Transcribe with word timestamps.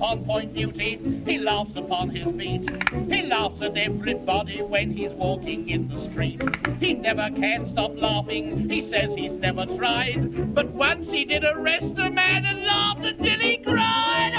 on 0.00 0.24
point 0.24 0.54
duty. 0.54 0.98
He 1.24 1.38
laughs 1.38 1.76
upon 1.76 2.10
his 2.10 2.26
beat. 2.32 2.68
He 3.10 3.22
laughs 3.22 3.60
at 3.62 3.76
everybody 3.76 4.62
when 4.62 4.90
he's 4.92 5.12
walking 5.12 5.68
in 5.68 5.88
the 5.88 6.10
street. 6.10 6.40
He 6.80 6.94
never 6.94 7.30
can 7.30 7.66
stop 7.66 7.92
laughing. 7.96 8.68
He 8.68 8.90
says 8.90 9.10
he's 9.16 9.32
never 9.32 9.66
tried. 9.66 10.54
But 10.54 10.68
once 10.68 11.08
he 11.08 11.24
did 11.24 11.44
arrest 11.44 11.94
a 11.98 12.10
man 12.10 12.44
and 12.44 12.64
laughed 12.64 13.04
until 13.04 13.38
he 13.38 13.58
cried. 13.58 14.36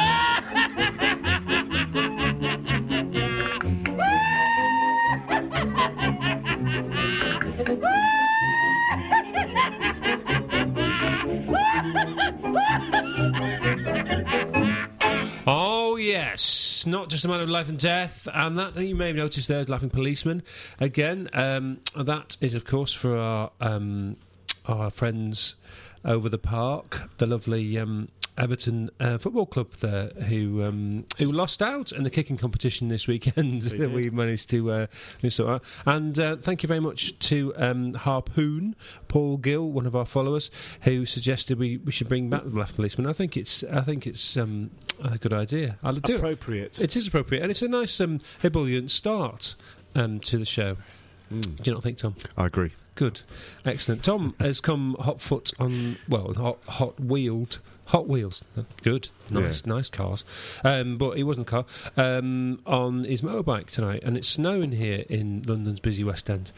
yes, 16.31 16.85
not 16.85 17.09
just 17.09 17.25
a 17.25 17.27
matter 17.27 17.43
of 17.43 17.49
life 17.49 17.67
and 17.67 17.77
death, 17.77 18.27
and 18.33 18.57
that 18.57 18.75
you 18.75 18.95
may 18.95 19.07
have 19.07 19.15
noticed 19.15 19.47
there 19.47 19.59
is 19.59 19.69
laughing 19.69 19.89
policeman 19.89 20.43
again. 20.79 21.29
Um, 21.33 21.79
that 21.95 22.37
is, 22.41 22.53
of 22.53 22.65
course, 22.65 22.93
for 22.93 23.17
our 23.17 23.51
um, 23.59 24.17
our 24.65 24.89
friends 24.91 25.55
over 26.05 26.29
the 26.29 26.37
park, 26.37 27.09
the 27.17 27.25
lovely 27.25 27.77
um, 27.77 28.09
Everton 28.41 28.89
uh, 28.99 29.19
Football 29.19 29.45
Club 29.45 29.71
there, 29.81 30.07
who 30.27 30.63
um, 30.63 31.05
who 31.19 31.31
lost 31.31 31.61
out 31.61 31.91
in 31.91 32.03
the 32.03 32.09
kicking 32.09 32.37
competition 32.37 32.87
this 32.87 33.05
weekend. 33.05 33.63
we 33.93 34.09
managed 34.09 34.49
to 34.49 34.71
uh, 34.71 34.87
sort 35.29 35.49
out. 35.49 35.63
And 35.85 36.19
uh, 36.19 36.37
thank 36.37 36.63
you 36.63 36.67
very 36.67 36.79
much 36.79 37.17
to 37.19 37.53
um, 37.55 37.93
Harpoon 37.93 38.75
Paul 39.07 39.37
Gill, 39.37 39.71
one 39.71 39.85
of 39.85 39.95
our 39.95 40.07
followers, 40.07 40.49
who 40.81 41.05
suggested 41.05 41.59
we, 41.59 41.77
we 41.77 41.91
should 41.91 42.09
bring 42.09 42.31
back 42.31 42.43
the 42.43 42.49
Left 42.49 42.75
Policeman. 42.75 43.05
I 43.05 43.13
think 43.13 43.37
it's 43.37 43.63
I 43.63 43.81
think 43.81 44.07
it's 44.07 44.35
um, 44.35 44.71
a 45.03 45.19
good 45.19 45.33
idea. 45.33 45.77
I'll 45.83 45.93
do 45.93 46.15
it. 46.15 46.19
Appropriate. 46.19 46.81
It 46.81 46.95
is 46.95 47.07
appropriate, 47.07 47.43
and 47.43 47.51
it's 47.51 47.61
a 47.61 47.67
nice 47.67 48.01
um, 48.01 48.19
ebullient 48.43 48.89
start 48.89 49.55
um, 49.93 50.19
to 50.21 50.39
the 50.39 50.45
show. 50.45 50.77
Do 51.39 51.63
you 51.63 51.73
not 51.73 51.83
think, 51.83 51.97
Tom? 51.97 52.15
I 52.37 52.45
agree. 52.47 52.71
Good, 52.95 53.21
excellent. 53.65 54.03
Tom 54.03 54.35
has 54.39 54.59
come 54.59 54.95
hot 54.99 55.21
foot 55.21 55.51
on 55.59 55.97
well, 56.09 56.33
hot 56.33 56.57
hot 56.67 56.99
wheeled. 56.99 57.59
Hot 57.85 58.07
Wheels, 58.07 58.41
good, 58.83 59.09
nice, 59.29 59.65
nice 59.65 59.89
cars. 59.89 60.23
Um, 60.63 60.97
but 60.97 61.17
he 61.17 61.23
wasn't 61.23 61.45
a 61.45 61.51
car 61.51 61.65
um, 61.97 62.61
on 62.65 63.03
his 63.03 63.21
motorbike 63.21 63.69
tonight, 63.69 64.03
and 64.05 64.15
it's 64.15 64.29
snowing 64.29 64.71
here 64.71 65.03
in 65.09 65.43
London's 65.45 65.81
busy 65.81 66.01
West 66.01 66.29
End. 66.29 66.53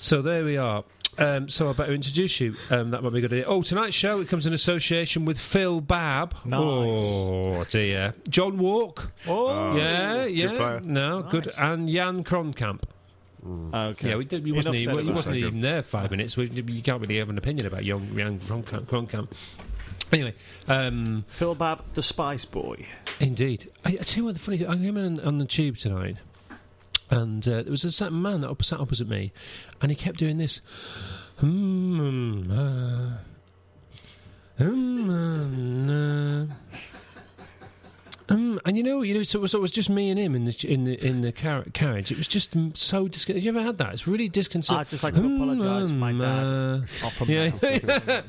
So 0.00 0.22
there 0.22 0.44
we 0.44 0.56
are. 0.56 0.82
Um, 1.18 1.48
so 1.48 1.70
I 1.70 1.72
better 1.72 1.92
introduce 1.92 2.40
you. 2.40 2.56
Um, 2.68 2.90
that 2.90 3.02
might 3.04 3.12
be 3.12 3.18
a 3.18 3.20
good 3.20 3.32
idea. 3.32 3.44
Oh, 3.44 3.62
tonight's 3.62 3.94
show 3.94 4.18
it 4.18 4.28
comes 4.28 4.44
in 4.44 4.52
association 4.52 5.24
with 5.24 5.38
Phil 5.38 5.80
Babb. 5.80 6.34
Nice. 6.44 6.58
Oh 6.58 7.64
dear, 7.70 8.14
John 8.28 8.58
Walk. 8.58 9.12
Oh, 9.28 9.76
yeah, 9.76 10.24
good 10.24 10.34
yeah. 10.34 10.56
player. 10.56 10.80
No, 10.84 11.22
good. 11.30 11.48
And 11.58 11.88
Jan 11.88 12.24
Kromkamp. 12.24 12.82
Okay. 13.46 14.10
Yeah, 14.10 14.16
we 14.16 14.24
did, 14.24 14.44
we 14.44 14.52
wasn't, 14.52 14.76
said 14.76 14.92
even, 14.94 15.06
he 15.06 15.12
wasn't 15.12 15.36
even 15.36 15.60
there 15.60 15.82
five 15.82 16.10
minutes. 16.10 16.36
We, 16.36 16.50
you 16.50 16.82
can't 16.82 17.00
really 17.00 17.18
have 17.18 17.30
an 17.30 17.38
opinion 17.38 17.66
about 17.66 17.84
young, 17.84 18.12
young 18.12 18.38
Kromkamp. 18.40 18.86
Kromkamp. 18.86 19.28
Anyway, 20.12 20.34
um, 20.66 21.24
Phil 21.28 21.54
Babb, 21.54 21.84
the 21.94 22.02
Spice 22.02 22.44
Boy. 22.44 22.86
indeed. 23.20 23.70
I, 23.84 23.90
I 23.90 23.96
tell 24.02 24.22
you 24.22 24.24
what, 24.24 24.34
the 24.34 24.40
funny 24.40 24.58
thing, 24.58 24.66
I 24.66 24.76
came 24.76 24.96
in 24.96 25.20
on 25.20 25.38
the 25.38 25.46
tube 25.46 25.78
tonight, 25.78 26.16
and 27.10 27.46
uh, 27.46 27.62
there 27.62 27.70
was 27.70 27.84
a 27.84 27.92
certain 27.92 28.20
man 28.20 28.40
that 28.40 28.50
up, 28.50 28.62
sat 28.64 28.80
opposite 28.80 29.08
me, 29.08 29.32
and 29.80 29.90
he 29.90 29.96
kept 29.96 30.18
doing 30.18 30.38
this. 30.38 30.60
Hmm, 31.38 32.50
uh, 32.50 33.18
hmm, 34.58 35.90
uh, 35.90 36.46
um, 38.30 38.60
and 38.64 38.76
you 38.76 38.82
know, 38.82 39.02
you 39.02 39.14
know, 39.14 39.22
so 39.22 39.38
it, 39.38 39.42
was, 39.42 39.50
so 39.52 39.58
it 39.58 39.62
was 39.62 39.70
just 39.70 39.90
me 39.90 40.08
and 40.10 40.18
him 40.18 40.34
in 40.34 40.44
the 40.44 40.56
in 40.66 40.84
the 40.84 41.04
in 41.06 41.20
the 41.20 41.32
car- 41.32 41.64
carriage. 41.72 42.10
It 42.10 42.18
was 42.18 42.28
just 42.28 42.52
so 42.74 43.08
disconcerting. 43.08 43.36
Have 43.36 43.44
you 43.44 43.50
ever 43.60 43.62
had 43.66 43.78
that? 43.78 43.92
It's 43.92 44.06
really 44.06 44.28
disconcerting. 44.28 44.80
I'd 44.80 44.88
just 44.88 45.02
like 45.02 45.14
to 45.14 45.20
apologise 45.34 45.90
for 45.90 45.96
my 45.96 46.12
dad. 46.12 46.52
uh, 46.52 46.80
Off 47.04 47.14
from 47.16 47.28
yeah, 47.30 47.48
now. 47.48 47.58
it 47.62 48.24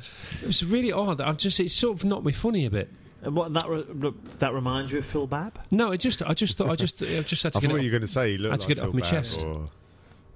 was 0.47 0.63
really 0.65 0.91
odd. 0.91 1.21
I've 1.21 1.37
just 1.37 1.59
it 1.59 1.71
sort 1.71 1.97
of 1.97 2.03
knocked 2.05 2.25
me 2.25 2.31
funny 2.33 2.65
a 2.65 2.69
bit. 2.69 2.89
And 3.23 3.35
what, 3.35 3.53
that, 3.53 3.69
re- 3.69 3.85
re- 3.87 4.13
that 4.39 4.51
reminds 4.51 4.91
you 4.91 4.97
of 4.97 5.05
Phil 5.05 5.27
Babb? 5.27 5.59
No, 5.69 5.91
it 5.91 5.99
just 5.99 6.23
I 6.23 6.33
just 6.33 6.57
thought 6.57 6.69
I 6.69 6.75
just 6.75 7.01
I 7.03 7.21
just 7.21 7.43
had 7.43 7.53
to 7.53 7.59
I 7.59 7.61
get 7.61 7.69
thought 7.69 7.75
it. 7.77 7.83
you 7.83 7.89
were 7.89 7.99
going 7.99 8.01
to 8.01 8.07
say 8.07 8.31
you 8.31 8.37
look 8.39 8.51
had 8.51 8.59
to 8.61 8.67
like 8.67 8.75
get 8.75 8.77
it 8.79 8.81
off 8.87 8.91
Phil 8.91 8.99
my 8.99 9.01
Babb 9.01 9.09
chest. 9.11 9.43
Or, 9.43 9.69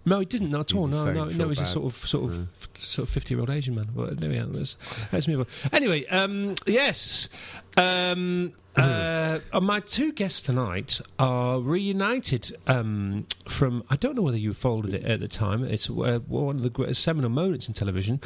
No, 0.06 0.20
it 0.20 0.30
didn't 0.30 0.54
at 0.54 0.74
all. 0.76 0.88
No, 0.88 1.12
no, 1.12 1.26
no. 1.26 1.50
He's 1.50 1.60
a 1.60 1.66
sort 1.66 1.86
of 1.94 2.08
sort 2.08 2.32
of 2.32 2.38
Yeah. 2.38 2.46
sort 2.76 3.08
of 3.08 3.14
fifty 3.14 3.34
year 3.34 3.42
old 3.42 3.50
Asian 3.50 3.76
man. 3.76 3.90
But 3.96 4.20
there 4.20 4.30
we 4.30 4.38
are. 4.38 4.46
Let's, 4.46 4.76
let's 5.12 5.28
move 5.28 5.40
on. 5.42 5.48
Anyway, 5.72 6.06
um, 6.08 6.54
yes. 6.68 7.28
Um, 7.76 8.54
uh, 8.76 9.40
my 9.62 9.80
two 9.80 10.12
guests 10.12 10.42
tonight 10.42 11.00
are 11.18 11.60
reunited 11.60 12.56
um, 12.68 13.26
from. 13.48 13.84
I 13.90 13.96
don't 13.96 14.16
know 14.16 14.22
whether 14.22 14.38
you 14.38 14.54
followed 14.54 14.94
it 14.94 15.04
at 15.06 15.22
the 15.22 15.28
time. 15.28 15.64
It's 15.64 15.90
uh, 15.90 16.20
one 16.28 16.58
of 16.58 16.62
the 16.62 16.70
greatest 16.70 17.02
seminal 17.02 17.30
moments 17.32 17.68
in 17.68 17.74
television 17.74 18.20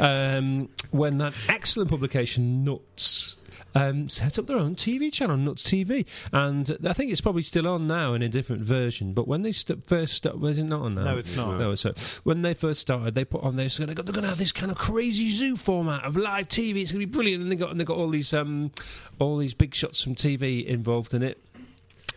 um, 0.00 0.68
when 0.90 1.18
that 1.18 1.34
excellent 1.48 1.88
publication 1.90 2.64
Nuts 2.64 3.36
um, 3.74 4.08
set 4.08 4.38
up 4.38 4.46
their 4.46 4.58
own 4.58 4.74
TV 4.74 5.12
channel, 5.12 5.36
Nuts 5.36 5.62
TV, 5.62 6.04
and 6.32 6.76
I 6.86 6.92
think 6.92 7.10
it's 7.10 7.20
probably 7.20 7.42
still 7.42 7.66
on 7.68 7.86
now 7.86 8.14
in 8.14 8.22
a 8.22 8.28
different 8.28 8.62
version. 8.62 9.12
But 9.12 9.26
when 9.28 9.42
they 9.42 9.52
st- 9.52 9.86
first 9.86 10.14
started, 10.14 10.40
was 10.40 10.58
it 10.58 10.64
not 10.64 10.82
on 10.82 10.94
now? 10.94 11.04
No, 11.04 11.18
it's 11.18 11.34
not. 11.36 11.58
No, 11.58 11.74
so 11.74 11.94
when 12.24 12.42
they 12.42 12.54
first 12.54 12.80
started, 12.80 13.14
they 13.14 13.24
put 13.24 13.42
on 13.42 13.52
so 13.68 13.86
they're 13.86 13.94
going 13.94 14.22
to 14.22 14.28
have 14.28 14.38
this 14.38 14.52
kind 14.52 14.72
of 14.72 14.78
crazy 14.78 15.28
zoo 15.28 15.56
format 15.56 16.04
of 16.04 16.16
live 16.16 16.48
TV. 16.48 16.80
It's 16.82 16.92
going 16.92 17.00
to 17.00 17.06
be 17.06 17.12
brilliant, 17.12 17.42
and 17.42 17.52
they 17.52 17.56
got 17.56 17.70
and 17.70 17.78
they 17.78 17.84
got 17.84 17.96
all 17.96 18.08
these 18.10 18.32
um, 18.32 18.70
all 19.18 19.36
these 19.38 19.54
big 19.54 19.74
shots 19.74 20.02
from 20.02 20.14
TV 20.14 20.64
involved 20.64 21.14
in 21.14 21.22
it. 21.22 21.42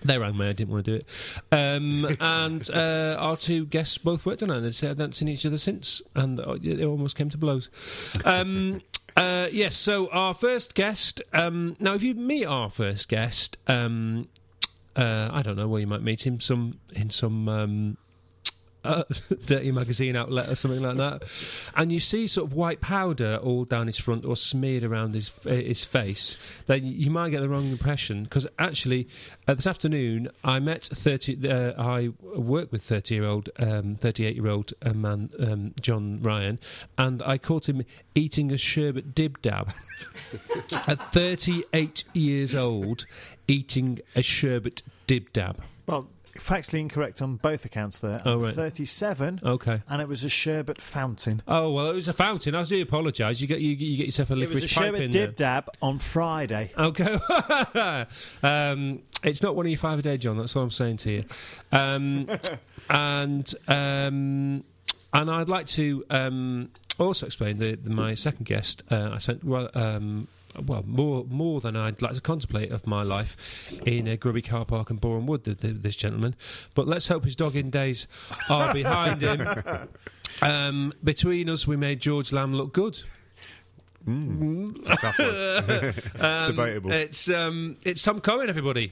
They 0.04 0.18
rang 0.18 0.38
me. 0.38 0.48
I 0.48 0.54
didn't 0.54 0.72
want 0.72 0.86
to 0.86 0.92
do 0.92 0.98
it. 0.98 1.08
Um, 1.52 2.06
and 2.20 2.70
uh, 2.70 3.16
our 3.20 3.38
two 3.38 3.66
guests 3.66 3.98
both 3.98 4.26
worked 4.26 4.44
on 4.44 4.52
it. 4.52 4.58
and 4.58 4.66
They 4.66 4.72
said 4.72 4.98
they 4.98 5.04
hadn't 5.04 5.14
seen 5.14 5.28
each 5.28 5.46
other 5.46 5.58
since, 5.58 6.02
and 6.14 6.40
it 6.40 6.84
almost 6.84 7.16
came 7.16 7.30
to 7.32 7.38
blows. 7.38 7.70
Um, 8.24 8.82
uh, 9.16 9.48
yes. 9.52 9.78
So 9.78 10.10
our 10.10 10.34
first 10.34 10.74
guest. 10.74 11.22
Um, 11.34 11.76
now, 11.80 11.94
if 11.94 12.04
you 12.04 12.16
meet 12.16 12.46
our 12.46 12.70
first 12.70 13.08
guest, 13.08 13.58
um, 13.68 14.28
uh, 14.96 15.30
I 15.32 15.42
don't 15.42 15.56
know 15.56 15.68
where 15.68 15.82
you 15.82 15.88
might 15.88 16.02
meet 16.02 16.26
him. 16.26 16.40
Some 16.40 16.80
in 16.94 17.10
some. 17.10 17.50
Um, 17.50 17.98
uh, 18.86 19.04
dirty 19.46 19.72
magazine 19.72 20.16
outlet 20.16 20.50
or 20.50 20.56
something 20.56 20.82
like 20.82 20.98
that, 20.98 21.24
and 21.76 21.92
you 21.92 22.00
see 22.00 22.28
sort 22.28 22.50
of 22.50 22.54
white 22.56 22.82
powder 22.82 23.40
all 23.42 23.66
down 23.66 23.88
his 23.88 23.98
front 23.98 24.26
or 24.26 24.36
smeared 24.36 24.84
around 24.84 25.14
his 25.14 25.34
uh, 25.46 25.50
his 25.50 25.84
face, 25.84 26.38
then 26.68 26.86
you 26.86 27.10
might 27.10 27.30
get 27.30 27.42
the 27.42 27.50
wrong 27.50 27.70
impression. 27.70 28.24
Because 28.24 28.48
actually, 28.60 29.08
uh, 29.48 29.54
this 29.54 29.68
afternoon 29.68 30.30
I 30.44 30.60
met 30.60 30.86
thirty. 30.86 31.50
Uh, 31.50 31.74
I 31.82 32.10
work 32.22 32.72
with 32.72 32.84
thirty 32.84 33.16
year 33.16 33.26
old, 33.26 33.50
um, 33.60 33.96
thirty 33.96 34.26
eight 34.26 34.36
year 34.36 34.48
old 34.48 34.74
uh, 34.82 34.94
man 34.94 35.30
um, 35.40 35.74
John 35.82 36.22
Ryan, 36.22 36.60
and 36.98 37.22
I 37.24 37.38
caught 37.38 37.68
him 37.68 37.84
eating 38.14 38.52
a 38.52 38.58
sherbet 38.58 39.16
dib 39.16 39.42
dab 39.42 39.74
at 40.88 41.14
thirty 41.14 41.64
eight 41.74 42.04
years 42.14 42.56
old, 42.56 43.06
eating 43.48 44.00
a 44.16 44.22
sherbet 44.22 44.82
dib 45.08 45.32
dab. 45.34 45.62
Well, 45.88 46.08
factually 46.36 46.80
incorrect 46.80 47.22
on 47.22 47.38
both 47.38 47.66
accounts 47.66 48.00
there. 48.00 48.22
Oh, 48.26 48.38
right. 48.38 48.54
37, 48.54 49.42
Okay. 49.44 49.82
and 49.88 50.02
it 50.02 50.08
was 50.08 50.24
a 50.24 50.30
sherbet 50.30 50.80
fountain. 50.82 51.42
Oh 51.48 51.72
well, 51.72 51.90
it 51.90 51.94
was 51.94 52.08
a 52.08 52.14
fountain. 52.14 52.56
I 52.56 52.64
do 52.64 52.82
apologise. 52.82 53.42
You 53.42 53.48
get 53.48 53.60
you, 53.62 53.72
you 53.72 53.98
get 53.98 54.06
yourself 54.06 54.32
a 54.32 54.42
It 54.42 54.50
was 54.50 54.64
a 54.64 54.68
sherbet 54.68 55.12
dib 55.12 55.36
dab 55.36 55.70
on 55.82 56.00
Friday. 56.00 56.72
Okay. 56.78 57.14
um, 58.44 59.02
it's 59.24 59.42
not 59.42 59.56
one 59.56 59.66
of 59.66 59.72
your 59.72 59.80
five 59.80 60.00
a 60.00 60.02
day, 60.02 60.18
John. 60.18 60.38
That's 60.38 60.54
what 60.56 60.62
I'm 60.62 60.72
saying 60.72 60.98
to 60.98 61.12
you. 61.12 61.24
Um, 61.72 62.30
and 62.90 63.54
um, 63.68 64.64
and 65.14 65.32
I'd 65.32 65.50
like 65.50 65.68
to 65.68 66.06
um, 66.10 66.70
also 67.00 67.26
explain 67.26 67.58
that 67.60 67.86
my 67.86 68.14
second 68.16 68.46
guest. 68.46 68.84
Uh, 68.92 69.12
I 69.14 69.18
sent 69.18 69.44
well. 69.44 69.70
Um, 69.74 70.28
well, 70.66 70.84
more 70.86 71.26
more 71.30 71.62
than 71.62 71.76
I'd 71.76 72.02
like 72.02 72.14
to 72.16 72.22
contemplate 72.22 72.72
of 72.72 72.86
my 72.88 73.04
life 73.04 73.36
in 73.86 74.08
a 74.08 74.18
grubby 74.18 74.42
car 74.42 74.66
park 74.66 74.90
in 74.90 74.98
Boreham 74.98 75.26
Wood. 75.26 75.44
th 75.46 75.60
th 75.60 75.76
this 75.82 75.96
gentleman, 75.96 76.36
but 76.74 76.88
let's 76.88 77.08
hope 77.08 77.26
his 77.26 77.36
dogging 77.36 77.70
days 77.70 78.08
are 78.50 78.74
behind 78.74 79.22
him. 79.22 79.48
Um, 80.42 80.92
between 81.02 81.50
us, 81.50 81.66
we 81.66 81.78
made 81.78 82.02
George 82.02 82.34
Lamb 82.34 82.54
look 82.54 82.74
good. 82.74 83.00
It's 84.06 84.88
a 84.90 84.96
tough 84.98 85.18
one. 85.18 85.94
Um, 86.20 86.56
Debatable. 86.56 86.92
It's 86.92 87.30
um, 87.30 87.78
it's 87.84 88.02
Tom 88.02 88.20
Cohen, 88.20 88.50
everybody. 88.50 88.92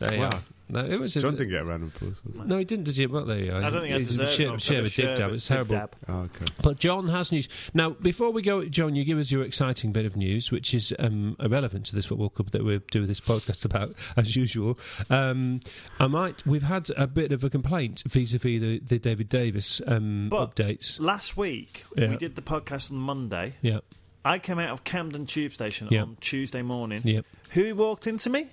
There 0.00 0.14
you 0.14 0.20
Wow. 0.20 0.42
Are. 0.76 0.82
No, 0.82 0.90
it 0.94 0.98
was. 1.00 1.16
a- 1.16 1.20
John 1.20 1.36
didn't 1.36 1.50
get 1.50 1.62
a 1.62 1.64
round 1.64 1.82
of 1.84 1.94
applause. 1.96 2.16
no, 2.46 2.58
he 2.58 2.64
didn't. 2.64 2.84
Did 2.84 2.96
he? 2.96 3.06
Well, 3.06 3.24
there 3.24 3.38
you 3.38 3.50
go. 3.50 3.56
I 3.58 3.70
don't 3.70 3.82
think 3.82 3.94
I 3.94 3.98
deserve 3.98 4.30
share, 4.30 4.48
one 4.48 4.58
for 4.58 4.64
share 4.64 4.82
a 4.82 4.88
dib 4.88 5.16
dab. 5.18 5.32
It's 5.32 5.46
terrible. 5.46 5.76
dab. 5.76 5.96
Oh, 6.08 6.14
okay. 6.22 6.44
But 6.62 6.78
John 6.78 7.08
has 7.08 7.30
news. 7.32 7.48
Now, 7.74 7.90
before 7.90 8.30
we 8.30 8.42
go, 8.42 8.64
John, 8.64 8.94
you 8.94 9.04
give 9.04 9.18
us 9.18 9.30
your 9.30 9.42
exciting 9.42 9.92
bit 9.92 10.06
of 10.06 10.16
news, 10.16 10.50
which 10.50 10.74
is 10.74 10.92
um, 10.98 11.36
irrelevant 11.40 11.86
to 11.86 11.94
this 11.94 12.06
football 12.06 12.30
club 12.30 12.50
that 12.52 12.64
we're 12.64 12.78
doing 12.90 13.06
this 13.06 13.20
podcast 13.20 13.64
about, 13.66 13.94
as 14.16 14.34
usual. 14.36 14.78
Um, 15.10 15.60
I 16.00 16.06
might. 16.06 16.46
We've 16.46 16.62
had 16.62 16.90
a 16.96 17.06
bit 17.06 17.32
of 17.32 17.44
a 17.44 17.50
complaint 17.50 18.02
vis-a-vis 18.08 18.60
the, 18.60 18.78
the 18.80 18.98
David 18.98 19.28
Davis 19.28 19.80
um, 19.86 20.28
But- 20.28 20.54
updates. 20.54 20.98
Last 21.00 21.36
week, 21.36 21.84
Yeah. 21.96 22.10
we 22.10 22.16
did 22.16 22.36
the 22.36 22.42
podcast 22.42 22.90
on 22.90 22.96
Monday, 22.98 23.54
Yeah. 23.62 23.80
I 24.24 24.38
came 24.38 24.60
out 24.60 24.70
of 24.70 24.84
Camden 24.84 25.26
Tube 25.26 25.52
Station 25.52 25.88
Yeah. 25.90 26.02
on 26.02 26.16
Tuesday 26.20 26.62
morning. 26.62 27.02
Yep. 27.04 27.24
Who 27.50 27.74
walked 27.74 28.06
into 28.06 28.30
me? 28.30 28.46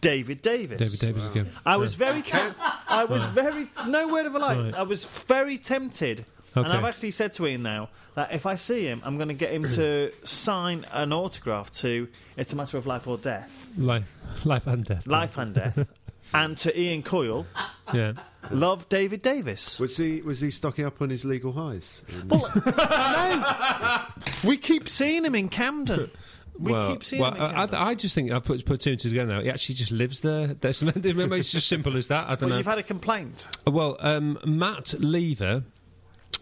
David 0.00 0.42
Davis. 0.42 0.78
David 0.78 1.00
Davis 1.00 1.28
again. 1.30 1.48
I 1.66 1.76
was 1.76 1.94
very 1.94 2.22
tempted. 2.22 2.54
I 2.88 3.04
was 3.04 3.24
very 3.26 3.68
no 3.86 4.08
word 4.08 4.26
of 4.26 4.34
a 4.34 4.38
lie. 4.38 4.56
Right. 4.58 4.74
I 4.74 4.82
was 4.82 5.04
very 5.04 5.58
tempted, 5.58 6.24
and 6.54 6.66
I've 6.66 6.84
actually 6.84 7.10
said 7.12 7.32
to 7.34 7.46
Ian 7.46 7.62
now 7.62 7.88
that 8.14 8.32
if 8.32 8.46
I 8.46 8.54
see 8.56 8.84
him, 8.84 9.00
I'm 9.04 9.16
going 9.16 9.28
to 9.28 9.34
get 9.34 9.52
him 9.52 9.64
to 9.70 10.12
sign 10.24 10.84
an 10.92 11.12
autograph 11.12 11.70
to 11.82 12.08
"It's 12.36 12.52
a 12.52 12.56
Matter 12.56 12.78
of 12.78 12.86
Life 12.86 13.06
or 13.06 13.18
Death," 13.18 13.66
Life, 13.76 14.04
life 14.44 14.66
and 14.66 14.84
death. 14.84 15.06
life 15.06 15.36
and 15.38 15.54
death, 15.54 15.86
and 16.34 16.56
to 16.58 16.78
Ian 16.80 17.02
Coyle, 17.02 17.46
Yeah. 17.92 18.12
love 18.50 18.88
David 18.88 19.22
Davis. 19.22 19.78
Was 19.80 19.96
he 19.96 20.22
was 20.22 20.40
he 20.40 20.50
stocking 20.50 20.84
up 20.84 21.00
on 21.02 21.10
his 21.10 21.24
legal 21.24 21.52
highs? 21.52 22.02
Well, 22.26 22.50
no, 22.66 24.02
we 24.48 24.56
keep 24.56 24.88
seeing 24.88 25.24
him 25.24 25.34
in 25.34 25.48
Camden. 25.48 26.10
We 26.58 26.72
well, 26.72 26.90
keep 26.90 27.04
seeing 27.04 27.22
well, 27.22 27.34
I, 27.38 27.68
I, 27.72 27.94
just 27.94 28.14
think 28.14 28.32
I 28.32 28.40
put 28.40 28.64
put 28.66 28.80
two 28.80 28.90
and 28.90 28.98
two 29.00 29.08
together 29.10 29.30
now. 29.30 29.40
He 29.40 29.50
actually 29.50 29.76
just 29.76 29.92
lives 29.92 30.20
there. 30.20 30.48
That's, 30.54 30.82
maybe 30.82 31.36
it's 31.38 31.52
just 31.52 31.68
simple 31.68 31.96
as 31.96 32.08
that. 32.08 32.26
I 32.26 32.30
don't 32.30 32.42
well, 32.42 32.48
know. 32.50 32.56
you've 32.58 32.66
had 32.66 32.78
a 32.78 32.82
complaint. 32.82 33.46
Well, 33.66 33.96
um, 34.00 34.38
Matt 34.44 34.94
Lever. 34.98 35.62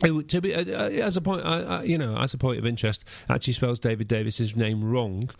who, 0.03 0.23
to 0.23 0.41
be 0.41 0.55
uh, 0.55 0.65
uh, 0.65 0.89
as 0.89 1.17
a 1.17 1.21
point, 1.21 1.43
uh, 1.43 1.49
uh, 1.49 1.83
you 1.85 1.99
know, 1.99 2.17
as 2.19 2.35
a 2.35 2.39
point 2.39 2.59
of 2.59 2.67
interest, 2.67 3.05
actually 3.29 3.55
spells 3.55 3.79
David 3.79 4.09
Davis's 4.09 4.57
name 4.57 4.83
wrong. 4.85 5.31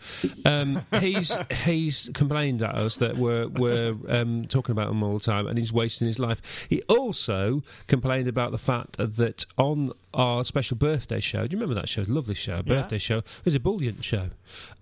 Um, 0.45 0.83
he's 0.99 1.35
he's 1.63 2.09
complained 2.13 2.61
at 2.61 2.75
us 2.75 2.97
that 2.97 3.17
we're 3.17 3.47
we're 3.47 3.95
um, 4.09 4.45
talking 4.47 4.73
about 4.73 4.91
him 4.91 5.01
all 5.01 5.17
the 5.17 5.23
time, 5.23 5.47
and 5.47 5.57
he's 5.57 5.73
wasting 5.73 6.07
his 6.07 6.19
life. 6.19 6.41
He 6.69 6.83
also 6.83 7.63
complained 7.87 8.27
about 8.27 8.51
the 8.51 8.57
fact 8.57 8.97
that 8.97 9.45
on 9.57 9.93
our 10.17 10.43
special 10.43 10.75
birthday 10.75 11.19
show, 11.19 11.45
do 11.47 11.55
you 11.55 11.61
remember 11.61 11.79
that 11.79 11.87
show? 11.87 12.03
Lovely 12.07 12.33
show, 12.33 12.63
birthday 12.63 12.97
show. 12.97 13.19
It 13.19 13.45
was 13.45 13.55
a 13.55 13.59
brilliant 13.59 14.03
show. 14.03 14.31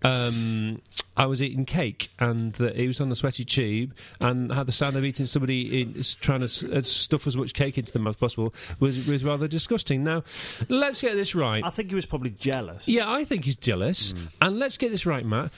Um, 0.01 0.81
I 1.17 1.25
was 1.25 1.41
eating 1.41 1.65
cake, 1.65 2.09
and 2.17 2.53
the, 2.53 2.71
he 2.71 2.87
was 2.87 3.01
on 3.01 3.09
the 3.09 3.15
sweaty 3.15 3.43
tube, 3.43 3.93
and 4.21 4.51
had 4.51 4.65
the 4.65 4.71
sound 4.71 4.95
of 4.95 5.03
eating 5.03 5.25
somebody 5.25 5.81
in, 5.81 6.01
trying 6.21 6.47
to 6.47 6.77
uh, 6.77 6.81
stuff 6.83 7.27
as 7.27 7.35
much 7.35 7.53
cake 7.53 7.77
into 7.77 7.91
them 7.91 8.07
as 8.07 8.15
possible 8.15 8.53
was 8.79 9.05
was 9.05 9.23
rather 9.23 9.47
disgusting. 9.47 10.03
Now, 10.05 10.23
let's 10.69 11.01
get 11.01 11.15
this 11.15 11.35
right. 11.35 11.63
I 11.63 11.69
think 11.69 11.89
he 11.89 11.95
was 11.95 12.05
probably 12.05 12.31
jealous. 12.31 12.87
Yeah, 12.87 13.11
I 13.11 13.25
think 13.25 13.43
he's 13.43 13.57
jealous. 13.57 14.13
And 14.41 14.57
let's 14.57 14.77
get 14.77 14.91
this 14.91 15.05
right, 15.05 15.25
Matt. 15.25 15.51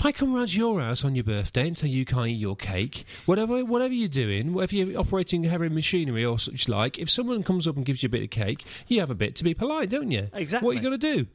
If 0.00 0.06
I 0.06 0.12
come 0.12 0.32
round 0.32 0.48
to 0.48 0.56
your 0.56 0.80
house 0.80 1.04
on 1.04 1.14
your 1.14 1.24
birthday 1.24 1.68
and 1.68 1.76
tell 1.76 1.90
you 1.90 2.06
can't 2.06 2.28
eat 2.28 2.38
your 2.38 2.56
cake, 2.56 3.04
whatever 3.26 3.62
whatever 3.66 3.92
you're 3.92 4.08
doing, 4.08 4.54
whether 4.54 4.74
you're 4.74 4.98
operating 4.98 5.44
heavy 5.44 5.68
machinery 5.68 6.24
or 6.24 6.38
such 6.38 6.70
like, 6.70 6.98
if 6.98 7.10
someone 7.10 7.42
comes 7.42 7.68
up 7.68 7.76
and 7.76 7.84
gives 7.84 8.02
you 8.02 8.06
a 8.06 8.10
bit 8.10 8.22
of 8.22 8.30
cake, 8.30 8.64
you 8.86 8.98
have 9.00 9.10
a 9.10 9.14
bit 9.14 9.36
to 9.36 9.44
be 9.44 9.52
polite, 9.52 9.90
don't 9.90 10.10
you? 10.10 10.28
Exactly. 10.32 10.64
What 10.64 10.70
are 10.70 10.80
you 10.80 10.82
got 10.82 10.98
to 10.98 11.16
do. 11.16 11.26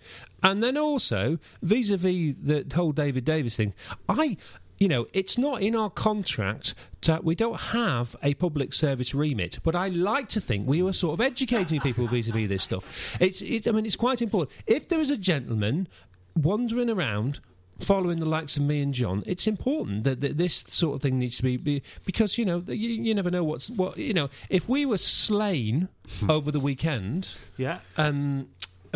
And 0.42 0.64
then 0.64 0.80
also, 0.80 1.38
vis-a-vis 1.62 2.34
the 2.42 2.66
whole 2.74 2.92
David 2.92 3.24
Davis 3.24 3.56
thing, 3.56 3.76
I 4.10 4.36
you 4.80 4.88
know, 4.88 5.06
it's 5.14 5.38
not 5.38 5.62
in 5.62 5.76
our 5.76 5.92
contract 5.92 6.74
that 7.04 7.24
we 7.24 7.36
don't 7.36 7.60
have 7.60 8.16
a 8.24 8.34
public 8.34 8.74
service 8.74 9.14
remit, 9.14 9.60
but 9.62 9.76
I 9.76 9.90
like 9.90 10.28
to 10.30 10.42
think 10.42 10.68
we 10.68 10.82
were 10.82 10.94
sort 10.94 11.14
of 11.14 11.22
educating 11.22 11.82
people 11.82 12.08
vis-a-vis 12.08 12.50
this 12.50 12.64
stuff. 12.64 12.84
It's, 13.20 13.44
it, 13.44 13.68
I 13.68 13.72
mean, 13.74 13.86
it's 13.86 13.96
quite 13.96 14.24
important. 14.24 14.58
If 14.66 14.90
there 14.90 15.00
is 15.00 15.12
a 15.12 15.18
gentleman 15.18 15.88
wandering 16.36 16.90
around 16.90 17.42
following 17.80 18.20
the 18.20 18.26
likes 18.26 18.56
of 18.58 18.64
me 18.64 18.82
and 18.82 18.94
John, 18.94 19.24
it's 19.26 19.48
important 19.48 20.04
that, 20.06 20.22
that 20.22 20.38
this 20.38 20.64
sort 20.70 20.96
of 20.96 21.02
thing 21.02 21.20
needs 21.20 21.38
to 21.38 21.44
be, 21.44 21.58
be 21.58 21.84
because 22.06 22.38
you 22.38 22.46
know 22.46 22.64
you, 22.68 22.90
you 22.90 23.14
never 23.14 23.30
know 23.32 23.44
what's 23.44 23.70
what 23.70 23.98
you 23.98 24.14
know. 24.14 24.30
If 24.50 24.68
we 24.70 24.86
were 24.86 24.98
slain 24.98 25.90
over 26.30 26.52
the 26.52 26.60
weekend, 26.60 27.30
Yeah. 27.58 27.80
um, 27.98 28.48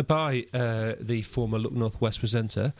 by 0.06 0.46
uh, 0.54 0.94
the 0.98 1.20
former 1.22 1.58
Look 1.58 1.72
Northwest 1.74 2.20
presenter, 2.20 2.72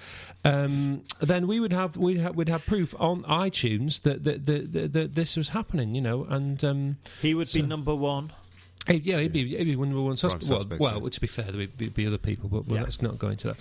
um, 0.42 1.02
then 1.20 1.46
we 1.46 1.60
would 1.60 1.72
have 1.72 1.96
we'd 1.98 2.16
have, 2.18 2.34
we'd 2.34 2.48
have 2.48 2.64
proof 2.64 2.94
on 2.98 3.22
iTunes 3.24 4.00
that 4.02 4.24
that, 4.24 4.46
that, 4.46 4.72
that, 4.72 4.92
that 4.94 5.14
this 5.14 5.36
was 5.36 5.50
happening, 5.50 5.94
you 5.94 6.00
know, 6.00 6.24
and. 6.24 6.64
Um, 6.64 6.96
He 7.20 7.34
would 7.34 7.52
be 7.52 7.60
number 7.60 7.94
one. 7.94 8.32
yeah, 8.88 9.18
he'd 9.20 9.32
be, 9.34 9.46
he'd 9.54 9.64
be 9.64 9.76
number 9.76 10.00
one 10.00 10.16
Prime 10.16 10.40
suspect. 10.40 10.48
Well, 10.48 10.58
suspect, 10.60 10.80
well, 10.80 11.00
yeah. 11.02 11.08
to 11.10 11.20
be 11.20 11.26
fair, 11.26 11.44
there 11.44 11.56
would 11.58 11.76
be, 11.76 11.90
be 11.90 12.06
other 12.06 12.16
people, 12.16 12.48
but 12.48 12.66
well, 12.66 12.76
Yeah. 12.78 12.84
let's 12.84 13.02
not 13.02 13.18
go 13.18 13.28
into 13.28 13.48
that. 13.48 13.56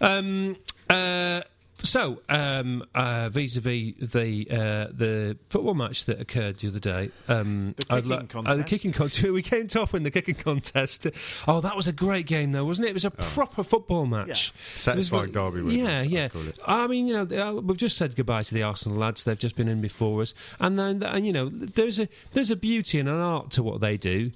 Um, 0.00 0.56
uh, 0.90 1.42
so, 1.82 2.20
um, 2.28 2.84
uh, 2.94 3.28
vis-a-vis 3.28 3.94
the 4.00 4.46
uh, 4.50 4.92
the 4.92 5.36
football 5.48 5.74
match 5.74 6.06
that 6.06 6.20
occurred 6.20 6.58
the 6.58 6.68
other 6.68 6.78
day, 6.78 7.10
um, 7.28 7.74
The 7.76 7.84
kicking 7.84 8.08
li- 8.10 8.16
uh, 8.16 8.20
the 8.20 8.26
contest. 8.26 8.66
kicking 8.66 8.92
contest. 8.92 9.22
We 9.36 9.42
came 9.42 9.68
top 9.68 9.94
in 9.94 10.02
the 10.02 10.10
kicking 10.10 10.34
contest. 10.34 11.06
Oh, 11.46 11.60
that 11.60 11.76
was 11.76 11.86
a 11.86 11.92
great 11.92 12.26
game, 12.26 12.52
though, 12.52 12.64
wasn't 12.64 12.86
it? 12.88 12.90
It 12.90 12.94
was 12.94 13.04
a 13.04 13.10
proper 13.10 13.62
football 13.62 14.06
match. 14.06 14.52
Satisfying 14.74 15.22
was 15.22 15.30
derby 15.32 15.62
win, 15.62 15.74
Yeah, 15.78 16.02
yeah. 16.02 16.28
it. 16.32 16.58
I 16.66 16.86
mean, 16.86 17.06
you 17.06 17.14
know, 17.24 17.54
we've 17.56 17.76
just 17.76 17.96
said 17.96 18.16
goodbye 18.16 18.42
to 18.44 18.54
the 18.54 18.62
Arsenal 18.62 18.98
lads. 18.98 19.24
They've 19.24 19.38
just 19.38 19.56
been 19.56 19.68
in 19.68 19.80
before 19.80 20.22
us, 20.22 20.34
and 20.58 20.78
then 20.78 21.02
and 21.02 21.26
you 21.26 21.32
know, 21.32 21.48
there's 21.52 21.98
a 21.98 22.08
there's 22.32 22.50
a 22.50 22.56
beauty 22.56 22.98
and 22.98 23.08
an 23.08 23.16
art 23.20 23.50
to 23.52 23.62
what 23.62 23.80
they 23.80 23.96
do. 23.96 24.32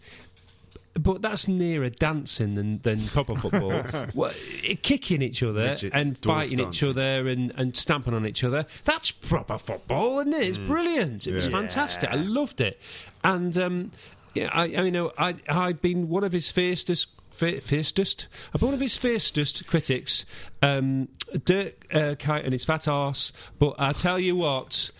But 1.02 1.22
that's 1.22 1.48
nearer 1.48 1.88
dancing 1.88 2.54
than, 2.56 2.80
than 2.82 3.06
proper 3.08 3.36
football. 3.36 4.06
well, 4.14 4.32
kicking 4.82 5.22
each 5.22 5.42
other 5.42 5.60
Midgets, 5.64 5.94
and 5.94 6.18
fighting 6.18 6.60
each 6.60 6.82
other 6.82 7.26
and, 7.28 7.52
and 7.56 7.76
stamping 7.76 8.12
on 8.14 8.26
each 8.26 8.44
other. 8.44 8.66
That's 8.84 9.10
proper 9.10 9.56
football, 9.58 10.20
isn't 10.20 10.34
it? 10.34 10.42
It's 10.48 10.58
brilliant. 10.58 11.26
It 11.26 11.32
was 11.32 11.46
Mm. 11.48 11.52
Yeah. 11.52 11.58
fantastic. 11.58 12.10
I 12.10 12.16
loved 12.16 12.60
it. 12.60 12.78
And 13.24 13.56
um, 13.56 13.92
yeah, 14.34 14.48
I, 14.52 14.64
I 14.76 14.82
mean, 14.82 14.92
know, 14.92 15.12
I 15.16 15.36
I'd 15.48 15.80
been 15.80 16.08
one 16.08 16.24
of 16.24 16.32
his 16.32 16.50
fiercest 16.50 17.08
fiercest. 17.30 18.26
I've 18.54 18.60
been 18.60 18.66
one 18.68 18.74
of 18.74 18.80
his 18.80 18.96
fiercest 18.98 19.66
critics, 19.66 20.24
um, 20.62 21.08
Dirk 21.44 21.86
uh, 21.92 22.14
Kuyt 22.18 22.44
and 22.44 22.52
his 22.52 22.64
fat 22.64 22.86
ass. 22.88 23.32
But 23.58 23.74
I 23.78 23.92
tell 23.92 24.18
you 24.18 24.36
what, 24.36 24.90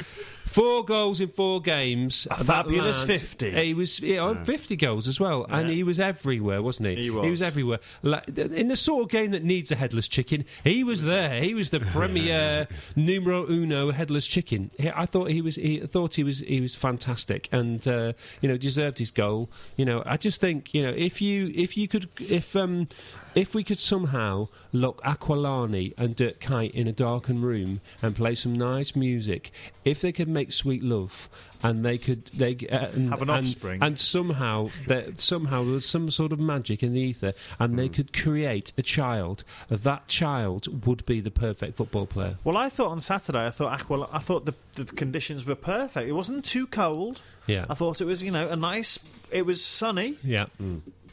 four 0.50 0.84
goals 0.84 1.20
in 1.20 1.28
four 1.28 1.62
games. 1.62 2.26
A 2.30 2.44
fabulous 2.44 2.98
lad, 2.98 3.20
50. 3.20 3.50
He 3.52 3.74
was 3.74 4.00
yeah, 4.00 4.18
on 4.18 4.44
50 4.44 4.76
goals 4.76 5.06
as 5.06 5.20
well, 5.20 5.46
and 5.48 5.70
he 5.70 5.82
was 5.82 6.00
everywhere, 6.00 6.60
wasn't 6.60 6.88
he? 6.88 6.96
He 6.96 7.10
was. 7.10 7.40
everywhere. 7.40 7.78
Like, 8.02 8.28
in 8.36 8.68
the 8.68 8.76
sort 8.76 9.04
of 9.04 9.10
game 9.10 9.30
that 9.30 9.44
needs 9.44 9.70
a 9.70 9.76
headless 9.76 10.08
chicken, 10.08 10.44
he 10.64 10.82
was 10.82 11.02
there. 11.02 11.40
He 11.40 11.54
was 11.54 11.70
the 11.70 11.80
premier 11.92 12.66
numero 12.96 13.48
uno 13.48 13.92
headless 13.92 14.26
chicken. 14.26 14.70
I 14.94 15.06
thought 15.06 15.30
he 15.30 15.40
was. 15.40 15.54
He 15.54 15.80
thought 15.80 16.16
he 16.16 16.24
was. 16.24 16.40
He 16.40 16.60
was 16.60 16.74
fantastic, 16.74 17.48
and 17.52 17.86
uh, 17.86 18.12
you 18.40 18.48
know 18.48 18.56
deserved 18.56 18.98
his 18.98 19.10
goal. 19.10 19.50
You 19.76 19.84
know, 19.84 20.02
I 20.04 20.16
just 20.16 20.40
think 20.40 20.74
you 20.74 20.82
know 20.82 20.92
if 20.96 21.22
you 21.22 21.52
if 21.54 21.76
you 21.76 21.86
could 21.86 22.08
if 22.18 22.56
um 22.56 22.88
if 23.34 23.54
we 23.54 23.62
could 23.64 23.78
somehow 23.78 24.48
lock 24.72 25.00
Aquilani 25.02 25.92
and 25.96 26.16
Dirk 26.16 26.40
Kuyt 26.40 26.72
in 26.72 26.88
a 26.88 26.92
darkened 26.92 27.42
room 27.44 27.80
and 28.02 28.14
play 28.16 28.34
some 28.34 28.54
nice 28.54 28.96
music, 28.96 29.52
if 29.84 30.00
they 30.00 30.12
could 30.12 30.28
make 30.28 30.52
sweet 30.52 30.82
love 30.82 31.28
and 31.62 31.84
they 31.84 31.98
could 31.98 32.26
they 32.34 32.56
uh, 32.70 32.88
and, 32.88 33.10
Have 33.10 33.22
an 33.22 33.30
offspring. 33.30 33.82
and 33.82 33.98
somehow 33.98 34.68
there 34.86 35.08
somehow 35.14 35.62
there 35.64 35.74
was 35.74 35.86
some 35.86 36.10
sort 36.10 36.32
of 36.32 36.40
magic 36.40 36.82
in 36.82 36.94
the 36.94 37.00
ether 37.00 37.34
and 37.58 37.78
they 37.78 37.88
could 37.88 38.12
create 38.14 38.72
a 38.78 38.82
child 38.82 39.44
that 39.68 40.08
child 40.08 40.86
would 40.86 41.04
be 41.04 41.20
the 41.20 41.30
perfect 41.30 41.76
football 41.76 42.06
player 42.06 42.36
Well, 42.44 42.56
I 42.56 42.70
thought 42.70 42.88
on 42.92 43.00
Saturday, 43.00 43.44
I 43.46 43.50
thought 43.50 43.78
Aquila, 43.78 44.08
I 44.10 44.20
thought 44.20 44.46
the, 44.46 44.54
the 44.74 44.86
conditions 44.86 45.44
were 45.44 45.54
perfect. 45.54 46.08
It 46.08 46.12
wasn't 46.12 46.44
too 46.46 46.66
cold. 46.66 47.20
yeah 47.46 47.66
I 47.68 47.74
thought 47.74 48.00
it 48.00 48.06
was, 48.06 48.22
you 48.22 48.30
know, 48.30 48.48
a 48.48 48.56
nice. 48.56 48.98
It 49.30 49.44
was 49.46 49.62
sunny, 49.62 50.16
yeah 50.24 50.46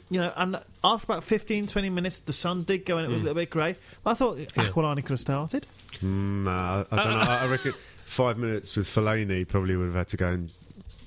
you 0.09 0.19
know, 0.19 0.31
and 0.35 0.59
after 0.83 1.05
about 1.11 1.23
15, 1.23 1.67
20 1.67 1.89
minutes, 1.89 2.19
the 2.19 2.33
sun 2.33 2.63
did 2.63 2.85
go 2.85 2.97
and 2.97 3.05
it 3.05 3.09
was 3.09 3.21
a 3.21 3.23
little 3.23 3.35
bit 3.35 3.49
grey. 3.49 3.75
I 4.05 4.13
thought 4.13 4.37
Aquilani 4.37 4.97
could 4.97 5.11
have 5.11 5.19
started. 5.19 5.67
Mm, 6.01 6.43
nah, 6.43 6.85
I, 6.91 6.99
I 6.99 7.03
don't 7.03 7.13
know. 7.13 7.19
I, 7.19 7.43
I 7.43 7.47
reckon 7.47 7.73
five 8.05 8.37
minutes 8.37 8.75
with 8.75 8.87
Fellaini 8.87 9.47
probably 9.47 9.75
would 9.75 9.87
have 9.87 9.95
had 9.95 10.07
to 10.09 10.17
go 10.17 10.29
and 10.29 10.49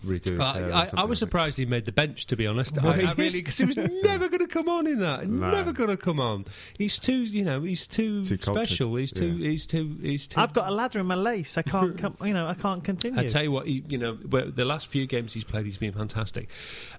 redo 0.04 0.30
his 0.30 0.38
Well, 0.38 0.54
hair. 0.54 0.72
I, 0.72 0.78
I, 0.80 0.88
I 0.98 1.04
was 1.04 1.18
think. 1.18 1.28
surprised 1.28 1.56
he 1.58 1.66
made 1.66 1.84
the 1.84 1.92
bench. 1.92 2.26
To 2.26 2.36
be 2.36 2.46
honest, 2.46 2.82
I, 2.82 3.02
I 3.10 3.12
really 3.14 3.40
because 3.42 3.58
he 3.58 3.64
was 3.64 3.76
never 4.02 4.28
going 4.28 4.40
to 4.40 4.46
come 4.46 4.68
on 4.68 4.86
in 4.86 5.00
that. 5.00 5.28
No. 5.28 5.50
Never 5.50 5.72
going 5.72 5.90
to 5.90 5.96
come 5.96 6.18
on. 6.20 6.46
He's 6.76 6.98
too, 6.98 7.18
you 7.22 7.44
know, 7.44 7.62
he's 7.62 7.86
too, 7.86 8.22
Too 8.24 8.38
cultured, 8.38 8.68
special. 8.68 8.96
He's 8.96 9.12
too, 9.12 9.32
yeah. 9.32 9.50
he's 9.50 9.66
too, 9.66 9.96
he's 10.02 10.26
too. 10.26 10.40
I've 10.40 10.52
got 10.52 10.68
a 10.68 10.74
ladder 10.74 11.00
in 11.00 11.06
my 11.06 11.14
lace. 11.14 11.58
I 11.58 11.62
can't, 11.62 11.98
come, 11.98 12.16
you 12.24 12.32
know, 12.34 12.46
I 12.46 12.54
can't 12.54 12.82
continue. 12.84 13.20
I 13.20 13.26
tell 13.26 13.42
you 13.42 13.52
what, 13.52 13.66
he, 13.66 13.82
you 13.88 13.98
know, 13.98 14.14
where- 14.14 14.50
the 14.50 14.64
last 14.64 14.86
few 14.88 15.06
games 15.06 15.32
he's 15.34 15.44
played, 15.44 15.66
he's 15.66 15.76
been 15.78 15.92
fantastic. 15.92 16.48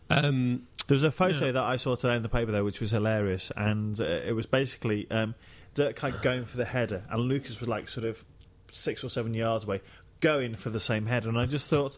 Um, 0.09 0.67
There 0.87 0.95
was 0.95 1.03
a 1.03 1.11
photo 1.11 1.45
Yeah. 1.47 1.51
that 1.53 1.63
I 1.63 1.77
saw 1.77 1.95
today 1.95 2.15
in 2.15 2.21
the 2.21 2.29
paper 2.29 2.51
though, 2.51 2.63
which 2.63 2.79
was 2.81 2.91
hilarious, 2.91 3.51
and 3.55 3.99
uh, 3.99 4.03
it 4.03 4.33
was 4.35 4.45
basically 4.45 5.09
um, 5.11 5.35
Dirk 5.73 5.95
Kuyt 5.97 6.21
going 6.21 6.45
for 6.45 6.57
the 6.57 6.65
header, 6.65 7.03
and 7.09 7.21
Lucas 7.23 7.59
was 7.59 7.69
like 7.69 7.89
sort 7.89 8.05
of 8.05 8.23
six 8.71 9.03
or 9.03 9.09
seven 9.09 9.33
yards 9.33 9.65
away, 9.65 9.81
going 10.19 10.55
for 10.55 10.69
the 10.69 10.79
same 10.79 11.05
header, 11.07 11.29
and 11.29 11.37
I 11.39 11.45
just 11.45 11.69
thought. 11.69 11.97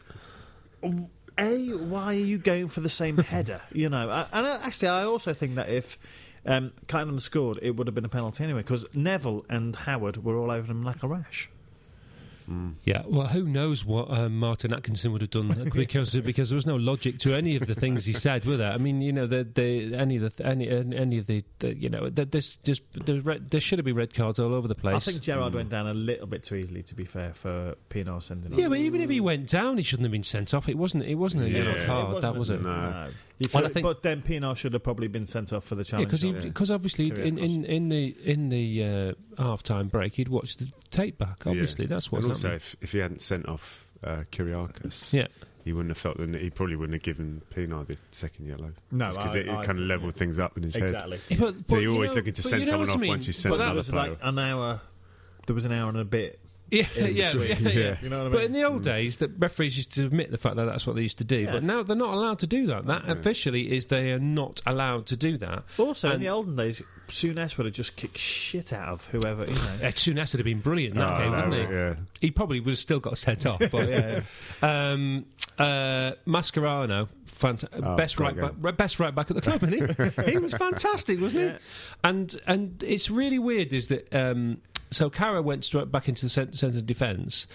"W- 0.83 1.07
A, 1.37 1.69
why 1.77 2.05
are 2.05 2.13
you 2.13 2.37
going 2.37 2.67
for 2.67 2.81
the 2.81 2.89
same 2.89 3.17
header? 3.33 3.61
You 3.71 3.89
know, 3.89 4.09
I, 4.09 4.27
and 4.31 4.45
I, 4.45 4.55
actually, 4.65 4.89
I 4.89 5.03
also 5.03 5.33
think 5.33 5.55
that 5.55 5.69
if 5.69 5.97
um, 6.45 6.71
Kynan 6.87 7.19
scored, 7.21 7.57
it 7.61 7.71
would 7.75 7.87
have 7.87 7.95
been 7.95 8.05
a 8.05 8.09
penalty 8.09 8.43
anyway 8.43 8.59
because 8.61 8.85
Neville 8.93 9.45
and 9.49 9.75
Howard 9.75 10.23
were 10.23 10.37
all 10.37 10.51
over 10.51 10.71
him 10.71 10.83
like 10.83 11.01
a 11.01 11.07
rash. 11.07 11.49
Yeah, 12.83 13.03
well, 13.05 13.27
who 13.27 13.43
knows 13.43 13.85
what 13.85 14.09
um, 14.11 14.37
Martin 14.39 14.73
Atkinson 14.73 15.11
would 15.11 15.21
have 15.21 15.29
done 15.31 15.69
because 15.73 16.11
because 16.15 16.49
there 16.49 16.55
was 16.55 16.65
no 16.65 16.75
logic 16.75 17.19
to 17.19 17.33
any 17.33 17.55
of 17.55 17.65
the 17.67 17.75
things 17.75 18.05
he 18.05 18.13
said, 18.13 18.45
were 18.45 18.57
there? 18.57 18.71
I 18.71 18.77
mean, 18.77 19.01
you 19.01 19.11
know, 19.11 19.25
the, 19.25 19.43
the 19.43 19.95
any 19.95 20.17
of 20.17 20.35
the 20.35 20.45
any 20.45 20.69
any 20.69 21.17
of 21.17 21.27
the, 21.27 21.43
the 21.59 21.75
you 21.75 21.89
know, 21.89 22.09
the, 22.09 22.25
this 22.25 22.57
just 22.57 22.81
the 22.93 23.21
red, 23.21 23.49
there 23.49 23.59
should 23.61 23.79
have 23.79 23.85
been 23.85 23.95
red 23.95 24.13
cards 24.13 24.39
all 24.39 24.53
over 24.53 24.67
the 24.67 24.75
place. 24.75 24.95
I 24.95 24.99
think 24.99 25.21
Gerrard 25.21 25.53
went 25.53 25.69
down 25.69 25.87
a 25.87 25.93
little 25.93 26.27
bit 26.27 26.43
too 26.43 26.55
easily. 26.55 26.83
To 26.83 26.95
be 26.95 27.05
fair, 27.05 27.33
for 27.33 27.75
Pienaar 27.89 28.21
sending 28.21 28.53
off. 28.53 28.59
yeah, 28.59 28.67
but 28.67 28.77
even 28.79 29.01
if 29.01 29.09
he 29.09 29.19
went 29.19 29.47
down, 29.49 29.77
he 29.77 29.83
shouldn't 29.83 30.05
have 30.05 30.11
been 30.11 30.23
sent 30.23 30.53
off. 30.53 30.67
It 30.69 30.77
wasn't. 30.77 31.03
It 31.05 31.15
wasn't 31.15 31.43
a 31.43 31.49
Yeah. 31.49 31.57
yellow 31.63 31.71
It 31.71 31.85
card. 31.85 32.07
wasn't 32.13 32.21
that 32.21 32.35
was 32.35 32.49
a- 32.49 32.53
it. 32.55 32.61
No. 32.63 33.09
He 33.39 33.47
Well, 33.51 33.63
felt- 33.63 33.73
think- 33.73 33.83
but 33.83 34.03
then 34.03 34.21
Pienaar 34.21 34.55
should 34.55 34.73
have 34.73 34.83
probably 34.83 35.07
been 35.07 35.25
sent 35.25 35.51
off 35.53 35.63
for 35.65 35.75
the 35.75 35.83
challenge. 35.83 36.07
because 36.09 36.23
on- 36.23 36.41
because 36.41 36.69
obviously 36.71 37.09
in, 37.09 37.37
in, 37.37 37.65
in 37.65 37.89
the 37.89 38.15
in 38.23 38.49
the 38.49 39.15
uh, 39.37 39.41
half 39.43 39.63
time 39.63 39.87
break 39.87 40.13
he'd 40.15 40.29
watched 40.29 40.59
the 40.59 40.71
tape 40.91 41.17
back. 41.17 41.45
Obviously, 41.47 41.85
Yeah. 41.85 41.89
that's 41.89 42.11
what. 42.11 42.21
and 42.21 42.31
also, 42.31 42.49
happening. 42.49 42.55
if, 42.57 42.75
if 42.81 42.91
he 42.91 42.99
hadn't 42.99 43.21
sent 43.21 43.47
off 43.49 43.87
uh, 44.03 44.23
Kyrgiakos, 44.31 45.11
Yeah, 45.13 45.27
he 45.65 45.73
wouldn't 45.73 45.89
have 45.89 45.97
felt 45.97 46.17
that 46.17 46.41
he 46.41 46.49
probably 46.51 46.75
wouldn't 46.75 46.93
have 46.93 47.03
given 47.03 47.41
Pienaar 47.53 47.87
the 47.87 47.97
second 48.11 48.45
yellow. 48.45 48.71
No, 48.91 49.09
because 49.09 49.35
I- 49.35 49.39
it, 49.39 49.49
I- 49.49 49.65
kind 49.65 49.79
of 49.79 49.85
leveled 49.85 50.15
things 50.15 50.37
up 50.39 50.55
in 50.55 50.63
his 50.63 50.75
head. 50.75 50.93
exactly. 50.93 51.19
Yeah, 51.29 51.51
So 51.67 51.77
you're 51.79 51.93
always 51.93 52.11
know- 52.11 52.17
looking 52.17 52.33
to 52.33 52.43
send 52.43 52.61
you 52.61 52.65
know 52.67 52.71
someone 52.71 52.89
off 52.91 52.99
mean? 52.99 53.09
once 53.09 53.27
you 53.27 53.33
send 53.33 53.51
But 53.53 53.57
that 53.57 53.63
another 53.65 53.77
was 53.77 53.89
player. 53.89 54.09
like 54.11 54.19
an 54.21 54.39
hour. 54.39 54.81
There 55.47 55.55
was 55.55 55.65
an 55.65 55.71
hour 55.73 55.89
and 55.89 55.97
a 55.97 56.05
bit. 56.05 56.39
Yeah, 56.73 56.87
in 56.95 57.15
yeah, 57.15 57.31
between. 57.33 57.49
yeah, 57.49 57.57
yeah. 57.69 57.79
Yeah. 57.79 57.97
You 58.01 58.09
know 58.09 58.17
what 58.17 58.21
I 58.21 58.29
mean? 58.29 58.31
But 58.33 58.43
in 58.45 58.51
the 58.53 58.63
old 58.63 58.83
days, 58.83 59.17
the 59.17 59.27
referees 59.37 59.77
used 59.77 59.93
to 59.93 60.05
admit 60.05 60.31
the 60.31 60.37
fact 60.37 60.55
that 60.55 60.65
that's 60.65 60.85
what 60.87 60.95
they 60.95 61.01
used 61.03 61.17
to 61.19 61.23
do. 61.23 61.39
Yeah. 61.39 61.51
But 61.53 61.63
now 61.63 61.83
they're 61.83 61.95
not 61.95 62.13
allowed 62.13 62.39
to 62.39 62.47
do 62.47 62.65
that. 62.67 62.85
That 62.87 63.07
officially 63.07 63.75
is 63.75 63.85
they 63.85 64.11
are 64.11 64.19
not 64.19 64.61
allowed 64.65 65.05
to 65.07 65.15
do 65.17 65.37
that. 65.37 65.63
also, 65.77 66.11
in 66.13 66.19
the 66.21 66.29
olden 66.29 66.55
days, 66.55 66.81
Souness 67.07 67.57
would 67.57 67.65
have 67.65 67.75
just 67.75 67.95
kicked 67.97 68.17
shit 68.17 68.71
out 68.73 68.87
of 68.87 69.05
whoever. 69.07 69.43
You 69.45 69.53
know. 69.53 69.59
Souness 69.93 70.33
would 70.33 70.39
have 70.39 70.45
been 70.45 70.61
brilliant 70.61 70.93
in 70.95 70.99
that 70.99 71.13
Oh, 71.13 71.17
game, 71.19 71.31
no, 71.31 71.49
wouldn't 71.49 71.69
he? 71.69 71.75
yeah. 71.75 71.95
He 72.21 72.31
probably 72.31 72.59
would 72.61 72.71
have 72.71 72.79
still 72.79 72.99
got 72.99 73.17
sent 73.17 73.45
off. 73.45 73.59
But 73.71 73.87
yeah, 73.89 74.21
Um, 74.61 75.25
uh, 75.59 76.13
Mascherano, 76.25 77.07
fant- 77.39 77.65
Oh, 77.73 77.95
best 77.95 78.19
right 78.19 78.35
back, 78.35 78.77
best 78.77 78.99
right 78.99 79.13
back 79.13 79.29
at 79.29 79.35
the 79.35 79.41
club, 79.41 79.63
isn't 79.63 80.15
he? 80.25 80.31
he 80.31 80.37
was 80.37 80.53
fantastic, 80.53 81.19
wasn't 81.19 81.43
Yeah. 81.43 81.51
he? 81.51 81.57
And 82.03 82.41
and 82.47 82.83
it's 82.83 83.09
really 83.09 83.37
weird 83.39 83.73
is 83.73 83.87
that 83.87 84.07
um, 84.15 84.61
so 84.95 85.09
Carra 85.09 85.41
went 85.41 85.63
straight 85.63 85.91
back 85.91 86.07
into 86.09 86.25
the 86.25 86.29
centre 86.29 86.65
of 86.67 86.85
defence. 86.85 87.47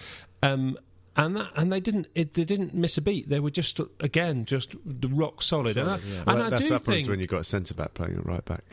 Um, 0.43 0.77
and 1.15 1.35
that, 1.35 1.49
and 1.55 1.71
they 1.71 1.79
didn't 1.81 2.07
it, 2.15 2.33
they 2.35 2.45
didn't 2.45 2.73
miss 2.73 2.97
a 2.97 3.01
beat. 3.01 3.27
They 3.29 3.39
were 3.41 3.49
just 3.51 3.79
again 3.99 4.45
just 4.45 4.75
the 4.85 5.09
rock 5.09 5.41
solid. 5.41 5.75
and 5.75 5.89
I, 5.89 5.97
yeah. 5.97 6.17
and 6.19 6.25
Well, 6.27 6.41
I 6.43 6.49
that's 6.49 6.61
do 6.61 6.73
what 6.73 6.81
happens 6.81 6.95
think 6.97 7.09
when 7.09 7.19
you've 7.19 7.29
got 7.29 7.41
a 7.41 7.43
centre 7.43 7.73
back 7.73 7.93
playing 7.93 8.17
at 8.17 8.25
right 8.25 8.45
back. 8.45 8.63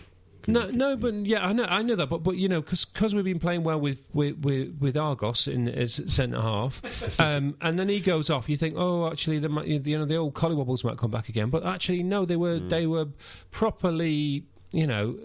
no, 0.46 0.70
no, 0.70 0.96
but 0.96 1.12
yeah, 1.26 1.44
I 1.44 1.52
know, 1.52 1.64
I 1.64 1.82
know 1.82 1.96
that, 1.96 2.06
but 2.08 2.22
but 2.22 2.36
you 2.36 2.48
know, 2.48 2.60
because 2.60 3.12
we've 3.16 3.24
been 3.24 3.40
playing 3.40 3.64
well 3.64 3.80
with 3.80 3.98
with, 4.12 4.38
with, 4.44 4.76
with 4.78 4.96
Argos 4.96 5.48
in 5.48 5.66
as 5.68 6.00
centre 6.06 6.40
half, 6.40 6.80
um, 7.20 7.56
and 7.60 7.76
then 7.80 7.88
he 7.88 7.98
goes 7.98 8.30
off. 8.30 8.48
You 8.48 8.56
think, 8.56 8.76
oh, 8.78 9.10
actually, 9.10 9.40
the 9.40 9.48
might, 9.48 9.66
you 9.66 9.98
know 9.98 10.04
the 10.04 10.16
old 10.16 10.34
collywobbles 10.34 10.84
might 10.84 10.98
come 10.98 11.10
back 11.10 11.28
again, 11.28 11.50
but 11.50 11.66
actually, 11.66 12.04
no, 12.04 12.24
they 12.24 12.36
were 12.36 12.58
Hmm. 12.58 12.68
they 12.68 12.86
were 12.86 13.06
properly. 13.50 14.44
You 14.76 14.86
know, 14.86 15.16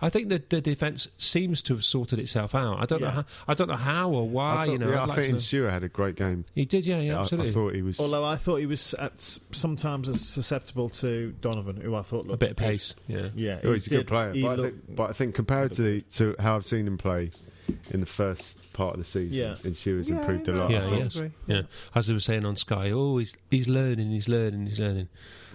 I 0.00 0.08
think 0.08 0.30
that 0.30 0.50
the 0.50 0.60
defence 0.60 1.06
seems 1.16 1.62
to 1.62 1.74
have 1.74 1.84
sorted 1.84 2.18
itself 2.18 2.56
out. 2.56 2.78
I 2.82 2.86
don't 2.86 3.00
know 3.00 3.10
how. 3.10 3.24
I 3.46 3.54
don't 3.54 3.68
know 3.68 3.76
how 3.76 4.10
or 4.10 4.28
why. 4.28 4.52
I 4.62 4.66
thought, 4.66 4.72
you 4.72 4.78
know, 4.78 4.88
yeah, 4.90 4.96
I'd 4.96 5.02
I 5.02 5.06
like 5.06 5.18
think 5.18 5.28
to. 5.28 5.34
Insua 5.36 5.70
had 5.70 5.84
a 5.84 5.88
great 5.88 6.16
game. 6.16 6.44
he 6.56 6.64
did. 6.64 6.84
Yeah, 6.84 6.98
yeah, 6.98 7.14
I- 7.14 7.18
I, 7.18 7.20
absolutely. 7.20 7.52
thought 7.52 7.74
he 7.74 7.82
was. 7.82 8.00
Although 8.00 8.24
I 8.24 8.36
thought 8.36 8.56
he 8.56 8.66
was 8.66 8.94
at, 8.94 9.20
sometimes 9.52 10.08
as 10.08 10.20
susceptible 10.20 10.88
to 10.88 11.30
Donovan, 11.40 11.76
who 11.76 11.94
I 11.94 12.02
thought 12.02 12.26
looked 12.26 12.34
a 12.42 12.46
bit 12.46 12.50
of 12.50 12.56
good. 12.56 12.64
pace. 12.64 12.94
Yeah. 13.06 13.28
Yeah, 13.36 13.60
oh, 13.62 13.68
he 13.68 13.74
he's 13.74 13.86
a 13.86 13.90
good 13.90 14.06
player. 14.08 14.32
he 14.32 14.42
But 14.42 14.58
I, 14.58 14.62
think, 14.64 14.96
but 14.96 15.10
I 15.10 15.12
think 15.12 15.34
compared 15.36 15.72
to, 15.74 15.82
the, 15.82 16.00
to 16.16 16.34
how 16.40 16.56
I've 16.56 16.64
seen 16.66 16.86
him 16.88 16.98
play 16.98 17.30
in 17.90 18.00
the 18.00 18.06
first 18.06 18.58
part 18.72 18.94
of 18.94 19.00
the 19.00 19.04
season, 19.04 19.32
Yeah. 19.36 19.54
Insua's 19.64 20.08
Yeah, 20.08 20.20
improved 20.20 20.48
a 20.48 20.52
lot. 20.52 20.70
Yeah, 20.70 20.86
I 20.86 20.96
yes. 20.98 21.16
agree. 21.16 21.30
Yeah, 21.46 21.62
as 21.94 22.06
they 22.06 22.12
were 22.12 22.20
saying 22.20 22.44
on 22.44 22.56
Sky, 22.56 22.90
oh, 22.90 23.18
he's 23.18 23.34
he's 23.50 23.68
learning, 23.68 24.10
he's 24.10 24.28
learning, 24.28 24.66
he's 24.66 24.78
learning. 24.78 25.08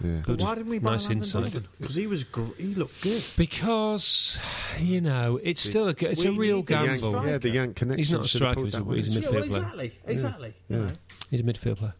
Yeah. 0.03 0.21
Good. 0.23 0.41
Why 0.41 0.55
didn't 0.55 0.69
we 0.69 0.79
buy 0.79 0.91
nice 0.93 1.07
Landon 1.07 1.23
insight. 1.41 1.63
Because 1.79 1.95
he 1.95 2.05
was, 2.07 2.23
gr- 2.25 2.53
he 2.57 2.75
looked 2.75 2.99
good. 3.01 3.23
Because 3.37 4.37
you 4.79 4.99
know 5.01 5.39
it's 5.41 5.61
still 5.61 5.87
a 5.87 5.93
g- 5.93 6.07
it's 6.07 6.23
a 6.25 6.31
real 6.33 6.57
need 6.57 6.67
gamble. 6.67 7.11
striker. 7.11 7.27
Yeah, 7.29 7.37
the 7.37 7.49
Yank 7.49 7.75
connection. 7.77 7.97
He's 7.99 8.11
not 8.11 8.25
a 8.25 8.27
striker, 8.27 8.55
pulled 8.55 8.65
he's 8.67 8.73
a- 8.75 8.77
that 8.79 8.85
one 8.85 8.95
he's 8.97 9.07
a 9.07 9.11
midfield 9.11 9.23
Yeah, 9.23 9.29
well, 9.29 9.47
player. 9.47 9.61
exactly, 9.61 9.91
exactly. 10.07 10.53
you 10.69 10.75
Yeah. 10.77 10.85
know. 10.85 10.91
He's 11.31 11.39
a 11.39 11.43
midfield 11.43 11.77
player. 11.77 11.93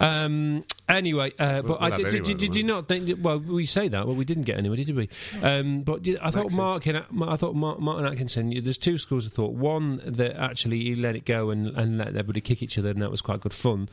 Um, 0.00 0.64
anyway, 0.92 1.32
uh, 1.38 1.62
but 1.62 1.80
We'll 1.80 1.92
I 1.92 1.96
did, 1.96 1.96
did, 1.96 2.06
anyone 2.06 2.24
did, 2.24 2.38
did 2.38 2.54
you 2.56 2.62
not 2.64 2.88
think? 2.88 3.18
Well, 3.20 3.38
we 3.38 3.66
say 3.66 3.88
that, 3.88 4.06
but 4.06 4.14
we 4.14 4.24
didn't 4.24 4.44
get 4.44 4.58
anybody, 4.58 4.84
did 4.84 4.96
we? 4.96 5.08
Um, 5.42 5.82
but 5.82 6.02
did, 6.02 6.18
I 6.18 6.30
thought 6.30 6.50
Maxi. 6.50 6.56
Mark, 6.56 6.86
I 7.32 7.36
thought 7.36 7.54
Mark, 7.54 7.80
Martin 7.80 8.06
Atkinson. 8.06 8.52
There's 8.62 8.78
two 8.78 8.98
schools 8.98 9.26
of 9.26 9.32
thought. 9.32 9.52
One 9.54 10.00
that 10.04 10.36
actually 10.36 10.80
he 10.84 10.94
let 10.94 11.16
it 11.16 11.24
go 11.24 11.50
and, 11.50 11.68
and 11.68 11.98
let 11.98 12.08
everybody 12.08 12.40
kick 12.40 12.62
each 12.62 12.78
other, 12.78 12.90
and 12.90 13.02
that 13.02 13.10
was 13.10 13.20
quite 13.20 13.40
good 13.40 13.52
fun. 13.54 13.88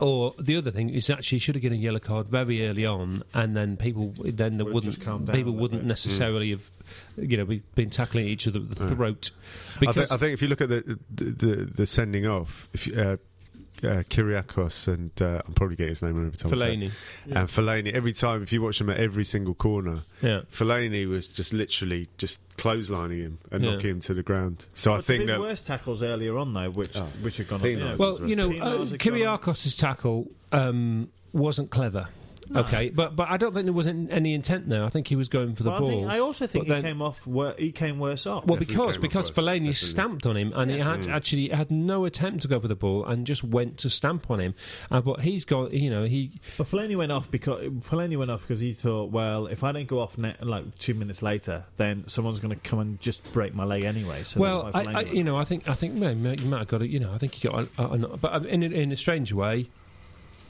Or 0.00 0.32
the 0.38 0.56
other 0.56 0.70
thing 0.70 0.90
is 0.90 1.10
actually 1.10 1.36
he 1.36 1.40
should 1.40 1.56
have 1.56 1.62
given 1.62 1.76
a 1.76 1.80
yellow 1.82 1.98
card 1.98 2.28
very 2.28 2.64
early 2.68 2.86
on, 2.86 3.24
and 3.34 3.56
then 3.56 3.76
people 3.76 4.14
then 4.24 4.56
there 4.56 4.64
Would 4.64 4.66
have 4.66 4.74
wouldn't 4.74 4.94
just 4.94 5.00
calmed 5.04 5.26
down 5.26 5.34
people 5.34 5.54
wouldn't 5.54 5.80
bit. 5.80 5.88
necessarily 5.88 6.50
have 6.50 6.70
you 7.16 7.36
know 7.36 7.44
be, 7.44 7.62
been 7.74 7.90
tackling 7.90 8.28
each 8.28 8.46
other 8.46 8.60
at 8.60 8.70
the 8.70 8.76
Mm. 8.84 8.96
throat 8.96 9.30
I, 9.32 9.80
because 9.80 9.94
think, 9.96 10.12
I 10.12 10.16
think 10.18 10.32
if 10.34 10.42
you 10.42 10.46
look 10.46 10.60
at 10.60 10.68
the 10.68 10.98
the, 11.12 11.24
the, 11.24 11.54
the 11.74 11.86
sending 11.88 12.26
off, 12.28 12.68
if 12.72 12.86
you, 12.86 12.94
uh, 12.94 13.16
uh, 13.84 14.02
Kyrgiakos 14.10 14.88
and 14.88 15.10
uh, 15.22 15.42
I'm 15.46 15.54
probably 15.54 15.76
getting 15.76 15.90
his 15.90 16.02
name 16.02 16.16
wrong 16.16 16.26
every 16.26 16.36
time. 16.38 16.52
I 16.52 16.56
say 16.56 16.74
it. 16.74 16.78
Fellaini, 16.80 16.92
and 17.36 17.48
Fellaini. 17.48 17.92
Every 17.92 18.12
time, 18.12 18.42
if 18.42 18.52
you 18.52 18.60
watch 18.62 18.80
him 18.80 18.90
at 18.90 18.96
every 18.96 19.24
single 19.24 19.54
corner, 19.54 20.02
yeah. 20.22 20.40
Fellaini 20.52 21.08
was 21.08 21.28
just 21.28 21.52
literally 21.52 22.08
just 22.18 22.40
clotheslining 22.56 23.20
him 23.20 23.38
and 23.52 23.64
Yeah. 23.64 23.72
knocking 23.72 23.90
him 23.90 24.00
to 24.00 24.14
the 24.14 24.22
ground. 24.22 24.66
So 24.74 24.92
I 24.92 24.96
think 25.00 25.06
the 25.06 25.18
big 25.18 25.26
that 25.28 25.40
worse 25.40 25.62
tackles 25.62 26.02
earlier 26.02 26.36
on 26.38 26.54
though, 26.54 26.70
which 26.70 26.96
Oh. 26.96 27.06
which 27.22 27.36
had 27.38 27.48
gone 27.48 27.60
Pienaar's 27.60 28.00
on. 28.00 28.10
was 28.10 28.20
Well, 28.20 28.28
you 28.28 28.36
know, 28.36 28.48
rest. 28.48 28.60
uh, 28.60 28.64
Pienaar's 28.64 28.90
had 28.90 28.98
gone 29.00 29.12
on. 29.22 29.38
Kyrgiakos' 29.38 29.78
tackle 29.78 30.26
um, 30.52 31.08
wasn't 31.32 31.70
clever. 31.70 32.08
Okay, 32.54 32.88
but 32.90 33.14
but 33.16 33.28
I 33.28 33.36
don't 33.36 33.52
think 33.52 33.66
there 33.66 33.72
was 33.72 33.86
an- 33.86 34.10
any 34.10 34.32
intent 34.34 34.68
there. 34.68 34.84
I 34.84 34.88
think 34.88 35.06
he 35.08 35.16
was 35.16 35.28
going 35.28 35.54
for 35.54 35.62
the 35.62 35.70
But 35.70 35.76
I, 35.76 35.78
ball. 35.80 35.88
think, 35.90 36.06
I 36.10 36.18
also 36.18 36.46
think 36.46 36.64
he 36.66 36.70
then- 36.72 36.82
came 36.82 37.02
off. 37.02 37.26
Wor- 37.26 37.54
he 37.58 37.72
came 37.72 37.98
worse 37.98 38.26
off. 38.26 38.46
well, 38.46 38.58
because 38.58 38.94
came 38.94 39.02
because 39.02 39.26
worse, 39.26 39.30
Fellaini 39.46 39.52
definitely. 39.68 39.72
stamped 39.74 40.26
on 40.26 40.36
him, 40.36 40.52
and 40.56 40.70
he 40.70 40.78
had 40.78 41.00
Mm. 41.00 41.08
actually 41.12 41.48
had 41.48 41.70
no 41.70 42.04
attempt 42.04 42.42
to 42.42 42.48
go 42.48 42.58
for 42.60 42.68
the 42.68 42.74
ball, 42.74 43.04
and 43.04 43.26
just 43.26 43.44
went 43.44 43.76
to 43.78 43.90
stamp 43.90 44.30
on 44.30 44.40
him. 44.40 44.54
Uh, 44.90 45.00
but 45.00 45.20
he's 45.20 45.44
got, 45.44 45.72
you 45.72 45.90
know, 45.90 46.04
he 46.04 46.32
But 46.56 46.66
Fellaini 46.68 46.96
went 46.96 47.12
off 47.12 47.30
because 47.30 47.66
Fellaini 47.80 48.16
went 48.16 48.30
off 48.30 48.42
because 48.42 48.60
he 48.60 48.72
thought, 48.72 49.10
well, 49.10 49.46
if 49.46 49.62
I 49.64 49.72
don't 49.72 49.86
go 49.88 50.00
off 50.00 50.16
net, 50.18 50.46
like 50.46 50.78
two 50.78 50.94
minutes 50.94 51.22
later, 51.22 51.64
then 51.76 52.04
someone's 52.08 52.40
going 52.40 52.54
to 52.54 52.60
come 52.68 52.78
and 52.78 53.00
just 53.00 53.22
break 53.32 53.54
my 53.54 53.64
leg 53.64 53.84
anyway. 53.84 54.22
So 54.24 54.40
well, 54.40 54.70
that's 54.72 54.86
why 54.86 54.92
I, 54.92 54.98
I, 54.98 55.00
you 55.02 55.24
know, 55.24 55.36
I 55.36 55.44
think 55.44 55.68
I 55.68 55.74
think 55.74 55.94
you 55.94 56.00
might 56.00 56.38
you 56.40 56.48
might 56.48 56.58
have 56.60 56.68
got 56.68 56.82
it. 56.82 56.90
You 56.90 57.00
know, 57.00 57.12
I 57.12 57.18
think 57.18 57.34
he 57.34 57.48
got, 57.48 57.68
a, 57.78 57.82
a, 57.82 57.84
a, 58.04 58.16
but 58.16 58.32
uh, 58.32 58.40
in 58.48 58.62
in 58.62 58.90
a 58.92 58.96
strange 58.96 59.32
way. 59.32 59.68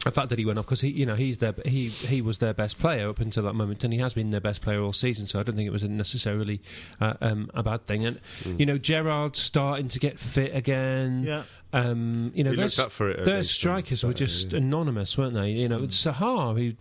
The 0.04 0.12
fact 0.12 0.28
that 0.30 0.38
he 0.38 0.44
went 0.44 0.58
off 0.60 0.64
because 0.66 0.80
he, 0.80 0.90
you 0.90 1.04
know, 1.04 1.16
he's 1.16 1.38
their 1.38 1.54
he 1.66 1.88
he 1.88 2.22
was 2.22 2.38
their 2.38 2.54
best 2.54 2.78
player 2.78 3.08
up 3.08 3.18
until 3.18 3.42
that 3.42 3.54
moment, 3.54 3.82
and 3.82 3.92
he 3.92 3.98
has 3.98 4.14
been 4.14 4.30
their 4.30 4.40
best 4.40 4.62
player 4.62 4.80
all 4.80 4.92
season. 4.92 5.26
So 5.26 5.40
I 5.40 5.42
don't 5.42 5.56
think 5.56 5.66
it 5.66 5.72
was 5.72 5.82
necessarily 5.82 6.60
uh, 7.00 7.14
um, 7.20 7.50
a 7.52 7.62
bad 7.64 7.86
thing. 7.86 8.06
And 8.06 8.20
Mm. 8.44 8.60
you 8.60 8.66
know, 8.66 8.78
Gerrard's 8.78 9.40
starting 9.40 9.88
to 9.88 9.98
get 9.98 10.18
fit 10.20 10.54
again. 10.54 11.24
yeah, 11.26 11.42
Um, 11.72 12.30
you 12.34 12.44
know, 12.44 12.50
he 12.50 12.56
their, 12.56 12.70
up 12.86 12.92
for 12.92 13.10
it. 13.10 13.24
their 13.24 13.42
strikers 13.42 14.04
were 14.04 14.14
just 14.14 14.52
yeah. 14.52 14.58
anonymous, 14.58 15.18
weren't 15.18 15.34
they? 15.34 15.50
You 15.50 15.68
know, 15.68 15.80
Saha, 15.80 16.54
who 16.56 16.72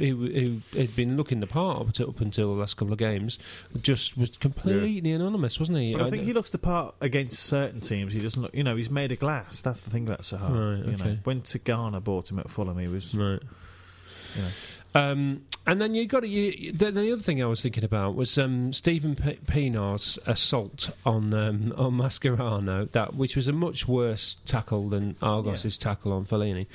who 0.00 0.60
who 0.72 0.78
had 0.78 0.94
been 0.94 1.16
looking 1.16 1.40
the 1.40 1.46
part 1.46 1.80
up 1.80 1.86
until, 1.86 2.10
up 2.10 2.20
until 2.20 2.54
the 2.54 2.60
last 2.60 2.76
couple 2.76 2.92
of 2.92 2.98
games, 2.98 3.38
just 3.80 4.18
was 4.18 4.30
completely 4.36 5.12
anonymous, 5.12 5.58
wasn't 5.58 5.78
he? 5.78 5.94
but 5.94 6.02
I 6.02 6.10
think 6.10 6.24
he 6.24 6.32
looks 6.34 6.50
the 6.50 6.58
part 6.58 6.94
against 7.00 7.38
certain 7.42 7.80
teams. 7.80 8.12
He 8.12 8.20
doesn't 8.20 8.40
look. 8.42 8.54
You 8.54 8.64
know, 8.64 8.76
he's 8.76 8.90
made 8.90 9.12
of 9.12 9.18
glass. 9.18 9.62
That's 9.62 9.80
the 9.80 9.88
thing 9.90 10.06
about 10.06 10.20
Saha. 10.22 10.50
Right, 10.50 10.90
You 10.90 10.96
know, 10.98 11.04
okay. 11.04 11.18
when 11.24 11.40
Tigana 11.40 12.04
bought 12.04 12.30
him 12.30 12.38
at 12.38 12.50
Fulham, 12.50 12.65
he 12.74 12.88
was. 12.88 13.14
Right. 13.14 13.40
You 14.34 14.42
know. 14.42 14.48
Um, 14.94 15.42
and 15.66 15.80
then 15.80 15.94
you 15.94 16.06
got 16.06 16.20
to, 16.20 16.28
you, 16.28 16.72
the, 16.72 16.90
the 16.90 17.12
other 17.12 17.20
thing 17.20 17.42
I 17.42 17.46
was 17.46 17.60
thinking 17.60 17.84
about 17.84 18.14
was 18.14 18.38
um, 18.38 18.72
Steven 18.72 19.14
P- 19.14 19.38
Pienaar's 19.46 20.18
assault 20.24 20.90
on 21.04 21.34
um, 21.34 21.74
on 21.76 21.94
Mascherano, 21.94 22.90
that 22.92 23.14
which 23.14 23.36
was 23.36 23.48
a 23.48 23.52
much 23.52 23.86
worse 23.86 24.36
tackle 24.46 24.88
than 24.88 25.16
Argos's 25.20 25.76
tackle 25.76 26.12
on 26.12 26.24
Fellaini. 26.24 26.66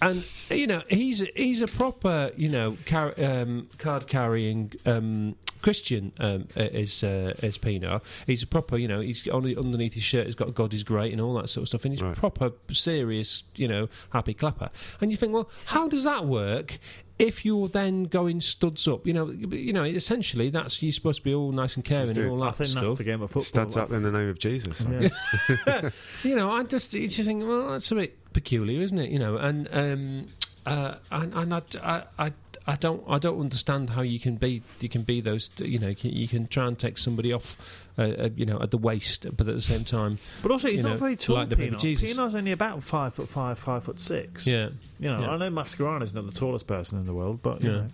And 0.00 0.24
you 0.50 0.66
know 0.68 0.82
he's 0.88 1.24
he's 1.34 1.60
a 1.60 1.66
proper 1.66 2.30
you 2.36 2.48
know 2.48 2.76
car- 2.86 3.14
um, 3.18 3.68
card 3.78 4.06
carrying 4.06 4.72
um, 4.86 5.34
Christian 5.60 6.12
um, 6.20 6.46
uh, 6.56 6.62
is 6.62 7.02
uh, 7.02 7.34
is 7.42 7.58
Pienaar. 7.58 8.00
He's 8.26 8.42
a 8.44 8.46
proper 8.46 8.76
you 8.76 8.86
know 8.86 9.00
he's 9.00 9.26
only 9.28 9.56
underneath 9.56 9.94
his 9.94 10.04
shirt. 10.04 10.26
He's 10.26 10.36
got 10.36 10.54
God 10.54 10.72
is 10.72 10.84
great 10.84 11.10
and 11.12 11.20
all 11.20 11.34
that 11.34 11.50
sort 11.50 11.62
of 11.62 11.68
stuff. 11.68 11.84
And 11.84 11.94
he's 11.94 12.02
Right. 12.02 12.16
proper 12.16 12.52
serious 12.70 13.42
you 13.56 13.66
know 13.66 13.88
happy 14.12 14.34
clapper. 14.34 14.70
And 15.00 15.10
you 15.10 15.16
think 15.16 15.32
well 15.32 15.50
how 15.66 15.88
does 15.88 16.04
that 16.04 16.26
work? 16.26 16.78
If 17.18 17.44
you're 17.44 17.68
then 17.68 18.04
going 18.04 18.40
studs 18.40 18.86
up, 18.86 19.06
you 19.06 19.12
know, 19.12 19.30
you 19.30 19.72
know, 19.72 19.82
essentially 19.84 20.50
that's 20.50 20.80
you're 20.82 20.92
supposed 20.92 21.18
to 21.18 21.24
be 21.24 21.34
all 21.34 21.50
nice 21.50 21.74
and 21.74 21.84
caring 21.84 22.06
Let's 22.06 22.16
and 22.16 22.26
do 22.26 22.28
it. 22.28 22.30
all 22.30 22.42
I 22.42 22.50
that 22.50 22.56
think 22.56 22.70
that's 22.74 22.86
stuff. 22.86 22.98
the 22.98 23.04
game 23.04 23.22
of 23.22 23.30
football. 23.30 23.42
Studs 23.44 23.76
up 23.76 23.90
in 23.90 24.02
the 24.02 24.12
name 24.12 24.28
of 24.28 24.38
Jesus. 24.38 24.84
Yeah. 24.88 25.90
you 26.22 26.36
know, 26.36 26.50
I 26.50 26.62
just 26.62 26.94
you 26.94 27.08
just 27.08 27.26
think, 27.26 27.46
well, 27.46 27.72
that's 27.72 27.90
a 27.90 27.96
bit 27.96 28.32
peculiar, 28.32 28.80
isn't 28.82 28.98
it? 28.98 29.10
You 29.10 29.18
know, 29.18 29.36
and 29.36 29.68
um, 29.72 30.28
uh, 30.64 30.94
and, 31.10 31.34
and 31.34 31.54
I, 31.54 31.62
I, 31.82 32.02
I, 32.26 32.32
I 32.68 32.76
don't 32.76 33.02
I 33.08 33.18
don't 33.18 33.40
understand 33.40 33.90
how 33.90 34.02
you 34.02 34.20
can 34.20 34.36
be 34.36 34.62
you 34.80 34.88
can 34.90 35.02
be 35.02 35.20
those 35.22 35.50
you 35.56 35.78
know 35.78 35.88
you 35.88 35.96
can, 35.96 36.10
you 36.10 36.28
can 36.28 36.46
try 36.46 36.66
and 36.68 36.78
take 36.78 36.98
somebody 36.98 37.32
off 37.32 37.56
uh, 37.98 38.02
uh, 38.02 38.28
you 38.36 38.44
know 38.44 38.60
at 38.60 38.70
the 38.70 38.76
waist, 38.78 39.24
but 39.36 39.48
at 39.48 39.54
the 39.54 39.62
same 39.62 39.84
time 39.84 40.18
But 40.42 40.50
also, 40.50 40.68
he's 40.68 40.80
not 40.80 40.90
know, 40.90 40.96
very 40.98 41.16
tall, 41.16 41.36
like 41.36 41.48
Pienaar. 41.48 42.34
Only 42.34 42.52
about 42.52 42.82
five 42.82 43.14
foot 43.14 43.28
five, 43.28 43.58
five 43.58 43.84
foot 43.84 44.00
six. 44.00 44.46
yeah 44.46 44.68
You 45.00 45.08
know, 45.08 45.20
Yeah. 45.20 45.30
I 45.30 45.36
know 45.38 45.50
Mascherano's 45.50 46.12
not 46.12 46.26
the 46.26 46.32
tallest 46.32 46.66
person 46.66 46.98
in 47.00 47.06
the 47.06 47.14
world, 47.14 47.40
but 47.42 47.62
you 47.62 47.70
Yeah. 47.70 47.76
know. 47.76 47.88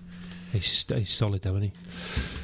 he's 0.52 0.85
he's 0.88 1.11
solid 1.11 1.43
though, 1.43 1.57
isn't 1.57 1.73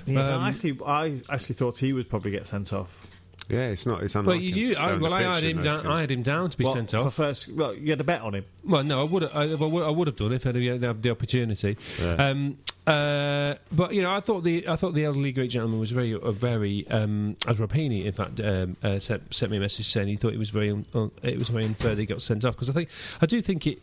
he? 0.06 0.12
He 0.12 0.16
Um, 0.16 0.42
actually, 0.42 0.78
I 0.86 1.20
actually 1.28 1.56
thought 1.56 1.78
he 1.78 1.92
would 1.92 2.08
probably 2.08 2.30
get 2.30 2.46
sent 2.46 2.72
off. 2.72 3.06
Yeah, 3.50 3.68
it's 3.68 3.86
not. 3.86 4.02
It's 4.02 4.14
unlike 4.14 4.26
Well, 4.34 4.36
him 4.36 4.42
you, 4.44 4.52
to 4.54 4.60
you 4.60 4.74
stay 4.74 4.82
I, 4.82 4.92
on 4.92 4.98
the 4.98 5.02
well, 5.04 5.12
I 5.14 5.18
pitch 5.18 5.34
had 5.34 5.44
in 5.44 5.50
him 5.50 5.56
those 5.56 5.64
down. 5.64 5.76
games. 5.82 5.92
I 5.92 6.00
had 6.00 6.10
him 6.10 6.22
down 6.22 6.50
to 6.50 6.58
be 6.58 6.64
Well, 6.64 6.72
sent 6.74 6.90
for 6.92 6.96
off. 6.98 7.14
first. 7.14 7.48
Well, 7.48 7.74
you 7.74 7.90
had 7.90 8.00
a 8.00 8.04
bet 8.04 8.20
on 8.22 8.34
him. 8.34 8.44
Well, 8.64 8.84
no, 8.84 9.00
I 9.00 9.04
would 9.04 9.24
I, 9.24 9.42
I 9.42 9.54
would 9.54 9.82
I 9.84 9.90
would 9.90 10.06
have 10.06 10.16
done 10.16 10.32
if 10.32 10.46
I'd 10.46 10.54
had 10.54 11.02
the 11.02 11.10
opportunity. 11.10 11.76
Yeah. 12.00 12.12
Um, 12.14 12.58
uh, 12.86 13.54
but 13.72 13.92
you 13.94 14.02
know, 14.02 14.10
I 14.10 14.20
thought 14.20 14.42
the 14.42 14.66
I 14.66 14.76
thought 14.76 14.94
the 14.94 15.04
elderly 15.04 15.32
great 15.32 15.50
gentleman 15.50 15.78
was 15.78 15.90
very 15.90 16.14
uh, 16.14 16.32
very 16.32 16.86
um, 16.88 17.36
as 17.46 17.58
Rapini 17.58 18.04
in 18.04 18.12
fact 18.12 18.40
um, 18.40 18.76
uh, 18.82 18.98
sent, 18.98 19.32
sent 19.34 19.50
me 19.52 19.58
a 19.58 19.60
message 19.60 19.86
saying 19.88 20.08
he 20.08 20.16
thought 20.16 20.32
it 20.32 20.38
was 20.38 20.50
very 20.50 20.70
un, 20.70 20.84
un, 20.94 21.10
it 21.22 21.38
was 21.38 21.48
very 21.48 21.64
unfair 21.64 21.94
that 21.94 22.00
he 22.00 22.06
got 22.06 22.22
sent 22.22 22.44
off 22.44 22.54
because 22.54 22.70
I 22.70 22.72
think 22.72 22.88
I 23.20 23.26
do 23.26 23.40
think 23.42 23.66
it. 23.66 23.80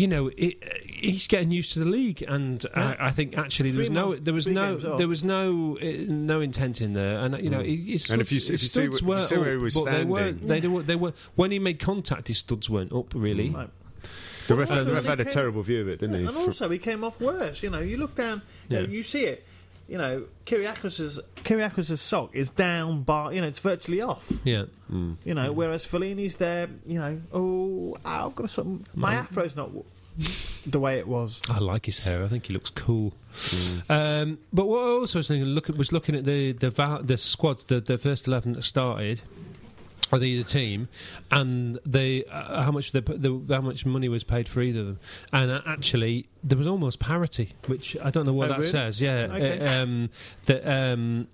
You 0.00 0.08
know, 0.08 0.30
it, 0.36 0.54
uh, 0.62 0.66
he's 0.86 1.26
getting 1.26 1.50
used 1.50 1.72
to 1.74 1.78
the 1.80 1.84
league, 1.84 2.22
and 2.26 2.64
Yeah. 2.74 2.96
I, 2.98 3.08
I 3.08 3.10
think 3.12 3.36
actually 3.36 3.70
there 3.72 3.80
was 3.80 3.90
no, 3.90 4.16
there 4.16 4.32
was 4.32 4.44
three 4.44 4.54
no, 4.54 4.70
games 4.72 4.84
off. 4.86 4.98
there 4.98 5.08
was 5.08 5.22
no, 5.22 5.76
uh, 5.82 5.86
no 6.08 6.40
intent 6.40 6.80
in 6.80 6.94
there, 6.94 7.18
and 7.18 7.34
uh, 7.34 7.38
you 7.38 7.50
know, 7.50 7.60
Mm. 7.60 7.86
his 7.86 8.04
studs, 8.04 8.12
And 8.12 8.22
if 8.22 8.32
you 8.32 8.38
s- 8.38 8.44
if 8.48 8.52
you 8.52 8.58
see 8.58 8.68
studs 8.68 8.96
if 9.02 9.06
you 9.06 9.20
see 9.30 9.36
where 9.36 9.50
he 9.52 9.58
was 9.58 9.74
but 9.74 9.84
they 9.84 10.04
weren't. 10.04 10.38
standing- 10.38 10.62
They, 10.62 10.68
were, 10.68 10.82
they 10.82 10.96
were 10.96 11.12
when 11.34 11.50
he 11.50 11.58
made 11.58 11.78
contact, 11.80 12.28
his 12.28 12.38
studs 12.38 12.70
weren't 12.70 12.92
up 12.94 13.12
really. 13.14 13.50
Like, 13.50 13.68
the 14.48 14.54
ref, 14.56 14.70
Also, 14.70 14.84
the 14.84 14.94
ref 14.94 15.04
had 15.04 15.20
a 15.20 15.24
came- 15.24 15.32
terrible 15.34 15.62
view 15.62 15.82
of 15.82 15.88
it, 15.88 16.00
didn't 16.00 16.18
he? 16.20 16.24
and 16.26 16.36
also, 16.36 16.70
he 16.70 16.78
came 16.78 17.04
off 17.04 17.20
worse. 17.20 17.62
You 17.62 17.68
know, 17.68 17.80
you 17.80 17.98
look 17.98 18.14
down, 18.14 18.40
you, 18.70 18.76
know, 18.78 18.82
Yeah. 18.84 18.88
you 18.88 19.02
see 19.02 19.24
it. 19.24 19.44
You 19.90 19.98
know, 19.98 20.24
Kyrgiakos's 20.46 21.18
Kyrgiakos's 21.44 22.00
sock 22.00 22.30
is 22.34 22.48
down, 22.50 23.02
bar. 23.02 23.32
You 23.34 23.40
know, 23.40 23.48
it's 23.48 23.58
virtually 23.58 24.00
off. 24.00 24.30
Yeah. 24.44 24.64
Mm. 24.90 25.16
You 25.24 25.34
know, 25.34 25.50
whereas 25.52 25.84
Fellaini's 25.84 26.36
there. 26.36 26.68
You 26.86 27.00
know, 27.00 27.20
oh, 27.32 27.96
I've 28.04 28.34
got 28.36 28.50
something. 28.50 28.86
My 28.94 29.14
No. 29.14 29.18
afro's 29.20 29.56
not 29.56 29.66
w- 29.74 29.84
the 30.66 30.78
way 30.78 30.98
it 30.98 31.08
was. 31.08 31.40
I 31.48 31.58
like 31.58 31.86
his 31.86 31.98
hair. 32.00 32.22
I 32.24 32.28
think 32.28 32.46
he 32.46 32.52
looks 32.52 32.70
cool. 32.70 33.14
Um, 33.88 34.38
but 34.52 34.66
what 34.66 34.78
I 34.80 34.90
also 35.00 35.18
was 35.18 35.28
thinking, 35.28 35.46
look 35.46 35.68
at, 35.68 35.76
was 35.76 35.92
looking 35.92 36.14
at 36.14 36.24
the 36.24 36.52
the, 36.52 36.70
va- 36.70 37.00
the 37.02 37.16
squad, 37.16 37.58
the, 37.68 37.80
the 37.80 37.98
first 37.98 38.28
eleven 38.28 38.52
that 38.52 38.62
started, 38.62 39.22
the, 40.18 40.38
the 40.42 40.44
team, 40.48 40.88
and 41.30 41.78
the 41.86 42.26
uh, 42.30 42.62
how 42.64 42.72
much 42.72 42.92
the, 42.92 43.00
the 43.00 43.54
how 43.54 43.60
much 43.60 43.86
money 43.86 44.08
was 44.08 44.24
paid 44.24 44.48
for 44.48 44.60
either 44.62 44.80
of 44.80 44.86
them, 44.86 45.00
and 45.32 45.50
uh, 45.50 45.60
actually 45.66 46.26
there 46.42 46.58
was 46.58 46.66
almost 46.66 46.98
parity, 46.98 47.52
which 47.66 47.96
I 48.02 48.10
don't 48.10 48.26
know 48.26 48.32
what 48.32 48.46
Oh, 48.46 48.52
that 48.54 48.58
really? 48.58 48.70
says. 48.70 49.00
Yeah, 49.00 49.28
Okay. 49.30 49.58
uh, 49.60 49.82
um, 49.82 50.10
that. 50.46 50.66
Um, 50.66 51.28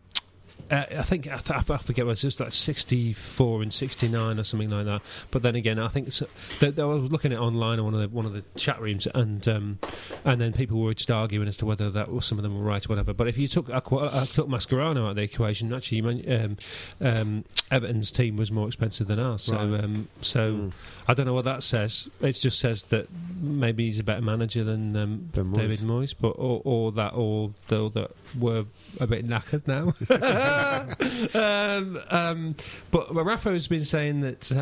uh, 0.70 0.84
I 0.98 1.02
think 1.02 1.26
I, 1.28 1.38
th- 1.38 1.70
I 1.70 1.76
forget 1.78 2.04
what 2.06 2.12
it's 2.12 2.22
just 2.22 2.40
like 2.40 2.52
sixty-four 2.52 3.62
and 3.62 3.72
sixty-nine 3.72 4.38
or 4.38 4.44
something 4.44 4.70
like 4.70 4.86
that. 4.86 5.02
But 5.30 5.42
then 5.42 5.54
again, 5.56 5.78
I 5.78 5.88
think 5.88 6.08
that 6.14 6.76
that 6.76 6.78
I 6.78 6.84
was 6.84 7.10
looking 7.10 7.32
at 7.32 7.38
online 7.38 7.78
on 7.78 7.84
one 7.84 7.94
of 7.94 8.00
the 8.00 8.08
one 8.08 8.26
of 8.26 8.32
the 8.32 8.42
chat 8.56 8.80
rooms, 8.80 9.06
and 9.14 9.46
um, 9.48 9.78
and 10.24 10.40
then 10.40 10.52
people 10.52 10.80
were 10.80 10.94
just 10.94 11.10
arguing 11.10 11.48
as 11.48 11.56
to 11.58 11.66
whether 11.66 11.90
that 11.90 12.10
was 12.10 12.26
some 12.26 12.38
of 12.38 12.42
them 12.42 12.56
were 12.58 12.64
right 12.64 12.84
or 12.84 12.88
whatever. 12.88 13.12
But 13.12 13.28
if 13.28 13.38
you 13.38 13.48
took 13.48 13.70
Aqua, 13.70 14.06
uh, 14.06 14.26
took 14.26 14.48
Mascherano 14.48 15.04
out 15.06 15.10
of 15.10 15.16
the 15.16 15.22
equation, 15.22 15.72
actually, 15.72 16.00
um, 16.34 16.56
um, 17.00 17.44
Everton's 17.70 18.12
team 18.12 18.36
was 18.36 18.50
more 18.50 18.66
expensive 18.66 19.06
than 19.06 19.18
ours. 19.18 19.42
So 19.42 19.56
Right. 19.56 19.84
um, 19.84 20.08
so 20.22 20.46
Mm. 20.46 20.72
I 21.08 21.14
don't 21.14 21.26
know 21.26 21.34
what 21.34 21.44
that 21.44 21.62
says. 21.62 22.08
It 22.20 22.32
just 22.32 22.58
says 22.58 22.82
that 22.84 23.08
maybe 23.40 23.86
he's 23.86 23.98
a 23.98 24.04
better 24.04 24.22
manager 24.22 24.64
than 24.64 24.96
um, 24.96 25.28
Than 25.32 25.52
David 25.52 25.80
Moyes, 25.80 26.14
but 26.18 26.30
or, 26.38 26.62
or 26.64 26.92
that 26.92 27.14
or 27.14 27.52
the, 27.68 27.90
that 27.90 28.10
were 28.38 28.64
a 29.00 29.06
bit 29.06 29.26
knackered 29.26 29.66
now. 29.66 29.94
um, 31.78 32.00
um, 32.10 32.56
but 32.90 33.14
Rafa 33.14 33.50
has 33.52 33.68
been 33.68 33.84
saying 33.84 34.20
that. 34.22 34.52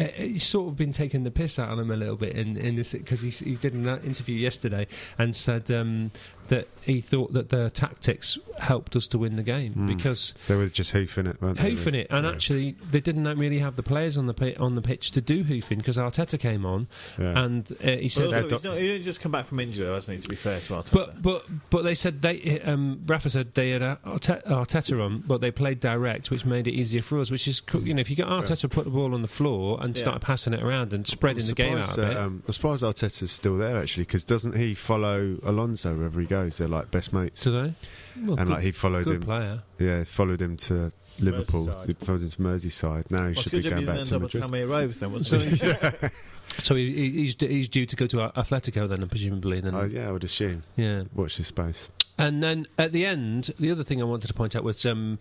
Um, 0.00 0.06
uh, 0.06 0.12
he's 0.16 0.44
sort 0.44 0.68
of 0.68 0.76
been 0.76 0.92
taking 0.92 1.24
the 1.24 1.30
piss 1.30 1.58
out 1.58 1.70
of 1.70 1.78
him 1.78 1.90
a 1.90 1.96
little 1.96 2.16
bit 2.16 2.34
in, 2.34 2.56
in 2.56 2.76
this 2.76 2.92
because 2.92 3.22
he, 3.22 3.30
he 3.30 3.54
did 3.56 3.74
an 3.74 3.86
interview 4.04 4.36
yesterday 4.36 4.86
and 5.18 5.34
said 5.36 5.70
um, 5.70 6.10
that 6.48 6.68
he 6.82 7.00
thought 7.00 7.32
that 7.34 7.50
the 7.50 7.70
tactics 7.70 8.38
helped 8.58 8.96
us 8.96 9.06
to 9.08 9.18
win 9.18 9.36
the 9.36 9.42
game 9.42 9.74
Mm. 9.74 9.86
because 9.86 10.34
They 10.48 10.56
were 10.56 10.68
just 10.68 10.90
hoofing 10.92 11.26
it, 11.26 11.40
weren't 11.40 11.58
they? 11.58 11.70
hoofing 11.70 11.94
it, 11.94 12.06
and 12.10 12.24
Yeah. 12.24 12.32
actually 12.32 12.76
they 12.90 13.00
didn't 13.00 13.24
really 13.38 13.58
have 13.60 13.76
the 13.76 13.82
players 13.82 14.16
on 14.18 14.26
the 14.26 14.34
pi- 14.34 14.56
on 14.58 14.74
the 14.74 14.82
pitch 14.82 15.10
to 15.12 15.20
do 15.20 15.42
hoofing 15.44 15.78
because 15.78 15.96
Arteta 15.96 16.38
came 16.40 16.64
on 16.66 16.88
Yeah. 17.18 17.42
and 17.44 17.70
uh, 17.72 17.86
he 17.90 18.02
But 18.04 18.10
said. 18.12 18.24
also, 18.26 18.48
he's 18.48 18.64
not, 18.64 18.78
he 18.78 18.86
didn't 18.88 19.04
just 19.04 19.20
come 19.20 19.32
back 19.32 19.46
from 19.46 19.60
injury, 19.60 19.86
hasn't 19.86 20.16
he? 20.16 20.22
To 20.22 20.28
be 20.28 20.36
fair 20.36 20.60
to 20.60 20.72
Arteta. 20.74 20.92
But 20.92 21.22
but 21.22 21.44
but 21.70 21.82
they 21.82 21.94
said 21.94 22.22
they 22.22 22.60
um, 22.62 23.02
Rafa 23.06 23.30
said 23.30 23.54
they 23.54 23.70
had 23.70 23.82
uh, 23.82 23.96
Arte- 24.04 24.42
Arteta 24.46 25.04
on, 25.04 25.22
but 25.26 25.40
they 25.40 25.50
played 25.50 25.78
direct, 25.80 26.30
which 26.30 26.44
made 26.44 26.66
it 26.66 26.72
easier 26.74 27.02
for 27.02 27.20
us. 27.20 27.30
Which 27.30 27.46
is 27.46 27.62
you 27.82 27.94
know 27.94 28.00
if 28.00 28.10
you 28.10 28.16
get 28.16 28.26
Arteta 28.26 28.68
put 28.70 28.84
the 28.84 28.90
ball 28.90 29.14
on 29.14 29.22
the 29.22 29.28
floor 29.28 29.78
and 29.80 29.89
Yeah. 29.96 30.02
start 30.02 30.20
passing 30.22 30.52
it 30.52 30.62
around 30.62 30.92
and 30.92 31.06
spreading 31.06 31.46
the 31.46 31.52
game 31.54 31.78
out 31.78 31.86
surprised 31.86 31.98
a 31.98 32.00
that, 32.02 32.08
bit. 32.08 32.16
Um, 32.16 32.42
I'm 32.46 32.52
surprised 32.52 32.82
Arteta's 32.84 33.32
still 33.32 33.56
there 33.56 33.78
actually, 33.78 34.04
because 34.04 34.24
doesn't 34.24 34.56
he 34.56 34.74
follow 34.74 35.38
Alonso 35.42 35.94
wherever 35.96 36.20
he 36.20 36.26
goes? 36.26 36.58
They're 36.58 36.68
like 36.68 36.90
best 36.90 37.12
mates, 37.12 37.42
today, 37.42 37.74
well, 38.16 38.38
and 38.38 38.38
good, 38.38 38.48
like 38.48 38.62
he 38.62 38.72
followed 38.72 39.04
good 39.04 39.16
him. 39.16 39.22
player. 39.22 39.62
Yeah, 39.78 40.04
followed 40.04 40.40
him 40.42 40.56
to 40.58 40.92
Liverpool. 41.18 41.66
Merseyside. 41.66 41.86
He 41.86 41.92
followed 41.94 42.20
him 42.22 42.30
to 42.30 42.38
Merseyside. 42.38 43.10
Now 43.10 43.18
he 43.28 43.34
well, 43.34 43.42
should 43.42 43.52
be 43.52 43.62
going 43.62 43.86
back 43.86 43.94
to 43.94 44.00
end 44.00 44.12
up 44.12 44.12
at 44.14 44.20
Madrid. 44.22 44.42
Tammy 44.42 44.86
then, 44.86 45.24
So, 45.24 45.38
so 46.58 46.74
he, 46.74 46.92
he- 46.92 47.10
he's 47.10 47.36
he's 47.38 47.68
due 47.68 47.86
to 47.86 47.96
go 47.96 48.06
to 48.06 48.16
Atletico 48.36 48.88
then, 48.88 49.06
presumably. 49.08 49.60
Then 49.60 49.74
Oh, 49.74 49.84
yeah, 49.84 50.08
I 50.08 50.12
would 50.12 50.24
assume. 50.24 50.62
yeah. 50.76 51.04
Watch 51.14 51.36
this 51.38 51.48
space. 51.48 51.88
And 52.18 52.42
then 52.42 52.66
at 52.78 52.92
the 52.92 53.06
end, 53.06 53.50
the 53.58 53.70
other 53.70 53.82
thing 53.84 54.00
I 54.00 54.04
wanted 54.04 54.26
to 54.28 54.34
point 54.34 54.54
out 54.54 54.62
was 54.62 54.84
um, 54.84 55.18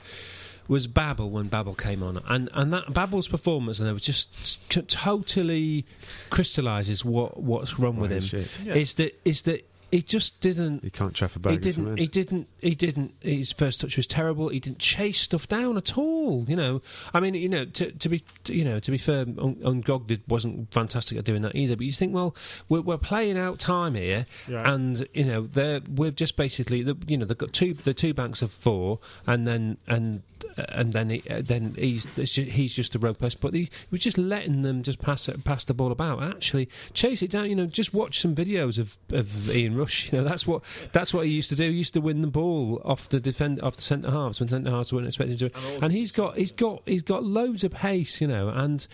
was 0.69 0.87
Babel 0.87 1.29
when 1.29 1.47
Babel 1.49 1.73
came 1.75 2.01
on, 2.03 2.21
and 2.27 2.49
and 2.53 2.71
that 2.71 2.93
Babel's 2.93 3.27
performance, 3.27 3.79
and 3.79 3.89
it 3.89 3.93
was 3.93 4.03
just 4.03 4.71
c- 4.71 4.81
totally 4.83 5.85
crystallises 6.29 7.03
what 7.03 7.41
what's 7.41 7.77
wrong 7.79 7.97
with 7.97 8.11
him. 8.11 8.21
shit. 8.21 8.59
Yeah. 8.63 8.75
Is 8.75 8.93
that 8.95 9.19
is 9.25 9.41
that 9.43 9.65
he 9.91 10.03
just 10.03 10.39
didn't. 10.39 10.83
He 10.83 10.91
can't 10.91 11.15
trap 11.15 11.31
a 11.31 11.33
He 11.33 11.39
bag 11.39 11.53
of 11.55 11.61
didn't. 11.63 11.97
He 11.97 12.05
didn't. 12.05 12.47
He 12.61 12.75
didn't. 12.75 13.15
His 13.21 13.51
first 13.51 13.81
touch 13.81 13.97
was 13.97 14.05
terrible. 14.05 14.49
He 14.49 14.59
didn't 14.59 14.77
chase 14.77 15.19
stuff 15.19 15.47
down 15.47 15.77
at 15.77 15.97
all. 15.97 16.45
You 16.47 16.55
know. 16.55 16.83
I 17.11 17.19
mean, 17.19 17.33
you 17.33 17.49
know, 17.49 17.65
to, 17.65 17.91
to 17.93 18.07
be, 18.07 18.23
to, 18.43 18.53
you 18.53 18.63
know, 18.63 18.79
to 18.79 18.91
be 18.91 18.99
fair, 18.99 19.21
Un- 19.21 19.55
Ngog 19.83 20.05
did 20.05 20.21
wasn't 20.27 20.71
fantastic 20.71 21.17
at 21.17 21.23
doing 21.25 21.41
that 21.41 21.55
either. 21.55 21.75
But 21.75 21.87
you 21.87 21.91
think, 21.91 22.13
well, 22.13 22.35
we're, 22.69 22.81
we're 22.81 22.97
playing 22.99 23.35
out 23.39 23.57
time 23.57 23.95
here, 23.95 24.27
Yeah. 24.47 24.71
and 24.71 25.07
you 25.15 25.23
know, 25.25 25.47
they're 25.51 25.81
we're 25.89 26.11
just 26.11 26.37
basically, 26.37 26.83
the, 26.83 26.95
you 27.07 27.17
know, 27.17 27.25
they've 27.25 27.35
got 27.35 27.51
two 27.53 27.73
the 27.73 27.95
two 27.95 28.13
banks 28.13 28.43
of 28.43 28.51
four, 28.51 28.99
and 29.25 29.47
then 29.47 29.77
and 29.87 30.21
and 30.69 30.93
then 30.93 31.09
he, 31.09 31.23
uh, 31.29 31.41
then 31.43 31.75
he's 31.77 32.07
he's 32.15 32.75
just 32.75 32.95
a 32.95 32.99
rogue 32.99 33.17
person. 33.17 33.39
But 33.41 33.53
he, 33.53 33.61
he 33.61 33.69
was 33.91 34.01
just 34.01 34.17
letting 34.17 34.61
them 34.61 34.83
just 34.83 34.99
pass 34.99 35.27
it, 35.27 35.43
pass 35.43 35.65
the 35.65 35.73
ball 35.73 35.91
about. 35.91 36.23
Actually, 36.23 36.69
chase 36.93 37.21
it 37.21 37.31
down. 37.31 37.49
You 37.49 37.55
know, 37.55 37.65
just 37.65 37.93
watch 37.93 38.19
some 38.21 38.35
videos 38.35 38.77
of, 38.77 38.97
of 39.11 39.49
Ian 39.49 39.77
Rush. 39.77 40.11
You 40.11 40.19
know, 40.19 40.23
that's 40.23 40.47
what 40.47 40.61
that's 40.93 41.13
what 41.13 41.25
he 41.25 41.31
used 41.33 41.49
to 41.49 41.55
do. 41.55 41.69
He 41.69 41.77
used 41.77 41.93
to 41.93 42.01
win 42.01 42.21
the 42.21 42.27
ball 42.27 42.81
off 42.85 43.09
the 43.09 43.19
defend 43.19 43.61
off 43.61 43.75
the 43.75 43.83
centre 43.83 44.11
halves 44.11 44.39
when 44.39 44.49
centre 44.49 44.71
halves 44.71 44.93
weren't 44.93 45.07
expected 45.07 45.39
to. 45.39 45.51
And 45.55 45.83
And 45.89 45.93
he's 45.93 46.11
got 46.11 46.37
he's 46.37 46.51
got 46.51 46.83
he's 46.85 47.01
got 47.03 47.23
loads 47.23 47.63
of 47.63 47.71
pace. 47.71 48.21
You 48.21 48.27
know, 48.27 48.49
and 48.49 48.85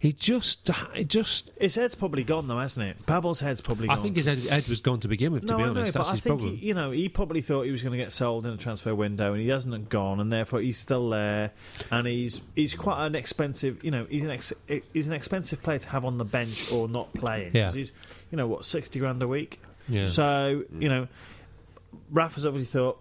he 0.00 0.12
just 0.12 0.70
he 0.94 1.04
just. 1.04 1.50
His 1.60 1.74
head's 1.74 1.94
probably 1.94 2.24
gone 2.24 2.48
though, 2.48 2.58
hasn't 2.58 2.86
it? 2.86 3.06
Babel's 3.06 3.40
head's 3.40 3.60
probably 3.60 3.88
I 3.88 3.96
think 3.96 4.16
his 4.16 4.26
head, 4.26 4.38
head 4.38 4.66
was 4.68 4.80
gone 4.80 5.00
to 5.00 5.08
begin 5.08 5.32
with. 5.32 5.42
To 5.42 5.48
no, 5.48 5.56
be 5.56 5.62
I 5.64 5.66
honest, 5.68 5.86
know, 5.86 5.92
that's 5.92 5.96
but 5.96 6.06
I 6.06 6.14
his 6.14 6.20
think 6.22 6.38
problem. 6.38 6.56
he, 6.56 6.68
you 6.68 6.74
know 6.74 6.90
he 6.90 7.08
probably 7.08 7.40
thought 7.40 7.62
he 7.62 7.70
was 7.72 7.82
going 7.82 7.92
to 7.92 7.98
get 7.98 8.12
sold 8.12 8.46
in 8.46 8.52
a 8.52 8.56
transfer 8.56 8.94
window, 8.94 9.32
and 9.32 9.42
he 9.42 9.48
hasn't 9.48 9.88
gone, 9.88 10.20
and 10.20 10.32
therefore 10.32 10.60
he's 10.60 10.78
still 10.78 10.93
there, 11.00 11.52
and 11.90 12.06
he's 12.06 12.40
he's 12.54 12.74
quite 12.74 13.06
an 13.06 13.14
expensive, 13.14 13.82
you 13.84 13.90
know, 13.90 14.06
he's 14.08 14.24
an 14.24 14.30
ex, 14.30 14.52
he's 14.92 15.06
an 15.06 15.12
expensive 15.14 15.62
player 15.62 15.78
to 15.78 15.88
have 15.88 16.04
on 16.04 16.18
the 16.18 16.24
bench 16.24 16.70
or 16.72 16.88
not 16.88 17.12
playing. 17.14 17.52
Yeah. 17.54 17.72
he's 17.72 17.92
you 18.30 18.36
know 18.36 18.46
what 18.46 18.64
sixty 18.64 18.98
grand 19.00 19.22
a 19.22 19.28
week. 19.28 19.60
yeah. 19.88 20.06
So 20.06 20.64
you 20.78 20.88
know, 20.88 21.08
Rafa's 22.10 22.46
obviously 22.46 22.66
thought, 22.66 23.00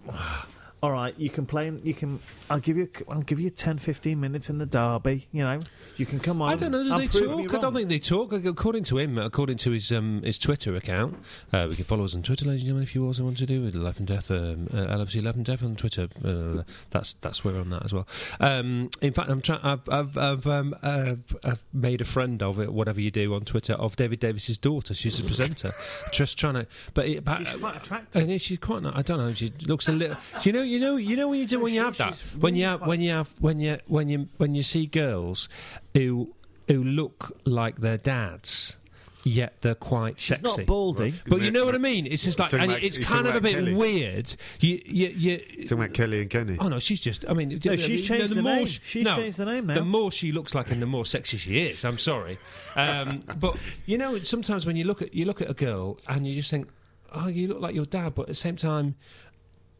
all 0.83 0.91
right, 0.91 1.17
you 1.17 1.29
can 1.29 1.45
play, 1.45 1.71
you 1.81 1.93
can. 1.93 2.19
I'll 2.49 2.59
give 2.59 2.75
you, 2.75 2.89
I'll 3.07 3.21
give 3.21 3.39
you 3.39 3.49
10, 3.49 3.77
15 3.77 4.19
minutes 4.19 4.49
in 4.49 4.57
the 4.57 4.65
derby. 4.65 5.29
You 5.31 5.43
know, 5.45 5.63
you 5.95 6.05
can 6.05 6.19
come 6.19 6.41
on. 6.41 6.49
I 6.51 6.57
don't 6.57 6.73
know. 6.73 6.83
Do 6.83 6.97
they 6.97 7.07
talk? 7.07 7.53
I 7.53 7.57
don't 7.57 7.73
think 7.73 7.87
they 7.87 7.99
talk. 7.99 8.33
According 8.33 8.83
to 8.85 8.97
him, 8.97 9.17
according 9.17 9.55
to 9.59 9.71
his 9.71 9.93
um, 9.93 10.21
his 10.23 10.37
Twitter 10.37 10.75
account, 10.75 11.15
uh, 11.53 11.67
we 11.69 11.77
can 11.77 11.85
follow 11.85 12.03
us 12.03 12.13
on 12.13 12.21
Twitter, 12.21 12.43
ladies 12.43 12.63
and 12.63 12.67
gentlemen, 12.67 12.83
if 12.83 12.95
you 12.95 13.05
also 13.05 13.23
want 13.23 13.37
to 13.37 13.45
do 13.45 13.65
it. 13.65 13.75
Eleven 13.75 14.03
Death, 14.03 14.29
um, 14.29 14.67
uh, 14.73 14.97
LFC 14.97 15.15
Eleven 15.15 15.43
Death 15.43 15.63
on 15.63 15.77
Twitter. 15.77 16.09
Uh, 16.21 16.63
that's 16.91 17.13
that's 17.21 17.45
where 17.45 17.55
on 17.55 17.69
that 17.69 17.85
as 17.85 17.93
well. 17.93 18.05
Um, 18.41 18.89
in 19.01 19.13
fact, 19.13 19.29
I'm 19.29 19.41
trying. 19.41 19.61
I've 19.63 19.87
I've, 19.87 20.17
I've, 20.17 20.47
um, 20.47 20.75
uh, 20.83 21.15
I've 21.45 21.63
made 21.71 22.01
a 22.01 22.05
friend 22.05 22.43
of 22.43 22.59
it, 22.59 22.73
whatever 22.73 22.99
you 22.99 23.09
do 23.09 23.33
on 23.35 23.45
Twitter, 23.45 23.71
of 23.75 23.95
David 23.95 24.19
Davis's 24.19 24.57
daughter. 24.57 24.93
She's 24.93 25.17
a 25.17 25.23
presenter. 25.23 25.71
Just 26.11 26.37
trying 26.37 26.55
to, 26.55 26.67
but, 26.93 27.07
it, 27.07 27.23
but 27.23 27.47
She's 27.47 27.53
quite 27.53 27.77
attractive. 27.77 28.21
and 28.21 28.41
she's 28.41 28.59
quite. 28.59 28.83
I 28.85 29.01
don't 29.01 29.19
know. 29.19 29.33
She 29.33 29.53
looks 29.65 29.87
a 29.87 29.93
little. 29.93 30.17
You 30.41 30.51
know. 30.51 30.72
You 30.73 30.79
know. 30.79 30.95
You 30.97 31.15
know 31.15 31.27
when 31.29 31.39
you 31.39 31.45
do 31.47 31.59
when 31.59 31.73
you 31.73 31.81
have 31.81 31.97
that. 31.97 32.15
When 32.39 32.55
you 32.55 32.65
have 32.65 32.81
when 32.87 33.01
you 33.01 33.11
have 33.11 33.29
when 33.39 33.59
you 33.59 33.77
when 33.87 34.09
you 34.09 34.27
when 34.37 34.55
you 34.55 34.63
see 34.63 34.85
girls 34.85 35.47
who 35.93 36.33
who 36.67 36.83
look 36.83 37.37
like 37.45 37.77
their 37.77 37.97
dads. 37.97 38.77
yet 39.25 39.53
they're 39.61 39.73
quite 39.75 40.15
He's 40.15 40.25
sexy. 40.37 40.43
not 40.43 40.65
baldy. 40.65 41.13
but 41.27 41.39
you 41.41 41.49
know 41.51 41.63
what 41.63 41.75
I 41.75 41.77
mean? 41.77 42.05
It's 42.05 42.23
just 42.25 42.39
like, 42.39 42.49
Talking 42.49 42.63
and 42.63 42.71
about- 42.73 42.83
it's 42.83 42.97
you're 42.97 43.07
kind 43.07 43.25
of 43.27 43.33
talking 43.33 43.37
a 43.37 43.41
bit 43.51 43.65
Kelly? 43.65 43.73
weird. 43.73 44.35
You, 44.59 44.81
you, 44.85 45.07
you, 45.07 45.37
Talking 45.63 45.77
about 45.77 45.93
Kelly 45.93 46.21
and 46.21 46.29
Kenny. 46.29 46.57
Oh 46.59 46.67
no, 46.67 46.79
she's 46.79 46.99
just. 46.99 47.23
I 47.29 47.33
mean, 47.33 47.57
No, 47.63 47.75
she's 47.77 48.01
changed 48.05 48.35
the 48.35 48.41
more 48.41 48.55
name. 48.55 48.65
she- 48.65 48.81
She's 48.83 49.05
no, 49.05 49.15
changed 49.15 49.37
the 49.37 49.45
name 49.45 49.67
now. 49.67 49.75
The 49.75 49.85
more 49.85 50.11
she 50.11 50.31
looks 50.33 50.53
like, 50.53 50.71
and 50.71 50.81
the 50.81 50.85
more 50.87 51.05
sexy 51.05 51.37
she 51.37 51.59
is. 51.67 51.85
I'm 51.85 51.97
sorry, 51.99 52.37
um, 52.75 53.21
but 53.39 53.55
you 53.85 53.97
know, 53.97 54.19
sometimes 54.19 54.65
when 54.65 54.75
you 54.75 54.83
look 54.83 55.01
at 55.01 55.13
you 55.13 55.23
look 55.25 55.41
at 55.41 55.49
a 55.49 55.53
girl 55.53 55.99
and 56.07 56.27
you 56.27 56.35
just 56.35 56.49
think, 56.51 56.67
oh, 57.13 57.27
you 57.27 57.47
look 57.47 57.61
like 57.61 57.75
your 57.75 57.85
dad, 57.85 58.15
but 58.15 58.23
at 58.23 58.27
the 58.29 58.35
same 58.35 58.57
time, 58.57 58.95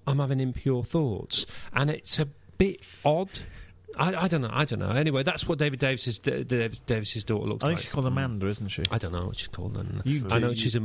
I'm 0.06 0.20
having 0.20 0.40
impure 0.40 0.84
thoughts, 0.84 1.46
and 1.74 1.90
it's 1.90 2.20
a 2.20 2.28
bit 2.58 2.82
odd. 3.06 3.40
I, 3.98 4.24
I 4.24 4.28
don't 4.28 4.42
know. 4.42 4.50
I 4.52 4.66
don't 4.66 4.80
know. 4.80 4.90
Anyway, 4.90 5.24
that's 5.24 5.48
what 5.48 5.58
David 5.60 5.80
Davis's 5.80 6.20
David 6.20 6.80
Davis's 6.86 7.24
daughter 7.24 7.46
looks 7.48 7.64
like. 7.64 7.68
I 7.68 7.70
think 7.72 7.78
like. 7.78 7.84
she's 7.86 7.94
called 7.94 8.06
Amanda, 8.08 8.48
isn't 8.48 8.68
she? 8.70 8.84
I 8.92 8.98
don't 8.98 9.12
know 9.12 9.26
what 9.28 9.38
she's 9.38 9.48
called. 9.48 9.76
Then. 9.76 10.02
You 10.06 10.26
I 10.30 10.36
do, 10.36 10.40
know 10.40 10.50
you- 10.50 10.56
she's 10.56 10.76
a 10.76 10.82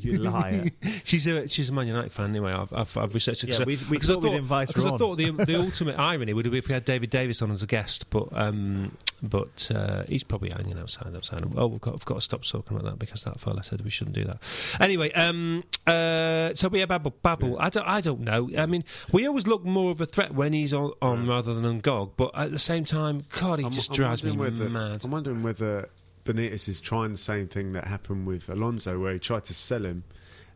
You 0.00 0.12
liar. 0.18 0.66
she's 1.04 1.26
a 1.26 1.48
she's 1.48 1.68
a 1.68 1.72
Man 1.72 1.86
United 1.86 2.12
fan 2.12 2.30
anyway. 2.30 2.52
I've 2.52 2.72
I've, 2.72 2.96
I've 2.96 3.14
researched 3.14 3.44
it. 3.44 3.50
Yeah, 3.50 3.64
we- 3.64 3.76
we 3.76 3.96
because 3.98 4.10
I 4.10 4.14
thought 4.14 4.22
we'd 4.24 4.34
invite 4.34 4.68
her 4.68 4.72
because 4.74 4.92
I 4.92 4.96
thought 4.96 5.16
the 5.16 5.30
the 5.30 5.56
ultimate 5.60 5.98
irony 5.98 6.32
would 6.32 6.50
be 6.50 6.58
if 6.58 6.68
we 6.68 6.74
had 6.74 6.84
David 6.84 7.10
Davis 7.10 7.42
on 7.42 7.50
as 7.50 7.62
a 7.62 7.66
guest, 7.66 8.08
but 8.10 8.28
um, 8.32 8.96
but 9.22 9.70
uh, 9.74 10.04
he's 10.08 10.24
probably 10.24 10.50
hanging 10.50 10.78
outside 10.78 11.14
outside. 11.14 11.44
Oh, 11.56 11.66
we've 11.66 11.80
got 11.80 11.94
we've 11.94 12.04
got 12.04 12.16
to 12.16 12.20
stop 12.20 12.44
talking 12.44 12.76
about 12.76 12.90
that 12.90 12.98
because 12.98 13.24
that 13.24 13.40
fella 13.40 13.62
said 13.62 13.82
we 13.82 13.90
shouldn't 13.90 14.14
do 14.16 14.24
that. 14.24 14.38
Anyway, 14.80 15.12
um, 15.12 15.64
uh, 15.86 16.54
so 16.54 16.68
we 16.68 16.80
have 16.80 16.88
Babel. 16.88 17.14
Babel. 17.22 17.56
I 17.58 17.70
don't 17.70 17.86
I 17.86 18.00
don't 18.00 18.20
know. 18.20 18.50
I 18.56 18.66
mean, 18.66 18.84
we 19.12 19.26
always 19.26 19.46
look 19.46 19.64
more 19.64 19.90
of 19.90 20.00
a 20.00 20.06
threat 20.06 20.34
when 20.34 20.52
he's 20.52 20.72
on, 20.74 20.92
on 21.02 21.26
rather 21.26 21.54
than 21.54 21.80
Ngog, 21.80 22.12
but 22.16 22.30
at 22.46 22.52
the 22.52 22.58
same 22.58 22.84
time, 22.84 23.24
God, 23.38 23.58
he 23.58 23.64
I'm- 23.64 23.72
just 23.72 23.90
I'm 23.90 23.96
drives 23.96 24.22
me 24.22 24.30
wondering 24.30 24.58
whether, 24.58 24.70
mad. 24.70 25.04
I'm 25.04 25.10
wondering 25.10 25.42
whether 25.42 25.88
Benitez 26.24 26.68
is 26.68 26.80
trying 26.80 27.12
the 27.12 27.18
same 27.18 27.46
thing 27.48 27.72
that 27.74 27.84
happened 27.84 28.26
with 28.26 28.48
Alonso, 28.48 28.98
where 28.98 29.12
he 29.12 29.18
tried 29.18 29.44
to 29.44 29.54
sell 29.54 29.84
him, 29.84 30.04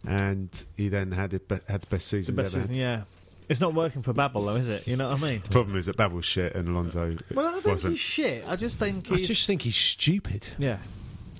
and 0.06 0.64
he 0.76 0.88
then 0.88 1.12
had 1.12 1.34
it 1.34 1.46
be- 1.48 1.56
had 1.68 1.82
the 1.82 1.86
best 1.88 2.08
season. 2.08 2.34
The 2.36 2.44
season. 2.44 2.44
best 2.44 2.54
ever 2.56 2.62
season, 2.64 2.74
had. 2.74 2.80
yeah. 2.80 3.02
It's 3.48 3.60
not 3.60 3.74
working 3.74 4.02
for 4.02 4.12
Babel, 4.12 4.44
though, 4.44 4.54
is 4.54 4.68
it? 4.68 4.86
You 4.86 4.96
know 4.96 5.08
what 5.10 5.18
I 5.18 5.22
mean? 5.32 5.40
The 5.42 5.48
problem 5.50 5.76
is 5.76 5.86
that 5.86 5.96
Babel's 5.96 6.24
shit 6.24 6.54
and 6.54 6.68
Alonso 6.68 7.16
Well, 7.34 7.48
I 7.48 7.52
think 7.54 7.64
wasn't. 7.66 7.92
he's 7.94 8.00
shit. 8.00 8.44
I 8.46 8.54
just 8.54 8.78
think 8.78 9.10
I 9.10 9.16
he's. 9.16 9.26
just 9.28 9.46
think 9.46 9.62
he's 9.62 9.76
stupid. 9.76 10.46
yeah. 10.58 10.78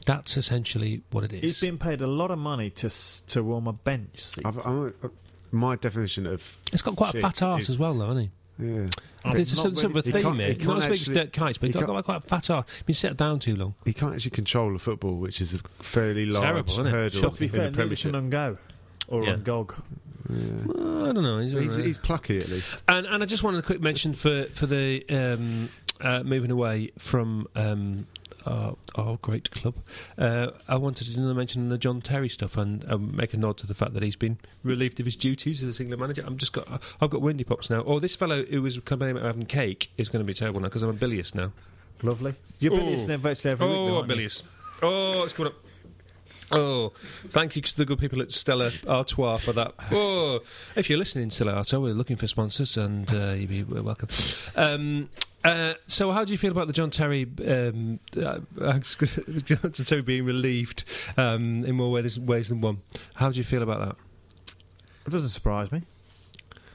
That's 0.07 0.37
essentially 0.37 1.03
what 1.13 1.25
it 1.25 1.33
is. 1.35 1.41
He's 1.43 1.61
been 1.61 1.79
paid 1.79 2.01
a 2.01 2.07
lot 2.09 2.31
of 2.33 2.39
money 2.39 2.71
to 2.71 2.91
to 3.29 3.43
warm 3.45 3.69
a 3.69 3.73
bench 3.75 4.19
seat. 4.21 4.45
I've, 4.47 4.67
I'm, 4.67 4.93
my 5.53 5.77
definition 5.77 6.27
of 6.27 6.57
It's 6.73 6.83
got 6.83 6.97
quite 6.97 7.15
a 7.15 7.21
fat 7.21 7.41
ass 7.43 7.69
as 7.69 7.79
well, 7.79 7.95
though, 7.97 8.07
hasn't 8.09 8.27
he? 8.27 8.31
Yeah, 8.61 8.87
I'm 9.25 9.35
There's 9.35 9.55
not 9.57 9.63
some 9.63 9.75
sort 9.75 9.85
of 9.87 9.91
a 9.91 9.95
really- 9.95 10.03
He 10.07 10.13
thing 10.13 10.23
can't- 10.23 10.39
there. 10.39 10.53
he 10.53 10.59
Not 10.59 10.65
can't 10.65 10.77
as 10.79 10.85
big 10.85 10.93
as 10.93 11.01
actually- 11.01 11.15
Dirk 11.15 11.33
Kuyts, 11.33 11.55
but 11.55 11.61
he 11.63 11.67
he's 11.69 11.75
got, 11.75 11.87
can't- 11.87 12.05
quite 12.05 12.17
a 12.19 12.21
fat 12.21 12.51
arse. 12.51 12.67
Been 12.87 12.95
set 12.95 13.17
down 13.17 13.39
too 13.39 13.57
long. 13.57 13.75
he 13.85 13.93
can't 13.93 14.15
actually 14.15 14.31
control 14.33 14.73
the 14.73 14.79
football, 14.79 15.17
which 15.17 15.41
is 15.41 15.55
a 15.55 15.59
fairly 15.83 16.27
large 16.27 16.47
Terrible, 16.47 16.73
isn't 16.73 16.87
it? 16.87 16.91
hurdle 16.91 17.21
Shocking. 17.21 17.35
to 17.35 17.41
be 17.41 17.45
in 17.47 17.51
fair, 17.53 17.59
the 17.59 17.65
neither 17.67 17.77
Premiership. 17.77 18.11
can 18.13 18.15
on 18.17 18.31
go 18.31 18.59
or 19.09 19.25
Yeah. 19.25 19.37
Ngog. 19.37 19.75
Yeah. 20.29 20.37
Well, 20.67 21.07
I 21.09 21.13
don't 21.13 21.23
know. 21.25 21.39
He's, 21.41 21.53
But 21.53 21.63
He's, 21.63 21.73
alright. 21.73 21.87
he's 21.87 21.99
plucky 21.99 22.39
at 22.39 22.49
least. 22.49 22.77
and 22.89 23.07
and 23.07 23.23
I 23.23 23.27
just 23.27 23.43
wanted 23.43 23.59
a 23.59 23.63
quick 23.63 23.81
mention 23.81 24.13
for 24.15 24.45
for 24.53 24.67
the 24.67 25.05
um, 25.11 25.71
uh, 26.01 26.23
moving 26.23 26.51
away 26.51 26.93
from. 26.99 27.49
Um, 27.57 28.07
our, 28.47 28.77
our 28.95 29.17
great 29.19 29.51
club. 29.51 29.75
Uh, 30.19 30.49
I 30.69 30.77
wanted 30.77 31.13
to 31.15 31.21
mention 31.35 31.69
the 31.69 31.79
John 31.79 32.01
Terry 32.01 32.29
stuff 32.29 32.57
and 32.57 32.85
um, 32.91 33.17
make 33.17 33.35
a 33.35 33.37
nod 33.37 33.57
to 33.59 33.67
the 33.67 33.75
fact 33.75 33.95
that 33.95 34.03
he's 34.03 34.17
been 34.17 34.39
relieved 34.63 34.99
of 35.01 35.07
his 35.07 35.17
duties 35.17 35.63
as 35.63 35.79
a 35.79 35.83
England 35.83 36.01
manager. 36.01 36.23
I'm 36.27 36.37
just 36.37 36.53
got, 36.53 36.83
I've 37.01 37.11
got 37.11 37.21
windy 37.23 37.45
pops 37.45 37.71
now. 37.71 37.83
Oh, 37.87 37.99
this 38.01 38.17
fellow 38.17 38.45
who 38.45 38.63
was 38.63 38.79
complaining 38.81 39.17
about 39.17 39.27
having 39.27 39.47
cake 39.47 39.91
is 39.97 40.09
going 40.09 40.21
to 40.25 40.27
be 40.27 40.35
terrible 40.35 40.61
now 40.61 40.69
because 40.69 40.83
I'm 40.83 40.91
a 40.91 40.95
bilious 40.95 41.35
now. 41.35 41.53
Lovely. 42.03 42.35
You're 42.59 42.73
Oh. 42.75 42.77
bilious 42.79 43.03
then 43.03 43.21
virtually 43.21 43.53
every 43.53 43.67
week. 43.67 43.75
though, 43.77 43.87
Oh, 43.89 43.97
aren't 43.97 44.09
you? 44.09 44.15
bilious. 44.15 44.43
Oh, 44.83 45.23
it's 45.25 45.33
coming 45.33 45.53
up. 45.53 45.59
Oh, 46.53 46.93
thank 47.29 47.55
you 47.55 47.63
to 47.63 47.77
the 47.77 47.85
good 47.87 48.01
people 48.01 48.21
at 48.21 48.33
Stella 48.33 48.73
Artois 48.89 49.37
for 49.39 49.53
that. 49.53 49.75
Oh, 49.93 50.41
if 50.75 50.89
you're 50.91 50.99
listening, 50.99 51.31
Stella 51.31 51.53
Artois, 51.53 51.79
we're 51.79 51.95
looking 51.95 52.17
for 52.17 52.27
sponsors, 52.27 52.77
and 52.77 53.13
uh, 53.15 53.33
you'd 53.35 53.51
be 53.51 53.63
welcome. 53.63 54.09
Um, 54.57 55.11
uh, 55.45 55.75
so, 55.87 56.11
how 56.13 56.25
do 56.25 56.33
you 56.33 56.39
feel 56.39 56.53
about 56.53 56.67
the 56.67 56.73
John 56.73 56.91
Terry, 56.91 57.27
um, 57.47 57.99
uh, 58.17 58.41
John 59.45 59.73
Terry 59.73 60.03
being 60.03 60.25
relieved 60.25 60.85
um, 61.17 61.65
in 61.65 61.75
more 61.77 61.91
ways, 61.91 62.19
ways 62.19 62.49
than 62.49 62.61
one? 62.61 62.83
How 63.15 63.31
do 63.31 63.39
you 63.39 63.45
feel 63.45 63.63
about 63.63 63.81
that? 63.81 63.97
It 65.07 65.11
doesn't 65.11 65.31
surprise 65.31 65.73
me. 65.73 65.83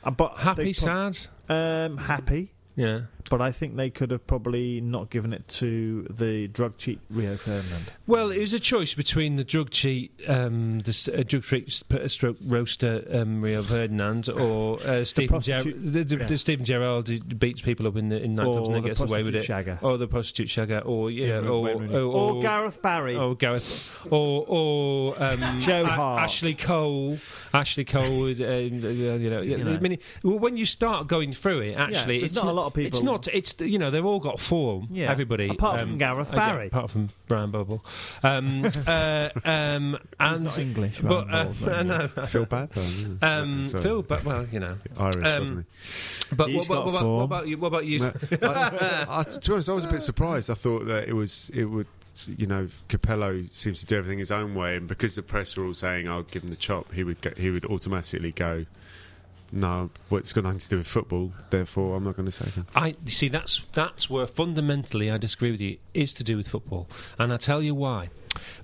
Uh, 0.04 0.12
but 0.12 0.38
Happy, 0.38 0.74
prob- 0.74 1.14
sad? 1.16 1.28
Um, 1.48 1.98
happy. 1.98 2.54
Yeah. 2.76 3.02
But 3.30 3.42
I 3.42 3.52
think 3.52 3.76
they 3.76 3.90
could 3.90 4.12
have 4.12 4.28
probably 4.28 4.82
not 4.82 5.10
given 5.10 5.34
it 5.34 5.48
to 5.48 6.04
the 6.10 6.48
drug 6.48 6.78
cheat 6.78 7.00
Rio 7.10 7.38
Ferdinand. 7.38 7.92
Well, 8.06 8.30
it 8.30 8.40
was 8.40 8.54
a 8.54 8.60
choice 8.60 8.94
between 8.94 9.36
the 9.38 9.44
drug 9.44 9.72
cheat, 9.72 10.12
um, 10.28 10.82
the 10.82 11.16
uh, 11.18 11.24
drug 11.24 11.44
cheat 11.44 11.84
stroke 12.08 12.38
roaster 12.46 13.04
um, 13.12 13.42
Rio 13.42 13.64
Ferdinand, 13.64 14.30
or 14.30 14.80
uh, 14.84 15.04
Steven 15.06 15.42
Ger- 15.42 15.64
the, 15.64 16.04
the, 16.04 16.18
yeah. 16.18 16.26
the 16.28 16.38
Steven 16.38 16.66
Gerrard 16.66 17.40
beats 17.40 17.62
people 17.62 17.88
up 17.88 17.96
in 17.96 18.10
the 18.10 18.22
in 18.22 18.36
nightclubs 18.36 18.66
and 18.68 18.76
then 18.76 18.82
gets 18.84 19.02
away 19.02 19.24
with 19.24 19.36
it, 19.36 19.42
shagger. 19.48 19.82
or 19.82 19.98
the 19.98 20.08
prostitute 20.08 20.48
shagger, 20.48 20.86
or 20.88 21.10
yeah, 21.10 21.28
Yeah, 21.42 21.48
or, 21.48 21.70
or, 21.70 21.84
or, 21.98 22.00
Or 22.36 22.42
Gareth 22.42 22.82
Barry. 22.82 23.16
or 23.16 23.36
Gareth, 23.36 23.90
or 24.12 24.46
or 24.48 25.24
um, 25.24 25.60
Joe 25.60 25.86
Hart. 25.86 26.22
Ashley 26.22 26.54
Cole, 26.54 27.18
Ashley 27.54 27.86
Cole. 27.86 28.26
uh, 28.26 28.30
you 28.30 28.70
know, 29.30 29.42
You 29.42 29.58
know. 29.58 29.72
I 29.74 29.80
mean, 29.80 29.98
when 30.22 30.58
you 30.58 30.66
start 30.66 31.08
going 31.08 31.34
through 31.34 31.62
it, 31.62 31.76
actually, 31.78 32.20
there's 32.20 32.32
it's 32.32 32.36
not 32.40 32.46
a 32.48 32.52
lot 32.52 32.68
of 32.68 32.78
It's 32.78 33.00
people- 33.00 33.06
not. 33.16 33.28
It's 33.34 33.56
you 33.60 33.80
know 33.80 33.92
they've 33.92 34.06
all 34.06 34.20
got 34.20 34.40
form. 34.40 34.88
Yeah, 34.92 35.12
everybody 35.12 35.50
apart 35.50 35.80
from 35.80 35.92
um, 35.94 35.98
Gareth 35.98 36.34
uh, 36.34 36.38
yeah, 36.38 36.46
Barry. 36.48 36.68
apart 36.68 36.92
from 36.92 37.10
Brian 37.28 37.52
Bubble. 37.52 37.84
Um, 38.24 38.66
uh, 38.88 39.30
um, 39.44 39.98
and 40.20 40.44
not 40.44 40.58
English, 40.60 41.02
but 41.02 41.28
Brian 41.28 41.30
uh, 41.30 41.44
Bubble's 41.44 41.62
not 41.62 41.76
I 41.76 41.84
know. 41.84 42.08
Feel 42.28 42.46
bad 42.46 42.70
Um, 43.22 43.66
Sorry. 43.66 43.84
Phil, 43.84 44.02
but 44.04 44.24
well, 44.24 44.46
you 44.52 44.60
know. 44.60 44.78
Irish, 44.98 45.16
um, 45.26 45.40
wasn't 45.40 45.66
But 46.36 46.50
He's 46.50 46.68
what, 46.70 46.70
what, 46.70 46.76
got 46.76 46.86
what, 46.86 46.90
about, 46.92 47.02
form. 47.02 47.18
what 47.18 47.24
about 47.26 47.48
you? 47.48 47.58
What 47.58 47.68
about 47.68 47.86
you? 47.86 48.00
he? 48.00 48.38
No, 48.42 48.48
I, 48.52 49.06
I, 49.10 49.24
to 49.24 49.50
be 49.50 49.54
honest, 49.54 49.70
I 49.70 49.74
was 49.74 49.86
a 49.86 49.90
bit 49.90 50.02
surprised. 50.02 50.50
I 50.50 50.54
thought 50.56 50.86
that 50.86 51.08
it 51.08 51.14
was 51.14 51.52
it 51.54 51.66
would. 51.66 51.88
You 52.38 52.48
know, 52.48 52.70
Capello 52.88 53.46
seems 53.52 53.82
to 53.82 53.86
do 53.86 53.98
everything 53.98 54.20
his 54.20 54.32
own 54.32 54.56
way, 54.56 54.78
and 54.78 54.88
because 54.88 55.16
the 55.16 55.22
press 55.22 55.58
were 55.58 55.66
all 55.66 55.74
saying, 55.74 56.08
"I'll 56.08 56.24
give 56.24 56.44
him 56.44 56.50
the 56.50 56.56
chop," 56.56 56.94
he 56.94 57.04
would 57.04 57.20
get, 57.20 57.38
he 57.38 57.50
would 57.50 57.66
automatically 57.66 58.32
go, 58.32 58.66
"No, 59.52 59.90
well, 60.10 60.20
it's 60.20 60.34
got 60.34 60.44
nothing 60.44 60.60
to 60.60 60.70
do 60.70 60.78
with 60.78 60.88
football. 60.88 61.34
Therefore, 61.50 61.96
I'm 61.96 62.04
not 62.04 62.16
going 62.16 62.26
to 62.26 62.32
say 62.32 62.50
him." 62.50 62.68
I 62.76 62.96
you 63.06 63.12
see 63.12 63.30
that's 63.30 63.62
that's 63.74 64.10
where 64.10 64.28
fundamentally 64.28 65.12
I 65.12 65.18
disagree 65.18 65.52
with 65.52 65.62
you 65.62 65.78
is 65.94 66.14
to 66.16 66.24
do 66.24 66.38
with 66.38 66.48
football, 66.48 66.90
and 67.18 67.34
I 67.34 67.38
tell 67.38 67.62
you 67.62 67.76
why. 67.76 68.10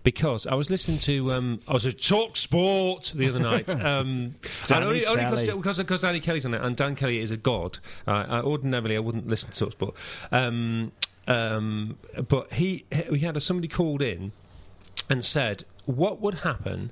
Because 0.04 0.46
I 0.46 0.56
was 0.56 0.70
listening 0.70 1.00
to 1.00 1.32
um, 1.32 1.62
I 1.65 1.74
was 1.74 1.86
at 1.86 2.02
Talk 2.02 2.36
Sport 2.36 3.13
the 3.15 3.30
other 3.30 3.39
night, 3.39 3.74
um, 3.76 4.36
and 4.74 4.84
only 4.84 5.06
only 5.06 5.24
Kelly. 5.24 5.46
because 5.46 5.78
because 5.78 6.02
Danny 6.02 6.20
Kelly's 6.20 6.46
on 6.46 6.54
it, 6.54 6.62
and 6.62 6.76
Dan 6.76 6.96
Kelly 6.96 7.20
is 7.20 7.32
a 7.32 7.38
god. 7.38 7.80
Uh, 8.06 8.26
I, 8.28 8.41
ordinarily, 8.41 8.98
I 8.98 9.00
wouldn't 9.00 9.28
listen 9.28 9.52
to 9.52 9.60
Talk 9.60 9.72
Sport, 9.72 9.96
um, 10.32 10.91
um, 11.28 11.98
but 12.28 12.54
he 12.54 12.86
we 13.10 13.20
had 13.20 13.41
somebody 13.41 13.70
called 13.70 14.02
in 14.02 14.34
and 15.10 15.24
said, 15.24 15.63
"What 15.86 16.20
would 16.20 16.39
happen 16.39 16.91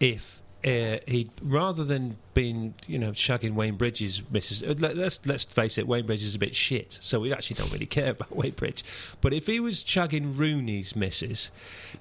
if 0.00 0.42
uh, 0.64 0.98
he, 1.06 1.30
rather 1.40 1.84
than 1.84 2.16
being, 2.34 2.74
you 2.86 2.98
know, 2.98 3.10
shagging 3.12 3.54
Wayne 3.54 3.76
Bridges' 3.76 4.22
missus? 4.30 4.62
uh, 4.62 4.74
Let, 4.78 4.96
let's 4.96 5.24
let's 5.24 5.44
face 5.44 5.78
it, 5.78 5.86
Wayne 5.86 6.04
Bridges 6.06 6.28
is 6.30 6.34
a 6.34 6.38
bit 6.38 6.56
shit, 6.56 6.98
so 7.00 7.20
we 7.20 7.32
actually 7.32 7.56
don't 7.56 7.72
really 7.72 7.86
care 7.98 8.10
about 8.10 8.34
Wayne 8.34 8.52
Bridge. 8.52 8.84
But 9.20 9.32
if 9.32 9.46
he 9.46 9.60
was 9.60 9.84
shagging 9.84 10.36
Rooney's 10.36 10.96
missus, 10.96 11.50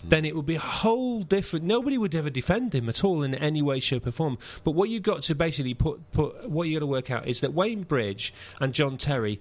then 0.03 0.25
it 0.25 0.35
would 0.35 0.45
be 0.47 0.55
a 0.55 0.59
whole 0.59 1.21
different. 1.21 1.65
Nobody 1.65 1.97
would 1.97 2.15
ever 2.15 2.29
defend 2.31 2.73
him 2.73 2.89
at 2.89 3.03
all 3.03 3.21
in 3.21 3.35
any 3.35 3.61
way, 3.61 3.79
shape, 3.79 4.07
or 4.07 4.11
form. 4.11 4.37
But 4.63 4.71
what 4.71 4.89
you've 4.89 5.03
got 5.03 5.21
to 5.23 5.35
basically 5.35 5.75
put 5.75 6.11
put 6.11 6.49
what 6.49 6.67
you 6.67 6.73
got 6.75 6.79
to 6.81 6.87
work 6.87 7.11
out 7.11 7.27
is 7.27 7.41
that 7.41 7.53
Wayne 7.53 7.83
Bridge 7.83 8.33
and 8.59 8.73
John 8.73 8.97
Terry 8.97 9.39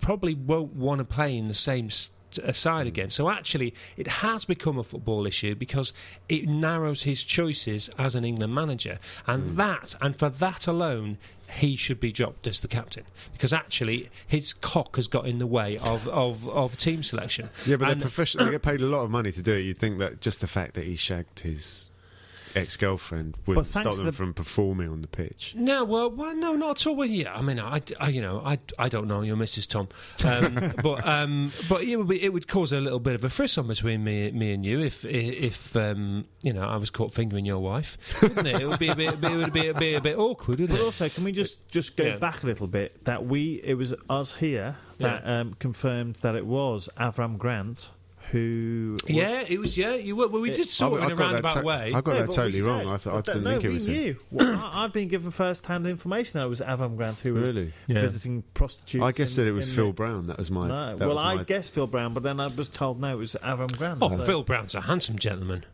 probably 0.00 0.34
won't 0.34 0.74
want 0.74 0.98
to 1.00 1.04
play 1.04 1.36
in 1.36 1.48
the 1.48 1.54
same 1.54 1.86
s- 1.86 2.10
aside 2.38 2.82
hmm. 2.82 2.88
again. 2.88 3.10
So 3.10 3.28
actually, 3.28 3.74
it 3.96 4.06
has 4.06 4.44
become 4.44 4.78
a 4.78 4.84
football 4.84 5.26
issue 5.26 5.54
because 5.54 5.92
it 6.28 6.48
narrows 6.48 7.02
his 7.02 7.24
choices 7.24 7.90
as 7.98 8.14
an 8.14 8.24
England 8.24 8.54
manager, 8.54 8.98
and 9.26 9.50
hmm. 9.50 9.56
that, 9.56 9.94
and 10.00 10.18
for 10.18 10.28
that 10.28 10.66
alone. 10.66 11.18
He 11.60 11.76
should 11.76 12.00
be 12.00 12.12
dropped 12.12 12.46
as 12.46 12.60
the 12.60 12.66
captain 12.66 13.04
because 13.34 13.52
actually 13.52 14.08
his 14.26 14.54
cock 14.54 14.96
has 14.96 15.06
got 15.06 15.26
in 15.26 15.36
the 15.36 15.46
way 15.46 15.76
of, 15.76 16.08
of, 16.08 16.48
of 16.48 16.78
team 16.78 17.02
selection. 17.02 17.50
Yeah, 17.66 17.76
but 17.76 17.90
And- 17.90 18.00
they're 18.00 18.08
professional. 18.08 18.46
they 18.46 18.52
get 18.52 18.62
paid 18.62 18.80
a 18.80 18.86
lot 18.86 19.02
of 19.02 19.10
money 19.10 19.32
to 19.32 19.42
do 19.42 19.52
it. 19.52 19.60
You'd 19.60 19.78
think 19.78 19.98
that 19.98 20.22
just 20.22 20.40
the 20.40 20.46
fact 20.46 20.72
that 20.76 20.84
he 20.84 20.96
shagged 20.96 21.40
his 21.40 21.91
ex-girlfriend 22.54 23.36
wouldn't 23.46 23.66
thanks 23.66 23.86
stop 23.86 23.96
them 23.96 24.06
the- 24.06 24.12
from 24.12 24.34
performing 24.34 24.88
on 24.88 25.02
the 25.02 25.08
pitch. 25.08 25.54
No, 25.56 25.84
well, 25.84 26.10
well, 26.10 26.34
no, 26.34 26.54
not 26.54 26.80
at 26.80 26.86
all. 26.86 26.96
Well, 26.96 27.08
yeah, 27.08 27.34
I 27.34 27.42
mean, 27.42 27.58
I, 27.60 27.82
I, 28.00 28.08
you 28.08 28.20
know, 28.22 28.42
I, 28.44 28.58
I 28.78 28.88
don't 28.88 29.06
know 29.08 29.22
your 29.22 29.36
Mrs. 29.36 29.66
Tom, 29.66 29.88
um, 30.24 30.72
but, 30.82 31.06
um, 31.06 31.52
but 31.68 31.82
it 31.84 31.96
would, 31.96 32.08
be, 32.08 32.22
it 32.22 32.32
would 32.32 32.48
cause 32.48 32.72
a 32.72 32.80
little 32.80 33.00
bit 33.00 33.14
of 33.14 33.24
a 33.24 33.28
frisson 33.30 33.66
between 33.66 34.04
me, 34.04 34.30
me 34.32 34.52
and 34.52 34.64
you 34.64 34.80
if, 34.80 35.04
if, 35.04 35.76
um, 35.76 36.24
you 36.42 36.52
know, 36.52 36.62
I 36.62 36.76
was 36.76 36.90
caught 36.90 37.12
fingering 37.14 37.44
your 37.44 37.60
wife, 37.60 37.98
wouldn't 38.22 38.46
it? 38.46 38.60
It 38.60 38.68
would 38.68 38.78
be 38.78 38.88
a 38.88 38.96
bit, 38.96 39.14
it 39.22 39.36
would 39.36 39.52
be 39.52 39.68
a 39.68 39.74
bit, 39.74 39.96
a 39.96 40.00
bit 40.00 40.18
awkward, 40.18 40.60
wouldn't 40.60 40.70
But 40.70 40.80
it? 40.80 40.84
also, 40.84 41.08
can 41.08 41.24
we 41.24 41.32
just 41.32 41.66
just 41.68 41.96
go 41.96 42.04
Yeah. 42.04 42.16
back 42.16 42.42
a 42.42 42.46
little 42.46 42.66
bit? 42.66 43.04
That 43.04 43.26
we 43.26 43.60
it 43.64 43.74
was 43.74 43.94
us 44.10 44.34
here 44.34 44.76
that 44.98 45.26
um, 45.26 45.54
confirmed 45.58 46.16
that 46.16 46.34
it 46.36 46.46
was 46.46 46.88
Avram 46.98 47.38
Grant 47.38 47.90
who. 48.32 48.96
Yeah, 49.06 49.44
it 49.48 49.60
was. 49.60 49.78
Yeah, 49.78 49.94
you 49.94 50.16
were. 50.16 50.26
Well, 50.28 50.42
we 50.42 50.50
just 50.50 50.72
saw 50.74 50.94
it 50.94 50.98
in 50.98 51.02
I 51.04 51.06
a 51.06 51.08
got 51.10 51.16
that 51.18 51.24
roundabout 51.24 51.60
to- 51.60 51.66
way. 51.66 51.92
I 51.94 52.00
got 52.00 52.06
No, 52.06 52.12
that 52.14 52.26
but 52.26 52.34
totally 52.34 52.62
wrong. 52.62 52.80
said- 52.80 52.92
I, 52.92 52.96
th- 52.98 53.14
I 53.14 53.20
didn't 53.20 53.44
no, 53.44 53.50
think 53.52 53.64
it 53.64 53.68
we 53.68 53.74
was 53.74 53.86
him. 53.86 53.94
knew. 53.94 54.16
I- 54.56 54.84
I'd 54.84 54.92
been 54.92 55.08
given 55.08 55.30
first-hand 55.30 55.86
information 55.86 56.38
that 56.40 56.46
it 56.46 56.48
was 56.48 56.60
Avram 56.60 56.96
Grant 56.96 57.20
who 57.20 57.34
was 57.34 57.46
Really? 57.46 57.72
Yeah. 57.86 58.00
visiting 58.00 58.42
prostitutes. 58.54 59.04
I 59.04 59.12
guess 59.12 59.36
in- 59.38 59.44
that 59.44 59.50
it 59.50 59.52
was 59.52 59.70
in 59.70 59.76
Phil 59.76 59.86
the- 59.88 59.92
Brown. 59.92 60.26
That 60.26 60.38
was 60.38 60.50
my. 60.50 60.66
No, 60.66 60.96
that 60.96 61.06
well, 61.06 61.16
was 61.16 61.22
I 61.24 61.34
my- 61.36 61.44
guessed 61.44 61.72
Phil 61.72 61.86
Brown, 61.86 62.14
but 62.14 62.22
then 62.22 62.40
I 62.40 62.48
was 62.48 62.68
told 62.68 63.00
no, 63.00 63.12
it 63.12 63.18
was 63.18 63.36
Avram 63.42 63.76
Grant. 63.76 63.98
Oh, 64.02 64.08
so- 64.08 64.24
Phil 64.24 64.42
Brown's 64.42 64.74
a 64.74 64.80
handsome 64.82 65.18
gentleman. 65.18 65.64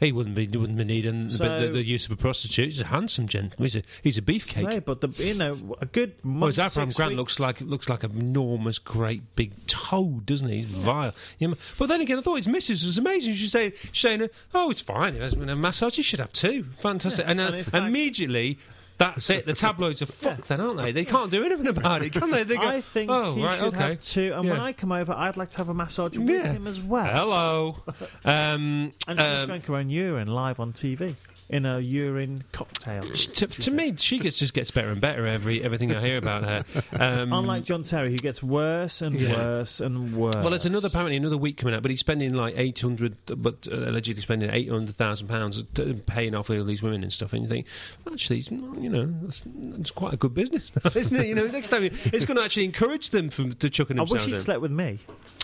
He 0.00 0.12
wouldn't 0.12 0.36
be 0.36 0.46
wouldn't 0.46 0.78
be 0.78 0.84
needing 0.84 1.24
the- 1.24 1.30
So- 1.30 1.60
the, 1.66 1.68
the 1.72 1.82
use 1.84 2.06
of 2.06 2.12
a 2.12 2.16
prostitute. 2.16 2.66
He's 2.66 2.80
a 2.80 2.84
handsome 2.84 3.26
gent. 3.26 3.54
He's 3.58 3.74
a 3.74 3.82
he's 4.02 4.16
a 4.16 4.22
beefcake. 4.22 4.62
No, 4.62 4.80
but 4.80 5.00
the 5.00 5.08
you 5.24 5.34
know 5.34 5.76
a 5.80 5.86
good 5.86 6.24
month. 6.24 6.56
Avram 6.56 6.86
six 6.86 6.94
Grant 6.96 7.10
weeks- 7.10 7.18
looks 7.18 7.40
like 7.40 7.60
looks 7.60 7.88
like 7.88 8.04
an 8.04 8.12
enormous, 8.18 8.78
great 8.78 9.34
big 9.34 9.66
toad, 9.66 10.24
doesn't 10.26 10.48
he? 10.48 10.58
He's 10.62 10.66
vile. 10.66 11.14
You 11.38 11.48
know, 11.48 11.54
but 11.78 11.88
then 11.88 12.00
again, 12.00 12.18
I 12.18 12.22
thought 12.22 12.36
his 12.36 12.46
missus 12.48 12.84
was 12.84 12.96
amazing. 12.98 13.34
She's 13.34 13.50
saying, 13.52 13.72
saying, 13.92 14.28
"Oh, 14.54 14.70
it's 14.70 14.80
fine. 14.80 15.14
He 15.14 15.20
hasn't 15.20 15.40
been 15.40 15.48
a 15.50 15.56
massage. 15.56 15.96
He 15.96 16.02
should 16.02 16.20
have 16.20 16.32
two. 16.32 16.66
Fantastic." 16.80 17.24
Yeah, 17.24 17.30
and 17.32 17.40
uh, 17.40 17.44
and 17.52 17.66
fact- 17.66 17.86
immediately. 17.88 18.58
That's 18.98 19.30
it. 19.30 19.46
The 19.46 19.52
tabloids 19.52 20.02
are 20.02 20.06
fucked 20.06 20.48
then, 20.48 20.60
aren't 20.60 20.78
they? 20.78 20.90
They 20.90 21.04
can't 21.04 21.30
do 21.30 21.44
anything 21.44 21.68
about 21.68 22.02
it, 22.02 22.12
can 22.12 22.30
they? 22.30 22.42
They 22.42 22.56
go, 22.56 22.62
I 22.66 22.80
think 22.80 23.10
oh, 23.10 23.34
he 23.36 23.44
right, 23.44 23.58
should 23.58 23.68
okay. 23.68 23.90
have 23.90 24.02
two. 24.02 24.32
And 24.34 24.48
when 24.48 24.60
I 24.60 24.72
come 24.72 24.90
over, 24.90 25.12
I'd 25.12 25.36
like 25.36 25.50
to 25.50 25.58
have 25.58 25.68
a 25.68 25.74
massage 25.74 26.18
with 26.18 26.44
him 26.44 26.66
as 26.66 26.80
well. 26.80 27.06
Hello. 27.06 27.76
Um, 28.24 28.92
And 29.06 29.18
she's 29.18 29.28
um, 29.28 29.46
drank 29.46 29.66
her 29.66 29.76
own 29.76 29.90
urine 29.90 30.28
live 30.28 30.60
on 30.60 30.72
TV 30.72 31.14
in 31.50 31.64
a 31.64 31.78
urine 31.80 32.44
cocktail. 32.52 33.02
to, 33.10 33.46
to 33.46 33.70
me, 33.70 33.94
she 33.96 34.18
gets 34.18 34.36
just 34.36 34.52
gets 34.54 34.70
better 34.70 34.90
and 34.90 35.00
better 35.00 35.26
every 35.26 35.62
everything 35.64 35.94
I 35.94 36.04
hear 36.06 36.16
about 36.18 36.44
her. 36.44 36.64
Um, 36.98 37.32
Unlike 37.32 37.64
John 37.64 37.82
Terry, 37.84 38.10
who 38.10 38.16
gets 38.16 38.42
worse 38.42 39.02
and 39.02 39.18
Yeah. 39.18 39.34
worse 39.36 39.80
and 39.80 40.14
worse. 40.16 40.34
well, 40.36 40.50
there's 40.50 40.66
another 40.66 40.88
apparently 40.88 41.16
another 41.16 41.36
week 41.36 41.56
coming 41.58 41.74
out, 41.74 41.82
but 41.82 41.90
he's 41.90 42.00
spending 42.00 42.32
like 42.34 42.54
eight 42.56 42.78
hundred, 42.80 43.16
but 43.26 43.66
uh, 43.70 43.76
allegedly 43.76 44.20
spending 44.22 44.50
eight 44.50 44.68
hundred 44.68 44.96
thousand 44.96 45.28
pounds 45.28 45.62
paying 46.06 46.34
off 46.34 46.50
all 46.50 46.64
these 46.64 46.82
women 46.82 47.02
and 47.02 47.12
stuff. 47.12 47.32
And 47.32 47.42
you 47.42 47.48
think, 47.48 47.66
actually, 48.10 48.38
it's 48.40 48.50
you 48.50 48.88
know, 48.88 49.14
that's, 49.22 49.42
that's 49.46 49.90
quite 49.90 50.14
a 50.14 50.16
good 50.16 50.34
business, 50.34 50.70
isn't 50.94 51.16
it? 51.16 51.26
You 51.26 51.34
know, 51.34 51.46
next 51.46 51.68
time 51.68 51.84
it's 51.84 52.24
going 52.24 52.36
to 52.36 52.42
actually 52.44 52.64
encourage 52.64 53.10
them 53.10 53.30
from 53.30 53.54
to 53.54 53.70
chucking 53.70 53.98
I 53.98 54.02
wish 54.02 54.24
he'd 54.24 54.36
slept 54.38 54.60
with 54.60 54.72
me. 54.72 54.98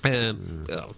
Um, 0.05 0.63
oh, 0.71 0.93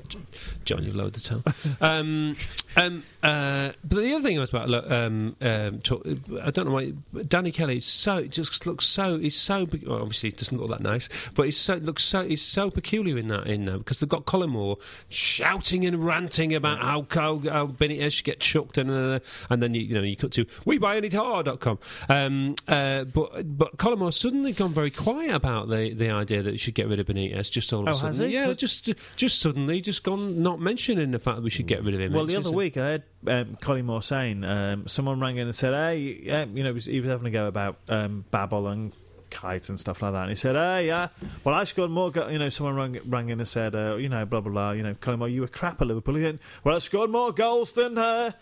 John, 0.65 0.83
you've 0.85 0.97
lowered 0.97 1.15
the 1.15 1.21
tone. 1.21 1.45
um, 1.81 2.37
um, 2.77 3.05
uh, 3.23 3.73
but 3.85 3.99
the 4.01 4.15
other 4.15 4.23
thing 4.23 4.37
I 4.37 4.41
was 4.41 4.51
about, 4.51 4.69
look, 4.69 4.91
um, 4.91 5.37
um, 5.41 5.79
talk, 5.81 6.07
I 6.43 6.51
don't 6.51 6.67
know 6.67 6.73
why 6.73 6.93
Danny 7.29 7.53
Kelly 7.53 7.77
is 7.77 7.85
so 7.87 8.17
it 8.19 8.31
just 8.31 8.67
looks 8.67 8.87
so 8.87 9.19
he's 9.19 9.37
so 9.37 9.67
well, 9.87 10.03
obviously 10.03 10.31
it 10.31 10.37
doesn't 10.37 10.59
look 10.59 10.71
that 10.71 10.81
nice, 10.81 11.09
but 11.35 11.45
he's 11.45 11.57
so 11.57 11.75
looks 11.77 12.05
so 12.05 12.25
he's 12.25 12.43
so 12.43 12.71
peculiar 12.71 13.17
in 13.19 13.29
that 13.29 13.47
in 13.47 13.65
there 13.65 13.79
because 13.79 14.01
they've 14.01 14.09
got 14.09 14.25
Collymore 14.27 14.77
shouting 15.09 15.85
and 15.87 16.05
ranting 16.05 16.55
about 16.55 16.81
how 16.81 17.07
how, 17.11 17.39
how 17.51 17.67
Benitez 17.69 18.13
should 18.13 18.25
get 18.25 18.41
chucked 18.41 18.79
and 18.79 18.91
uh, 18.91 19.21
and 19.51 19.63
then 19.63 19.75
you, 19.75 19.83
you 19.83 19.95
know 19.95 20.03
you 20.03 20.17
cut 20.17 20.33
to 20.33 20.45
webuyanycar.com. 20.67 21.79
Um, 22.09 22.55
uh, 22.69 23.05
but 23.05 23.57
but 23.59 23.77
Collymore 23.77 24.13
suddenly 24.13 24.53
gone 24.53 24.73
very 24.73 24.91
quiet 24.91 25.35
about 25.35 25.69
the 25.69 25.93
the 25.95 26.11
idea 26.11 26.43
that 26.43 26.51
he 26.53 26.59
should 26.59 26.75
get 26.75 26.89
rid 26.89 27.01
of 27.01 27.07
Benitez 27.07 27.51
just 27.51 27.73
all 27.73 27.83
of 27.83 27.89
Oh, 27.89 27.91
a 27.91 27.95
sudden. 27.95 28.09
has 28.09 28.19
he? 28.19 28.27
Yeah, 28.27 28.53
just 28.53 28.91
just 29.17 29.41
suddenly 29.41 29.81
just 29.81 30.03
gone 30.03 30.43
not 30.43 30.61
mentioning 30.61 31.11
the 31.11 31.19
fact 31.19 31.37
that 31.37 31.43
we 31.43 31.51
should 31.51 31.67
get 31.67 31.85
rid 31.85 31.95
of 31.95 32.01
him. 32.01 32.13
Well, 32.13 32.27
the 32.27 32.37
other 32.37 32.51
week 32.51 32.77
I 32.77 32.81
heard 32.81 33.03
um, 33.27 33.57
Collymore 33.61 34.03
saying 34.03 34.45
um, 34.45 34.87
someone 34.87 35.21
rang 35.21 35.37
in 35.37 35.47
and 35.47 35.55
said, 35.55 35.73
"Hey, 35.75 35.99
you 35.99 36.31
know, 36.31 36.71
he 36.71 36.73
was, 36.73 36.85
he 36.85 37.01
was 37.01 37.09
having 37.09 37.27
a 37.27 37.31
go 37.31 37.47
about 37.47 37.79
um, 37.89 38.25
Babel 38.31 38.69
and 38.69 38.93
Kuyts 39.31 39.69
and 39.69 39.79
stuff 39.79 40.03
like 40.03 40.13
that." 40.13 40.23
And 40.23 40.31
he 40.31 40.35
said, 40.37 40.57
"Hey, 40.57 40.87
yeah, 40.87 41.09
well, 41.45 41.55
I 41.55 41.65
scored 41.65 41.91
more. 41.91 42.11
Go-, 42.11 42.29
you 42.29 42.39
know, 42.39 42.49
someone 42.49 42.75
rang, 42.77 43.01
rang 43.07 43.29
in 43.29 43.39
and 43.41 43.49
said, 43.49 43.75
uh, 43.75 43.97
you 43.97 44.09
know, 44.09 44.25
blah 44.25 44.41
blah 44.41 44.53
blah. 44.53 44.71
You 44.73 44.83
know, 44.83 44.95
Collymore, 44.95 45.33
you 45.33 45.41
were 45.43 45.49
crap 45.49 45.81
at 45.81 45.87
Liverpool. 45.89 46.15
He 46.15 46.39
well, 46.65 46.77
I 46.77 46.79
scored 46.79 47.11
more 47.11 47.33
goals 47.33 47.73
than 47.73 47.99
uh, 47.99 48.33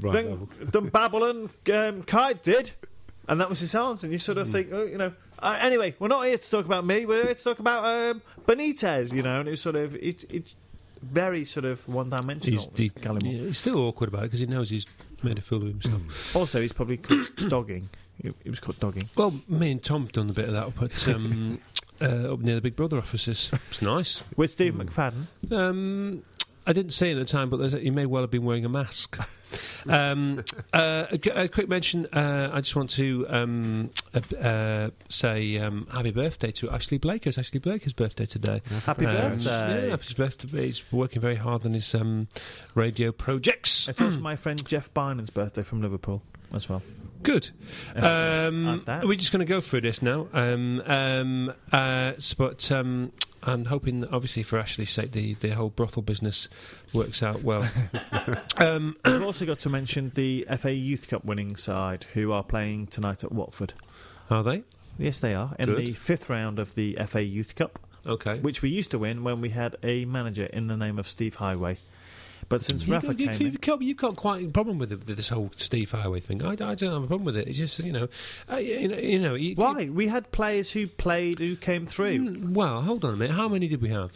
Right, 0.00 0.12
than, 0.12 0.48
than 0.60 0.88
Babel 0.88 1.24
and 1.24 1.44
um, 1.72 2.02
Kuyt 2.02 2.42
did." 2.42 2.72
And 3.28 3.40
that 3.40 3.48
was 3.48 3.60
his 3.60 3.74
answer. 3.74 4.06
And 4.06 4.12
you 4.12 4.18
sort 4.18 4.38
of 4.38 4.50
think, 4.50 4.70
oh, 4.72 4.84
you 4.84 4.98
know. 4.98 5.12
Uh, 5.42 5.58
anyway, 5.60 5.94
we're 5.98 6.08
not 6.08 6.24
here 6.24 6.38
to 6.38 6.50
talk 6.50 6.64
about 6.66 6.86
me. 6.86 7.04
We're 7.04 7.24
here 7.24 7.34
to 7.34 7.44
talk 7.44 7.58
about 7.58 7.84
um, 7.84 8.22
Benitez. 8.46 9.12
You 9.12 9.22
know, 9.22 9.40
and 9.40 9.48
it's 9.48 9.60
sort 9.60 9.76
of 9.76 9.96
it, 9.96 10.24
it's 10.30 10.54
very 11.02 11.44
sort 11.44 11.64
of 11.64 11.86
one-dimensional. 11.88 12.70
He's, 12.76 12.78
he, 12.78 12.88
this 12.88 13.04
Collymore. 13.04 13.24
yeah, 13.24 13.46
he's 13.46 13.58
still 13.58 13.78
awkward 13.78 14.08
about 14.08 14.20
it 14.20 14.26
because 14.26 14.40
he 14.40 14.46
knows 14.46 14.70
he's 14.70 14.86
made 15.22 15.38
a 15.38 15.42
fool 15.42 15.62
of 15.62 15.68
himself. 15.68 16.02
Also, 16.36 16.60
he's 16.60 16.72
probably 16.72 16.96
caught 16.96 17.28
dogging. 17.48 17.88
He, 18.22 18.32
he 18.44 18.50
was 18.50 18.60
caught 18.60 18.78
dogging. 18.78 19.08
Well, 19.16 19.34
me 19.48 19.72
and 19.72 19.82
Tom 19.82 20.06
done 20.12 20.30
a 20.30 20.32
bit 20.32 20.46
of 20.48 20.54
that 20.54 20.66
up 20.66 20.80
at 20.82 21.08
um, 21.08 21.60
uh, 22.00 22.32
up 22.32 22.40
near 22.40 22.54
the 22.54 22.60
Big 22.60 22.76
Brother 22.76 22.98
offices. 22.98 23.50
It's 23.70 23.82
nice. 23.82 24.22
With 24.36 24.50
Steve 24.50 24.74
McFadden. 24.74 25.26
Um, 25.50 26.22
I 26.66 26.72
didn't 26.72 26.92
see 26.92 27.08
it 27.10 27.16
at 27.16 27.26
the 27.26 27.30
time, 27.32 27.50
but 27.50 27.56
there's 27.58 27.74
a, 27.74 27.78
he 27.80 27.90
may 27.90 28.06
well 28.06 28.22
have 28.22 28.30
been 28.30 28.44
wearing 28.44 28.64
a 28.64 28.68
mask. 28.68 29.18
um, 29.88 30.44
uh, 30.72 31.06
a, 31.10 31.18
g- 31.18 31.30
a 31.30 31.48
quick 31.48 31.68
mention. 31.68 32.06
Uh, 32.12 32.50
I 32.52 32.60
just 32.60 32.76
want 32.76 32.90
to 32.90 33.26
um, 33.28 33.90
uh, 34.14 34.36
uh, 34.36 34.90
say 35.08 35.58
um, 35.58 35.86
happy 35.92 36.10
birthday 36.12 36.50
to 36.52 36.70
Ashley 36.70 36.98
Blake. 36.98 37.26
It's 37.26 37.36
Ashley 37.38 37.58
Blake's 37.60 37.92
birthday 37.92 38.26
today. 38.26 38.62
Happy 38.86 39.06
Um, 39.06 39.14
birthday. 39.16 39.84
Yeah, 39.86 39.90
happy 39.90 40.14
birthday. 40.14 40.66
He's 40.66 40.82
working 40.92 41.20
very 41.20 41.36
hard 41.36 41.66
on 41.66 41.72
his 41.72 41.94
um, 41.94 42.28
radio 42.74 43.12
projects. 43.12 43.88
It's 43.88 44.00
also 44.00 44.20
my 44.20 44.36
friend 44.36 44.64
Jeff 44.66 44.92
Bynum's 44.94 45.30
birthday 45.30 45.62
from 45.62 45.82
Liverpool 45.82 46.22
as 46.54 46.68
well. 46.68 46.82
Good. 47.22 47.50
Um, 47.94 48.82
we're 49.04 49.16
just 49.16 49.32
going 49.32 49.40
to 49.40 49.44
go 49.50 49.60
through 49.60 49.82
this 49.82 50.02
now. 50.02 50.28
Um, 50.32 50.80
um, 50.86 51.52
uh, 51.72 52.12
s- 52.16 52.34
but 52.34 52.70
um, 52.72 53.12
I'm 53.42 53.66
hoping, 53.66 54.00
that 54.00 54.10
obviously, 54.12 54.42
for 54.42 54.58
Ashley's 54.58 54.90
sake, 54.90 55.12
the, 55.12 55.34
the 55.34 55.50
whole 55.50 55.70
brothel 55.70 56.02
business 56.02 56.48
works 56.92 57.22
out 57.22 57.42
well. 57.42 57.68
um, 58.56 58.96
We've 59.04 59.22
also 59.22 59.46
got 59.46 59.60
to 59.60 59.68
mention 59.70 60.12
the 60.14 60.46
FA 60.58 60.72
Youth 60.72 61.08
Cup 61.08 61.24
winning 61.24 61.56
side 61.56 62.04
who 62.14 62.32
are 62.32 62.42
playing 62.42 62.88
tonight 62.88 63.24
at 63.24 63.32
Watford. 63.32 63.74
are 64.30 64.42
they? 64.42 64.62
Yes, 64.98 65.20
they 65.20 65.34
are. 65.34 65.54
In 65.58 65.66
Good. 65.70 65.78
the 65.78 65.92
fifth 65.94 66.28
round 66.28 66.58
of 66.58 66.74
the 66.74 66.98
FA 67.06 67.22
Youth 67.22 67.54
Cup, 67.54 67.78
Okay. 68.06 68.38
which 68.40 68.62
we 68.62 68.68
used 68.70 68.90
to 68.90 68.98
win 68.98 69.22
when 69.24 69.40
we 69.40 69.50
had 69.50 69.76
a 69.82 70.04
manager 70.04 70.44
in 70.46 70.66
the 70.66 70.76
name 70.76 70.98
of 70.98 71.08
Steve 71.08 71.36
Heighway. 71.36 71.78
But 72.52 72.62
since 72.62 72.86
you, 72.86 72.92
Rafa 72.92 73.14
you, 73.14 73.26
came 73.26 73.40
you, 73.40 73.46
in, 73.46 73.52
you've 73.52 73.60
got- 73.60 73.80
you've 73.82 73.96
got 73.96 74.14
quite 74.16 74.44
a 74.46 74.48
problem 74.50 74.78
with 74.78 74.90
the, 74.90 75.14
this 75.14 75.28
whole 75.30 75.50
Steve 75.56 75.90
Heighway 75.90 76.22
thing. 76.22 76.44
I, 76.44 76.50
I 76.50 76.54
don't 76.54 76.92
have 76.92 77.02
a 77.02 77.06
problem 77.06 77.24
with 77.24 77.36
it. 77.36 77.48
It's 77.48 77.58
just 77.58 77.78
you 77.80 77.92
know, 77.92 78.08
uh, 78.52 78.56
you 78.56 78.88
know, 78.88 78.98
you 78.98 79.18
know 79.18 79.34
you- 79.34 79.54
why? 79.56 79.88
We 79.88 80.06
had 80.08 80.30
players 80.32 80.70
who 80.70 80.86
played 80.86 81.38
who 81.40 81.56
came 81.56 81.86
through. 81.86 82.18
Mm, 82.18 82.52
Well, 82.52 82.82
hold 82.82 83.04
on 83.04 83.14
a 83.14 83.16
minute. 83.16 83.34
How 83.34 83.48
many 83.48 83.68
did 83.68 83.80
we 83.82 83.88
have? 83.88 84.12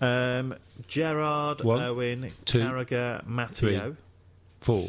Um, 0.00 0.54
Gerrard, 0.88 1.62
One, 1.62 1.80
Owen, 1.82 2.32
two, 2.44 2.58
Carragher, 2.60 3.24
Matteo. 3.26 3.96
Four. 4.60 4.88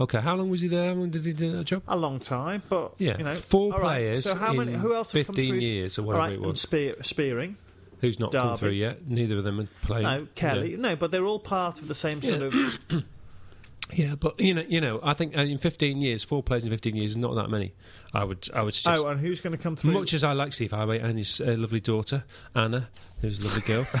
Okay. 0.00 0.20
How 0.20 0.34
long 0.34 0.50
was 0.50 0.60
he 0.62 0.68
there? 0.68 0.88
How 0.88 0.94
long 0.94 1.10
did 1.10 1.24
he 1.24 1.32
do 1.32 1.52
that 1.52 1.64
job? 1.64 1.82
A 1.86 1.96
long 1.96 2.18
time, 2.20 2.62
but 2.68 2.92
Yeah, 2.98 3.18
you 3.18 3.24
know, 3.24 3.34
four 3.34 3.74
all 3.74 3.80
right, 3.80 3.98
players 4.04 4.24
So 4.24 4.34
how 4.34 4.52
many? 4.52 4.72
Who 4.72 4.94
else 4.94 5.12
have 5.12 5.26
come 5.26 5.34
15 5.36 5.60
years 5.60 5.98
or 5.98 6.02
All 6.02 6.06
whatever 6.08 6.22
right, 6.24 6.32
it 6.32 6.36
and 6.36 6.46
was. 6.46 6.60
Spear, 6.60 6.96
Spearing. 7.02 7.56
Who's 8.00 8.18
not 8.18 8.32
come 8.32 8.56
through 8.56 8.70
yet? 8.70 9.06
Neither 9.08 9.38
of 9.38 9.44
them 9.44 9.60
are 9.60 9.68
playing. 9.82 10.04
No, 10.04 10.26
Kelly. 10.34 10.76
No, 10.76 10.96
but 10.96 11.10
they're 11.10 11.26
all 11.26 11.38
part 11.38 11.80
of 11.82 11.88
the 11.88 11.94
same 11.94 12.22
sort 12.22 12.40
Yeah. 12.54 12.70
of. 12.90 13.04
Yeah, 13.92 14.14
but 14.14 14.38
you 14.40 14.54
know, 14.54 14.64
you 14.68 14.80
know, 14.80 15.00
I 15.02 15.14
think 15.14 15.36
uh, 15.36 15.40
in 15.40 15.58
15 15.58 16.00
years, 16.00 16.22
four 16.22 16.44
players 16.44 16.64
in 16.64 16.70
15 16.70 16.94
years 16.94 17.10
is 17.10 17.16
not 17.16 17.34
that 17.34 17.50
many. 17.50 17.74
I 18.14 18.22
would, 18.22 18.48
I 18.54 18.62
would 18.62 18.74
suggest. 18.74 19.02
Oh, 19.02 19.08
and 19.08 19.18
who's 19.18 19.40
going 19.40 19.50
to 19.56 19.60
come 19.60 19.74
through? 19.74 19.90
Much 19.94 20.14
as 20.14 20.22
I 20.22 20.32
like 20.32 20.52
Steve 20.52 20.70
Heighway 20.70 21.02
and 21.02 21.18
his 21.18 21.40
uh, 21.40 21.56
lovely 21.58 21.80
daughter 21.80 22.22
Anna, 22.54 22.88
who's 23.20 23.40
a 23.40 23.42
lovely 23.42 23.62
girl. 23.62 23.86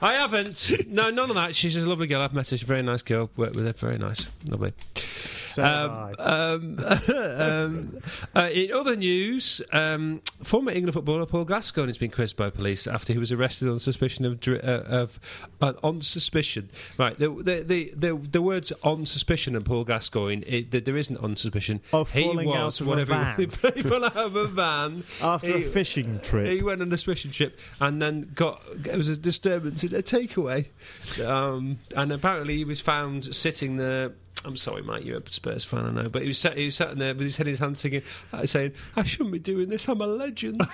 I 0.00 0.14
haven't. 0.16 0.70
No, 0.88 1.10
none 1.10 1.30
of 1.30 1.36
that. 1.36 1.56
She's 1.56 1.74
just 1.74 1.86
a 1.86 1.88
lovely 1.88 2.06
girl. 2.06 2.20
I've 2.20 2.34
met 2.34 2.48
her. 2.50 2.56
She's 2.56 2.62
a 2.62 2.66
very 2.66 2.82
nice 2.82 3.02
girl. 3.02 3.30
Worked 3.36 3.56
with 3.56 3.64
her. 3.64 3.72
Very 3.72 3.98
nice. 3.98 4.28
Lovely. 4.48 4.72
So 5.56 5.64
Um, 5.64 6.78
um, 6.78 6.84
um, 7.16 8.02
uh, 8.34 8.50
in 8.52 8.72
other 8.72 8.94
news, 8.94 9.62
um, 9.72 10.20
former 10.42 10.70
England 10.70 10.92
footballer 10.92 11.24
Paul 11.24 11.44
Gascoigne 11.44 11.88
has 11.88 11.96
been 11.98 12.10
quizzed 12.10 12.36
by 12.36 12.50
police 12.50 12.86
after 12.86 13.12
he 13.12 13.18
was 13.18 13.32
arrested 13.32 13.68
on 13.68 13.78
suspicion 13.78 14.24
of 14.26 14.38
dri- 14.38 14.60
uh, 14.60 14.82
of 14.82 15.18
uh, 15.62 15.72
on 15.82 16.02
suspicion. 16.02 16.70
Right, 16.98 17.18
the 17.18 17.30
the, 17.30 17.62
the 17.62 17.92
the 17.96 18.14
the 18.16 18.42
words 18.42 18.72
on 18.82 19.06
suspicion 19.06 19.56
and 19.56 19.64
Paul 19.64 19.84
Gascoigne, 19.84 20.42
it, 20.46 20.70
that 20.72 20.84
there 20.84 20.96
isn't 20.96 21.16
on 21.18 21.36
suspicion. 21.36 21.80
Of 21.92 22.12
he 22.12 22.22
falling 22.22 22.48
was 22.48 22.56
out 22.56 22.80
of 22.80 22.86
a 22.86 22.90
whatever 22.90 23.12
van. 23.12 23.36
people 23.74 24.04
out 24.04 24.16
of 24.16 24.36
a 24.36 24.46
van 24.46 25.04
After 25.22 25.54
a 25.54 25.62
fishing 25.62 26.20
trip. 26.20 26.48
He 26.48 26.62
went 26.62 26.82
on 26.82 26.92
a 26.92 26.96
fishing 26.98 27.30
trip 27.30 27.58
and 27.80 28.02
then 28.02 28.30
got 28.34 28.62
it 28.84 28.96
was 28.96 29.08
a 29.08 29.16
disturbance 29.16 29.82
in 29.84 29.94
a 29.94 30.02
takeaway, 30.02 30.66
um, 31.24 31.78
and 31.94 32.12
apparently 32.12 32.56
he 32.56 32.64
was 32.64 32.80
found 32.80 33.34
sitting 33.34 33.78
there. 33.78 34.12
I'm 34.44 34.56
sorry, 34.56 34.82
mate, 34.82 35.04
you're 35.04 35.18
a 35.18 35.32
Spurs 35.32 35.64
fan, 35.64 35.86
I 35.86 35.90
know, 35.90 36.08
but 36.08 36.22
he 36.22 36.28
was 36.28 36.38
sat, 36.38 36.56
he 36.56 36.66
was 36.66 36.76
sat 36.76 36.96
there 36.96 37.14
with 37.14 37.22
his 37.22 37.36
head 37.36 37.48
in 37.48 37.52
his 37.52 37.60
hand, 37.60 37.78
singing, 37.78 38.02
uh, 38.32 38.46
saying, 38.46 38.72
"I 38.94 39.02
shouldn't 39.02 39.32
be 39.32 39.38
doing 39.38 39.68
this. 39.68 39.88
I'm 39.88 40.00
a 40.00 40.06
legend." 40.06 40.60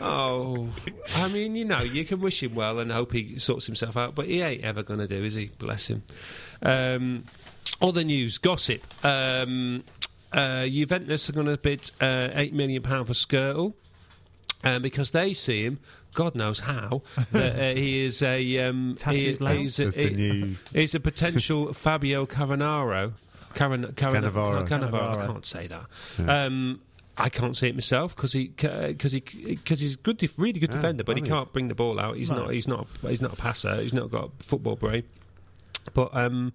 oh, 0.00 0.68
I 1.14 1.28
mean, 1.28 1.54
you 1.54 1.64
know, 1.64 1.82
you 1.82 2.04
can 2.04 2.20
wish 2.20 2.42
him 2.42 2.54
well 2.54 2.80
and 2.80 2.90
hope 2.90 3.12
he 3.12 3.38
sorts 3.38 3.66
himself 3.66 3.96
out, 3.96 4.14
but 4.14 4.26
he 4.26 4.40
ain't 4.40 4.64
ever 4.64 4.82
going 4.82 5.00
to 5.00 5.06
do, 5.06 5.22
is 5.22 5.34
he? 5.34 5.50
Bless 5.58 5.88
him. 5.88 6.02
Um, 6.62 7.24
other 7.80 8.02
news, 8.02 8.38
gossip. 8.38 8.82
Um, 9.04 9.84
uh, 10.32 10.66
Juventus 10.66 11.28
are 11.28 11.32
going 11.32 11.46
to 11.46 11.56
bid 11.56 11.90
uh, 12.00 12.30
eight 12.34 12.52
million 12.52 12.82
pound 12.82 13.06
for 13.06 13.12
Skrtel. 13.12 13.74
Um, 14.64 14.82
because 14.82 15.12
they 15.12 15.34
see 15.34 15.62
him, 15.62 15.78
God 16.14 16.34
knows 16.34 16.60
how, 16.60 17.02
that 17.32 17.56
uh, 17.58 17.74
he 17.78 18.04
is 18.04 18.22
a 18.22 18.58
um, 18.58 18.94
Tattooed 18.98 19.38
he- 19.38 19.44
louse? 19.44 19.58
he's, 19.58 19.78
a, 19.78 19.84
That's 19.84 19.96
the 19.96 20.08
he- 20.08 20.14
new. 20.14 20.56
he's 20.72 20.94
a 20.94 21.00
potential 21.00 21.72
Fabio 21.74 22.26
Cannavaro. 22.26 23.12
Caran, 23.54 23.92
Caran, 23.94 24.22
Cannavaro. 24.24 24.68
Cannavaro. 24.68 25.22
I 25.22 25.26
can't 25.26 25.46
say 25.46 25.66
that. 25.68 25.86
Yeah. 26.18 26.44
Um, 26.44 26.80
I 27.16 27.28
can't 27.30 27.56
see 27.56 27.66
it 27.68 27.74
myself 27.74 28.14
because 28.14 28.32
he 28.32 28.48
because 28.48 29.10
he 29.12 29.20
because 29.20 29.80
he's 29.80 29.96
good, 29.96 30.18
def- 30.18 30.34
really 30.36 30.60
good 30.60 30.70
Yeah, 30.70 30.76
defender, 30.76 31.02
but 31.02 31.16
he 31.16 31.22
brilliant. 31.22 31.38
can't 31.46 31.52
bring 31.52 31.66
the 31.68 31.74
ball 31.74 31.98
out. 31.98 32.16
He's 32.16 32.30
No. 32.30 32.44
not 32.44 32.50
he's 32.54 32.68
not 32.68 32.86
he's 33.02 33.20
not 33.20 33.32
a 33.32 33.36
passer. 33.36 33.80
He's 33.82 33.92
not 33.92 34.10
got 34.12 34.26
a 34.40 34.44
football 34.44 34.76
brain. 34.76 35.02
But 35.94 36.14
um, 36.14 36.52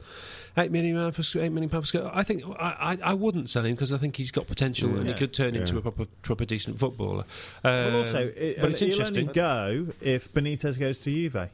eight 0.57 0.71
million 0.71 0.95
pound 0.95 1.15
for 1.15 1.39
eight 1.41 1.51
million 1.51 1.69
pound 1.69 1.83
for 1.83 1.87
Sc- 1.87 2.11
I 2.13 2.23
think 2.23 2.43
I, 2.59 2.97
I, 3.03 3.11
I 3.11 3.13
wouldn't 3.13 3.49
sell 3.49 3.65
him 3.65 3.73
because 3.73 3.91
I 3.93 3.97
think 3.97 4.15
he's 4.15 4.31
got 4.31 4.47
potential 4.47 4.95
and 4.97 5.07
he 5.07 5.13
could 5.13 5.33
turn 5.33 5.55
into 5.55 5.77
a 5.77 5.81
proper 5.81 6.05
proper 6.21 6.45
decent 6.45 6.79
footballer. 6.79 7.25
Well, 7.63 7.87
Um, 7.89 7.95
also, 7.95 8.31
it, 8.35 8.59
but 8.61 8.71
it's 8.71 8.79
he'll 8.79 9.01
only 9.03 9.25
go 9.25 9.87
if 10.01 10.33
Benitez 10.33 10.79
goes 10.79 10.99
to 10.99 11.11
Juve. 11.11 11.49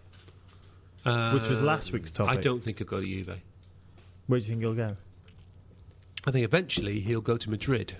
which 1.33 1.49
was 1.49 1.61
last 1.61 1.91
week's 1.93 2.11
topic. 2.11 2.37
I 2.37 2.41
don't 2.41 2.63
think 2.63 2.77
he'll 2.79 2.87
go 2.87 2.99
to 3.01 3.05
Juve. 3.05 3.39
Where 4.27 4.39
do 4.39 4.45
you 4.45 4.49
think 4.49 4.61
he'll 4.61 4.73
go? 4.75 4.95
I 6.25 6.31
think 6.31 6.43
eventually 6.43 6.99
he'll 6.99 7.21
go 7.21 7.37
to 7.37 7.49
Madrid. 7.49 7.95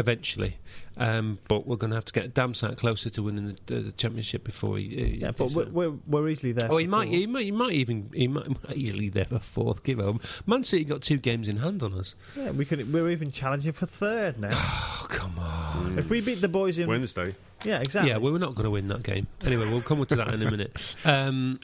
Eventually, 0.00 0.56
um, 0.96 1.38
but 1.46 1.66
we're 1.66 1.76
going 1.76 1.90
to 1.90 1.96
have 1.96 2.06
to 2.06 2.12
get 2.12 2.24
a 2.24 2.28
damn 2.28 2.54
sight 2.54 2.78
closer 2.78 3.10
to 3.10 3.22
winning 3.22 3.56
the, 3.66 3.74
the 3.80 3.92
championship 3.92 4.44
before 4.44 4.78
he. 4.78 5.20
Uh, 5.22 5.26
Yeah, 5.26 5.30
but 5.32 5.50
we're, 5.52 5.66
we're, 5.66 5.90
we're 6.06 6.28
easily 6.30 6.52
there. 6.52 6.66
Oh, 6.66 6.74
for 6.74 6.80
he 6.80 6.86
might, 6.86 7.08
he 7.08 7.26
might, 7.26 7.44
he 7.44 7.50
might 7.50 7.72
even, 7.72 8.10
he 8.14 8.26
might, 8.26 8.48
might 8.68 8.76
easily 8.76 9.10
there 9.10 9.26
for 9.26 9.38
fourth. 9.38 9.84
Give 9.84 9.98
him. 9.98 10.20
Man 10.46 10.64
City 10.64 10.84
got 10.84 11.02
two 11.02 11.18
games 11.18 11.48
in 11.48 11.58
hand 11.58 11.82
on 11.82 11.92
us. 11.94 12.14
Yeah, 12.34 12.50
we 12.50 12.64
could. 12.64 12.92
We're 12.92 13.10
even 13.10 13.30
challenging 13.30 13.72
for 13.72 13.86
third 13.86 14.40
now. 14.40 14.50
Oh 15.02 15.06
come 15.08 15.38
on! 15.38 15.98
if 15.98 16.08
we 16.08 16.20
beat 16.20 16.40
the 16.40 16.48
boys 16.48 16.78
in, 16.78 16.86
Wednesday. 16.86 17.34
yeah, 17.64 17.80
exactly. 17.80 18.10
Yeah, 18.10 18.18
well, 18.18 18.32
we're 18.32 18.38
not 18.38 18.54
going 18.54 18.64
to 18.64 18.70
win 18.70 18.86
that 18.88 19.02
game. 19.02 19.26
Anyway, 19.44 19.68
we'll 19.68 19.80
come 19.82 20.04
to 20.04 20.16
that 20.16 20.32
in 20.32 20.42
a 20.42 20.50
minute. 20.50 20.76
Um, 21.04 21.58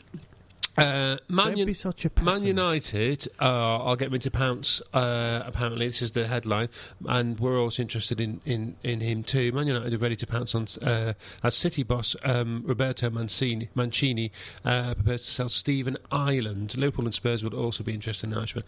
uh, 0.78 1.16
Man, 1.28 1.46
Don't 1.48 1.60
Un- 1.60 1.66
be 1.66 1.72
such 1.72 2.04
a 2.04 2.10
Man. 2.22 2.44
United 2.44 3.28
uh, 3.40 3.44
are 3.44 3.96
getting 3.96 4.18
to 4.20 4.30
pounce. 4.30 4.82
Uh, 4.92 5.42
apparently, 5.46 5.86
this 5.86 6.02
is 6.02 6.12
the 6.12 6.26
headline, 6.26 6.68
and 7.06 7.38
we're 7.40 7.58
also 7.60 7.82
interested 7.82 8.20
in, 8.20 8.40
in, 8.44 8.76
in 8.82 9.00
him 9.00 9.22
too. 9.22 9.52
Man 9.52 9.66
United 9.66 9.94
are 9.94 9.98
ready 9.98 10.16
to 10.16 10.26
pounce 10.26 10.54
on 10.54 10.66
uh, 10.82 11.14
as 11.42 11.54
City 11.54 11.82
boss 11.82 12.14
um, 12.24 12.62
Roberto 12.66 13.08
Mancini, 13.10 13.68
Mancini 13.74 14.32
uh, 14.64 14.94
prepares 14.94 15.22
to 15.24 15.30
sell 15.30 15.48
Stephen 15.48 15.96
Ireland. 16.10 16.76
Liverpool 16.76 17.04
and 17.06 17.14
Spurs 17.14 17.42
would 17.42 17.54
also 17.54 17.82
be 17.82 17.94
interested 17.94 18.26
in 18.26 18.30
the 18.30 18.38
Irishman. 18.38 18.64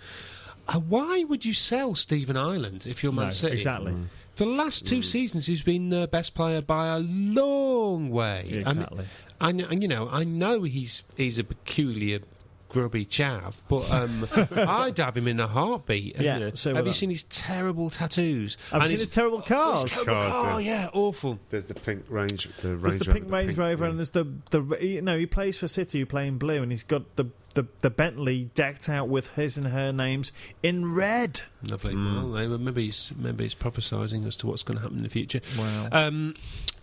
Uh, 0.67 0.79
why 0.81 1.25
would 1.25 1.45
you 1.45 1.55
sell 1.55 1.95
Stephen 1.95 2.37
Ireland 2.37 2.87
if 2.87 3.03
you're 3.03 3.13
Man 3.13 3.27
No, 3.27 3.31
City? 3.31 3.57
exactly. 3.57 3.95
For 4.35 4.45
the 4.45 4.51
last 4.51 4.87
two 4.87 5.03
seasons, 5.03 5.47
he's 5.47 5.63
been 5.63 5.89
the 5.89 6.07
best 6.07 6.35
player 6.35 6.61
by 6.63 6.89
a 6.95 6.99
long 7.01 8.11
way. 8.11 8.41
I 8.41 8.53
mean, 8.53 8.61
Exactly. 8.69 9.05
I 9.41 9.53
kn- 9.53 9.69
and 9.71 9.83
you 9.83 9.89
know, 9.89 10.09
I 10.11 10.25
know 10.25 10.63
he's 10.63 11.03
he's 11.17 11.39
a 11.39 11.45
peculiar, 11.45 12.21
grubby 12.69 13.07
chav, 13.07 13.57
but 13.69 13.91
um, 13.91 14.27
I'd 14.57 14.99
have 14.99 15.17
him 15.17 15.29
in 15.29 15.41
a 15.41 15.47
heartbeat. 15.47 16.17
and, 16.17 16.25
Yeah, 16.25 16.35
you 16.39 16.45
know, 16.47 16.51
so 16.55 16.75
have 16.75 16.85
you 16.87 16.91
I. 16.91 16.95
seen 16.95 17.11
his 17.11 17.23
terrible 17.25 17.89
tattoos? 17.91 18.57
I've 18.73 18.83
And 18.83 18.83
seen 18.85 18.93
his- 18.93 19.01
his 19.03 19.11
terrible 19.11 19.41
cars. 19.43 19.83
his 19.83 19.93
terrible 19.93 20.13
Cars, 20.15 20.33
car, 20.33 20.61
yeah. 20.61 20.83
yeah, 20.83 20.91
awful. 20.93 21.39
There's 21.51 21.67
the 21.67 21.75
pink 21.75 22.05
range. 22.09 22.49
The 22.61 22.69
There's 22.69 22.81
Range 22.83 22.99
the 22.99 23.13
pink 23.13 23.25
Rover, 23.25 23.37
Range 23.37 23.59
Rover, 23.59 23.85
and 23.87 23.99
there's 23.99 24.11
the 24.11 24.27
the 24.51 24.79
you 24.85 25.01
know 25.03 25.17
he 25.19 25.27
plays 25.27 25.57
for 25.59 25.69
City, 25.69 26.05
playing 26.05 26.39
blue, 26.39 26.63
and 26.63 26.71
he's 26.73 26.83
got 26.85 27.17
the 27.17 27.27
the, 27.55 27.67
the 27.81 27.91
Bentley 27.91 28.51
decked 28.55 28.89
out 28.89 29.09
with 29.09 29.29
his 29.29 29.57
and 29.59 29.69
her 29.69 29.91
names 29.91 30.31
in 30.63 30.93
red. 30.95 31.41
Lovely. 31.69 31.95
Mm. 31.95 32.33
Well, 32.51 32.59
maybe 32.59 32.85
he's 32.85 33.11
maybe 33.17 33.45
he's 33.45 33.55
prophesying 33.55 34.25
as 34.27 34.37
to 34.37 34.47
what's 34.47 34.63
going 34.63 34.77
to 34.77 34.83
happen 34.83 34.99
in 34.99 35.03
the 35.03 35.11
future. 35.11 35.41
Wow. 35.59 35.89
Um, 35.91 36.35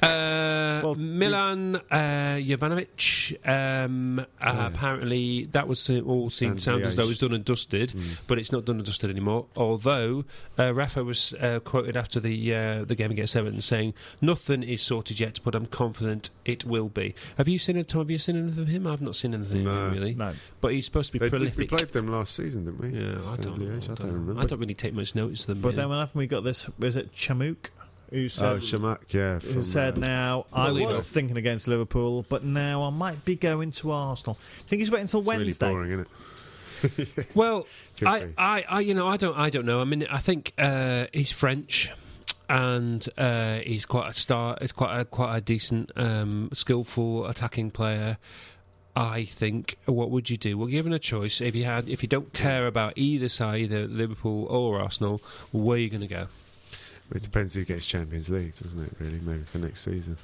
uh, 0.01 0.81
Well, 0.83 0.95
Milan 0.95 1.75
uh, 1.89 2.37
Jovanovic. 2.39 3.37
Um, 3.47 4.19
uh, 4.19 4.23
yeah. 4.41 4.67
Apparently, 4.67 5.45
that 5.51 5.67
was 5.67 5.89
uh, 5.89 5.99
all 6.01 6.29
seemed 6.29 6.61
sound 6.61 6.83
as 6.83 6.95
though 6.95 7.03
it 7.03 7.07
was 7.07 7.19
done 7.19 7.33
and 7.33 7.45
dusted, 7.45 7.91
Mm. 7.91 8.17
but 8.27 8.37
it's 8.39 8.51
not 8.51 8.65
done 8.65 8.77
and 8.77 8.85
dusted 8.85 9.09
anymore. 9.09 9.45
Although 9.55 10.25
uh, 10.59 10.73
Rafa 10.73 11.03
was 11.03 11.33
uh, 11.39 11.59
quoted 11.59 11.95
after 11.95 12.19
the 12.19 12.53
uh, 12.53 12.85
the 12.85 12.95
game 12.95 13.11
against 13.11 13.35
Everton 13.35 13.61
saying, 13.61 13.93
"Nothing 14.21 14.63
is 14.63 14.81
sorted 14.81 15.19
yet, 15.19 15.39
but 15.43 15.55
I'm 15.55 15.65
confident 15.67 16.29
it 16.45 16.65
will 16.65 16.89
be." 16.89 17.15
Have 17.37 17.47
you 17.47 17.59
seen 17.59 17.77
it? 17.77 17.87
Tom? 17.87 18.01
Have 18.01 18.11
you 18.11 18.17
seen 18.17 18.37
anything 18.37 18.63
of 18.63 18.67
him? 18.69 18.87
I've 18.87 19.01
not 19.01 19.15
seen 19.15 19.33
anything 19.33 19.65
of 19.67 19.73
No. 19.73 19.87
him 19.87 19.93
really. 19.93 20.13
no, 20.15 20.33
But 20.61 20.73
he's 20.73 20.85
supposed 20.85 21.11
to 21.11 21.19
be 21.19 21.27
They, 21.29 21.51
we 21.55 21.67
played 21.67 21.91
them 21.91 22.07
last 22.07 22.35
season, 22.35 22.65
didn't 22.65 22.79
we? 22.79 22.99
yeah, 22.99 23.19
I 23.31 23.35
don't, 23.37 23.59
Liège, 23.59 23.87
know, 23.87 23.93
I 23.93 23.95
don't 23.95 24.11
remember. 24.13 24.41
I 24.41 24.45
don't 24.45 24.59
really 24.59 24.73
take 24.73 24.93
much 24.93 25.15
notice 25.15 25.41
of 25.41 25.47
them. 25.47 25.61
but 25.61 25.69
yeah. 25.69 25.75
then 25.81 25.89
when 25.89 25.99
after 25.99 26.17
we 26.17 26.27
got 26.27 26.43
this, 26.43 26.67
was 26.79 26.95
it 26.97 27.11
Chamakh 27.13 27.69
who 28.09 28.27
said 28.29 28.53
oh, 28.53 28.57
Chamakh, 28.57 29.13
yeah. 29.13 29.39
who 29.39 29.61
said 29.61 29.97
uh, 29.97 30.01
now 30.01 30.45
I 30.53 30.71
was 30.71 30.81
Liverpool. 30.81 31.01
thinking 31.01 31.37
against 31.37 31.67
Liverpool, 31.67 32.25
but 32.29 32.43
now 32.43 32.83
I 32.83 32.89
might 32.89 33.25
be 33.25 33.35
going 33.35 33.71
to 33.71 33.91
Arsenal. 33.91 34.37
I 34.59 34.69
think 34.69 34.79
he's 34.79 34.91
waiting 34.91 35.03
until 35.03 35.19
it's 35.21 35.27
really 35.27 35.45
Wednesday. 35.45 35.69
boring, 35.69 35.91
isn't 35.91 36.01
it? 36.01 36.07
Well, 37.35 37.67
I. 38.05 38.27
I, 38.37 38.65
I, 38.67 38.79
you 38.81 38.93
know, 38.93 39.07
I 39.07 39.17
don't, 39.17 39.37
I 39.37 39.49
don't 39.49 39.65
know. 39.65 39.81
I 39.81 39.85
mean, 39.85 40.05
I 40.07 40.19
think 40.19 40.53
uh, 40.57 41.05
he's 41.13 41.31
French, 41.31 41.89
and 42.49 43.07
uh, 43.17 43.59
he's 43.59 43.85
quite 43.85 44.11
a 44.11 44.13
star. 44.13 44.57
He's 44.61 44.71
quite 44.71 44.99
a 44.99 45.05
quite 45.05 45.37
a 45.37 45.41
decent, 45.41 45.91
um, 45.95 46.49
skillful 46.53 47.27
attacking 47.27 47.71
player. 47.71 48.17
I 48.95 49.25
think. 49.25 49.77
What 49.85 50.09
would 50.11 50.29
you 50.29 50.37
do? 50.37 50.57
Well, 50.57 50.67
given 50.67 50.93
a 50.93 50.99
choice, 50.99 51.41
if 51.41 51.55
you 51.55 51.65
had, 51.65 51.89
if 51.89 52.03
you 52.03 52.09
don't 52.09 52.31
care 52.33 52.67
about 52.67 52.97
either 52.97 53.29
side, 53.29 53.61
either 53.61 53.87
Liverpool 53.87 54.45
or 54.45 54.79
Arsenal, 54.79 55.21
where 55.51 55.75
are 55.75 55.79
you 55.79 55.89
going 55.89 56.01
to 56.01 56.07
go? 56.07 56.27
It 57.13 57.21
depends 57.21 57.53
who 57.53 57.63
gets 57.63 57.85
Champions 57.85 58.29
League, 58.29 58.55
doesn't 58.61 58.81
it? 58.83 58.91
Really, 58.99 59.19
maybe 59.19 59.43
for 59.43 59.59
next 59.59 59.81
season. 59.85 60.17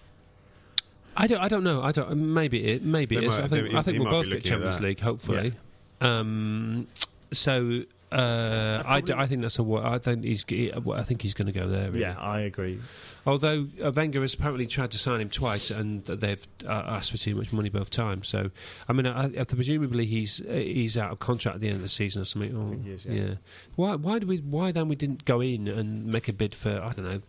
I 1.15 1.27
don't. 1.27 1.39
I 1.39 1.47
don't 1.47 1.63
know. 1.63 1.81
I 1.81 1.91
don't. 1.91 2.15
Maybe 2.33 2.65
it. 2.65 2.83
Maybe 2.83 3.17
it 3.17 3.23
is. 3.23 3.29
might- 3.29 3.43
I 3.43 3.47
think. 3.47 3.69
they- 3.71 3.77
I 3.77 3.81
think 3.81 3.99
we'll 3.99 4.09
both 4.11 4.27
get 4.27 4.43
Champions. 4.43 4.79
League. 4.79 4.99
Hopefully. 4.99 5.53
Um. 5.99 6.87
So. 7.33 7.83
Uh, 8.11 8.83
I, 8.85 8.99
d- 8.99 9.13
I 9.15 9.25
think 9.25 9.41
that's 9.41 9.57
a. 9.57 9.63
wo- 9.63 9.81
I 9.81 9.97
think 9.97 10.25
he's. 10.25 10.43
he- 10.47 10.71
I 10.73 11.03
think 11.03 11.21
he's 11.21 11.33
going 11.33 11.45
to 11.45 11.53
go 11.57 11.67
there. 11.69 11.87
Really. 11.89 12.01
Yeah, 12.01 12.17
I 12.19 12.41
agree. 12.41 12.79
Although 13.25 13.67
uh, 13.81 13.91
Wenger 13.91 14.21
has 14.21 14.33
apparently 14.33 14.67
tried 14.67 14.91
to 14.91 14.97
sign 14.97 15.21
him 15.21 15.29
twice, 15.29 15.71
and 15.71 16.03
they've 16.05 16.45
uh, 16.65 16.71
asked 16.71 17.11
for 17.11 17.17
too 17.17 17.35
much 17.35 17.53
money 17.53 17.69
both 17.69 17.89
times. 17.89 18.27
So, 18.27 18.51
I 18.89 18.93
mean, 18.93 19.07
I, 19.07 19.25
I, 19.39 19.43
presumably 19.45 20.05
he's 20.07 20.41
uh, 20.41 20.51
he's 20.53 20.97
out 20.97 21.11
of 21.11 21.19
contract 21.19 21.55
at 21.55 21.61
the 21.61 21.67
end 21.67 21.77
of 21.77 21.81
the 21.83 21.89
season 21.89 22.21
or 22.21 22.25
something. 22.25 22.53
Or, 22.55 22.67
think 22.67 22.83
he 22.83 22.91
is, 22.91 23.05
yeah. 23.05 23.35
Why? 23.77 23.95
Why 23.95 24.19
do 24.19 24.27
we? 24.27 24.39
Why 24.39 24.73
then 24.73 24.89
we 24.89 24.95
didn't 24.97 25.23
go 25.23 25.39
in 25.39 25.69
and 25.69 26.05
make 26.07 26.27
a 26.27 26.33
bid 26.33 26.53
for? 26.53 26.81
I 26.81 26.91
don't 26.93 27.05
know. 27.05 27.21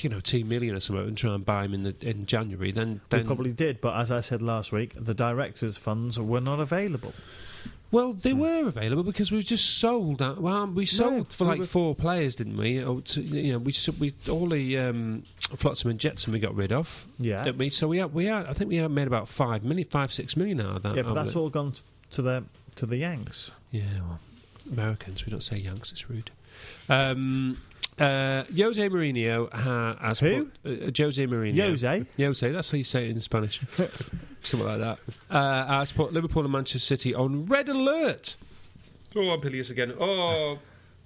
You 0.00 0.08
know, 0.08 0.20
two 0.20 0.46
million 0.46 0.74
or 0.74 0.80
something, 0.80 1.06
and 1.06 1.18
try 1.18 1.34
and 1.34 1.44
buy 1.44 1.66
him 1.66 1.74
in 1.74 1.82
the 1.82 1.94
in 2.00 2.24
January. 2.24 2.72
Then, 2.72 3.02
We 3.12 3.18
then 3.18 3.26
probably 3.26 3.52
did, 3.52 3.82
but 3.82 3.94
as 3.98 4.10
I 4.10 4.20
said 4.20 4.40
last 4.40 4.72
week, 4.72 4.94
the 4.98 5.12
directors' 5.12 5.76
funds 5.76 6.18
were 6.18 6.40
not 6.40 6.58
available. 6.58 7.12
Well, 7.90 8.12
they 8.12 8.34
were 8.34 8.68
available 8.68 9.02
because 9.02 9.32
we 9.32 9.42
just 9.42 9.78
sold. 9.78 10.18
That, 10.18 10.42
well, 10.42 10.66
we 10.66 10.84
sold 10.84 11.32
for 11.32 11.46
like 11.46 11.60
were- 11.60 11.64
four 11.64 11.94
players, 11.94 12.36
didn't 12.36 12.58
we? 12.58 12.82
Or 12.84 13.00
to, 13.00 13.22
you 13.22 13.52
know, 13.52 13.58
we 13.58 13.74
we 13.98 14.14
all 14.28 14.48
the 14.50 14.76
um, 14.76 15.22
Flotsam 15.56 15.90
and 15.90 15.98
Jetsam 15.98 16.34
we 16.34 16.38
got 16.38 16.54
rid 16.54 16.70
of, 16.70 17.06
Yeah, 17.18 17.42
didn't 17.44 17.56
we? 17.58 17.70
So 17.70 17.88
we 17.88 17.96
had, 17.98 18.12
we 18.12 18.26
had, 18.26 18.44
I 18.44 18.52
think 18.52 18.68
we 18.68 18.76
had 18.76 18.90
made 18.90 19.06
about 19.06 19.26
five 19.26 19.64
million, 19.64 19.88
five 19.88 20.12
six 20.12 20.36
million 20.36 20.60
out 20.60 20.76
of 20.76 20.82
that. 20.82 20.96
yeah, 20.96 21.02
but 21.02 21.14
that's 21.14 21.30
it. 21.30 21.36
all 21.36 21.48
gone 21.48 21.72
to 22.10 22.20
the 22.22 22.44
to 22.76 22.84
the 22.84 22.98
Yanks. 22.98 23.50
Yeah, 23.70 23.84
well, 24.06 24.20
Americans, 24.70 25.24
we 25.24 25.30
don't 25.30 25.42
say 25.42 25.56
Yanks. 25.56 25.90
It's 25.90 26.10
rude. 26.10 26.30
Um, 26.90 27.58
uh, 27.98 28.44
Jose 28.56 28.88
Mourinho 28.88 29.52
ha, 29.52 29.96
has 30.00 30.20
Who? 30.20 30.46
put, 30.46 30.70
uh, 30.88 30.90
Jose 30.96 31.26
Mourinho. 31.26 31.56
Jose, 31.70 32.04
Jose, 32.18 32.52
that's 32.52 32.70
how 32.70 32.78
you 32.78 32.84
say 32.84 33.06
it 33.06 33.10
in 33.10 33.20
Spanish. 33.20 33.60
Something 34.42 34.68
like 34.68 34.80
that. 34.80 34.98
Uh, 35.30 35.66
has 35.66 35.92
put 35.92 36.12
Liverpool 36.12 36.42
and 36.44 36.52
Manchester 36.52 36.78
City 36.78 37.14
on 37.14 37.46
red 37.46 37.68
alert. 37.68 38.36
Oh, 39.16 39.30
I'm 39.30 39.40
piteous 39.40 39.70
again. 39.70 39.94
Oh, 39.98 40.58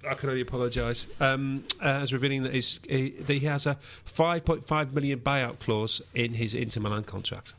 I 0.07 0.13
can 0.15 0.29
only 0.29 0.41
apologise. 0.41 1.07
Um, 1.19 1.63
uh, 1.81 1.85
as 1.85 2.11
revealing 2.13 2.43
that, 2.43 2.53
he's, 2.53 2.79
he, 2.87 3.11
that 3.11 3.33
he 3.33 3.39
has 3.41 3.65
a 3.65 3.77
5.5 4.13 4.93
million 4.93 5.19
buyout 5.19 5.59
clause 5.59 6.01
in 6.13 6.33
his 6.33 6.53
Inter 6.53 6.81
Milan 6.81 7.03
contract. 7.05 7.53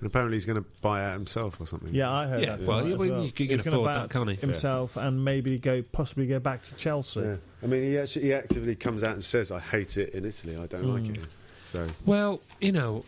And 0.00 0.06
apparently 0.06 0.36
he's 0.36 0.46
going 0.46 0.56
to 0.62 0.68
buy 0.80 1.04
out 1.04 1.12
himself 1.12 1.60
or 1.60 1.66
something. 1.66 1.94
yeah, 1.94 2.10
I 2.10 2.26
heard 2.26 2.40
Yeah, 2.42 2.56
that. 2.56 2.66
well, 2.66 2.82
tonight 2.82 2.98
well, 2.98 3.08
well. 3.10 3.24
you 3.24 3.32
can 3.32 3.48
He's 3.48 3.62
gonna 3.62 3.76
afford 3.76 3.94
that, 3.94 4.10
can't 4.10 4.30
he? 4.30 4.36
Himself 4.36 4.96
and 4.96 5.24
maybe 5.24 5.58
go 5.58 5.82
possibly 5.92 6.26
go 6.26 6.38
back 6.38 6.62
to 6.64 6.74
Chelsea. 6.76 7.20
Yeah. 7.20 7.36
I 7.62 7.66
mean, 7.66 7.82
he 7.82 7.98
actually 7.98 8.24
he 8.24 8.32
actively 8.32 8.74
comes 8.74 9.04
out 9.04 9.12
and 9.12 9.22
says, 9.22 9.50
"I 9.52 9.60
hate 9.60 9.96
it 9.98 10.14
in 10.14 10.24
Italy. 10.24 10.56
I 10.56 10.66
don't 10.66 10.84
like 10.84 11.02
Mm. 11.02 11.16
it." 11.22 11.28
So 11.66 11.86
Well, 12.06 12.40
you 12.60 12.72
know, 12.72 13.04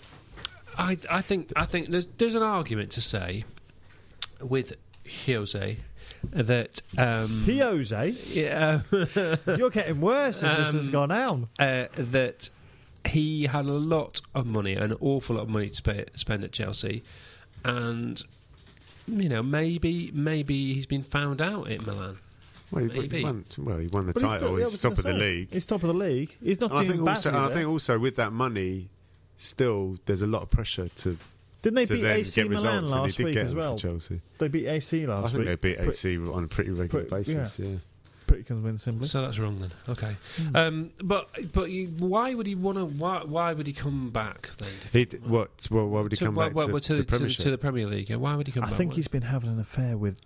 I, 0.77 0.99
I 1.11 1.23
think 1.23 1.51
I 1.57 1.65
think 1.65 1.89
there's 1.89 2.07
there's 2.19 2.35
an 2.35 2.43
argument 2.43 2.91
to 2.93 3.01
say 3.01 3.45
with 4.43 4.75
Jose 5.27 5.79
that 6.31 6.83
um, 6.99 7.45
Jose, 7.47 8.09
yeah, 8.29 8.83
you're 9.57 9.71
getting 9.71 10.01
worse 10.01 10.43
as 10.43 10.73
this 10.73 10.75
has 10.75 10.87
Um, 10.89 10.93
gone 10.93 11.11
on. 11.11 11.49
uh, 11.59 11.87
that 11.97 12.51
he 13.07 13.45
had 13.45 13.67
a 13.67 13.73
lot 13.73 14.21
of 14.35 14.47
money, 14.47 14.75
an 14.75 14.93
awful 15.01 15.37
lot 15.37 15.43
of 15.43 15.49
money 15.49 15.69
to 15.69 15.83
pay, 15.83 16.05
spend 16.15 16.45
at 16.45 16.53
Chelsea, 16.53 17.03
and 17.65 18.23
you 19.07 19.29
know 19.29 19.43
maybe 19.43 20.11
maybe 20.15 20.75
he's 20.75 20.87
been 20.87 21.03
found 21.03 21.41
out 21.41 21.71
at 21.71 21.85
Milan. 21.87 22.19
well, 22.71 22.89
he, 22.89 23.09
he 23.09 23.25
won. 23.25 23.45
Well, 23.59 23.79
he 23.79 23.87
won 23.89 24.07
the 24.07 24.13
But 24.13 24.23
he's 24.23 24.31
title. 24.33 24.49
still- 24.57 24.71
He's 24.71 24.79
top 24.79 24.95
gonna 24.97 25.09
of 25.15 25.19
the 25.19 25.25
league. 25.25 25.49
He's 25.53 25.67
top 25.67 25.83
of 25.83 25.89
the 25.89 25.95
league. 25.95 26.37
He's 26.43 26.61
not 26.61 26.71
And 26.71 26.79
I 26.79 26.83
doing 26.85 26.97
think 26.99 27.09
also, 27.09 27.31
badly 27.31 27.45
and 27.45 27.53
I 27.53 27.55
think 27.57 27.69
also 27.69 27.99
with 27.99 28.17
that 28.17 28.33
money, 28.33 28.89
still, 29.37 29.99
there's 30.07 30.23
a 30.23 30.27
lot 30.27 30.43
of 30.43 30.51
pressure 30.51 30.89
to, 30.89 31.19
Didn't 31.63 31.75
they 31.75 31.85
to 31.87 31.95
beat 31.95 32.03
then 32.03 32.17
AC 32.21 32.41
get 32.41 32.51
Milan 32.51 32.65
results, 32.83 32.93
and 32.93 33.03
last 33.03 33.17
did 33.17 33.25
week 33.25 33.35
get 33.35 33.45
as 33.47 33.55
well? 33.55 33.77
Chelsea. 33.79 34.21
They 34.39 34.49
beat 34.49 34.67
AC 34.69 35.03
I 35.05 35.07
last 35.09 35.35
think 35.35 35.47
week. 35.47 35.61
they 35.61 35.69
beat 35.69 35.79
Pre- 35.79 35.89
AC 35.89 36.17
on 36.19 36.45
a 36.45 36.49
pretty 36.49 36.71
regular 36.71 37.05
pretty- 37.05 37.33
basis. 37.35 37.59
Yeah. 37.59 37.77
Pretty 38.33 38.45
convincingly. 38.45 39.07
So 39.09 39.21
that's 39.21 39.39
wrong 39.39 39.61
then. 39.61 39.73
Okay, 39.91 40.17
Hmm. 40.39 40.57
um, 40.57 40.91
but 41.05 41.29
but 41.53 41.71
you, 41.71 41.89
why 41.99 42.33
would 42.33 42.47
he 42.47 42.55
want 42.55 42.79
to? 42.79 42.87
Why, 42.87 43.23
why 43.25 43.53
would 43.53 43.67
he 43.67 43.75
come 43.75 44.09
back 44.09 44.49
then? 44.57 44.71
He 44.91 45.05
d- 45.05 45.19
what? 45.19 45.51
Well, 45.71 45.87
why 45.89 46.01
would 46.01 46.13
he 46.13 46.17
to, 46.17 46.25
come 46.25 46.35
why- 46.37 46.49
back 46.49 46.57
why- 46.57 46.65
to, 46.65 46.81
to, 46.81 46.95
the 46.97 47.03
the, 47.03 47.19
to, 47.19 47.25
the, 47.25 47.29
to 47.35 47.51
the 47.51 47.59
Premier 47.59 47.87
League? 47.87 48.09
Yeah, 48.09 48.17
Why 48.17 48.35
would 48.35 48.47
he 48.47 48.53
come 48.55 48.63
I 48.65 48.67
back? 48.69 48.75
I 48.75 48.79
think 48.79 48.93
Why- 48.93 48.97
he's 48.97 49.09
been 49.09 49.21
having 49.23 49.51
an 49.51 49.61
affair 49.61 49.99
with 49.99 50.19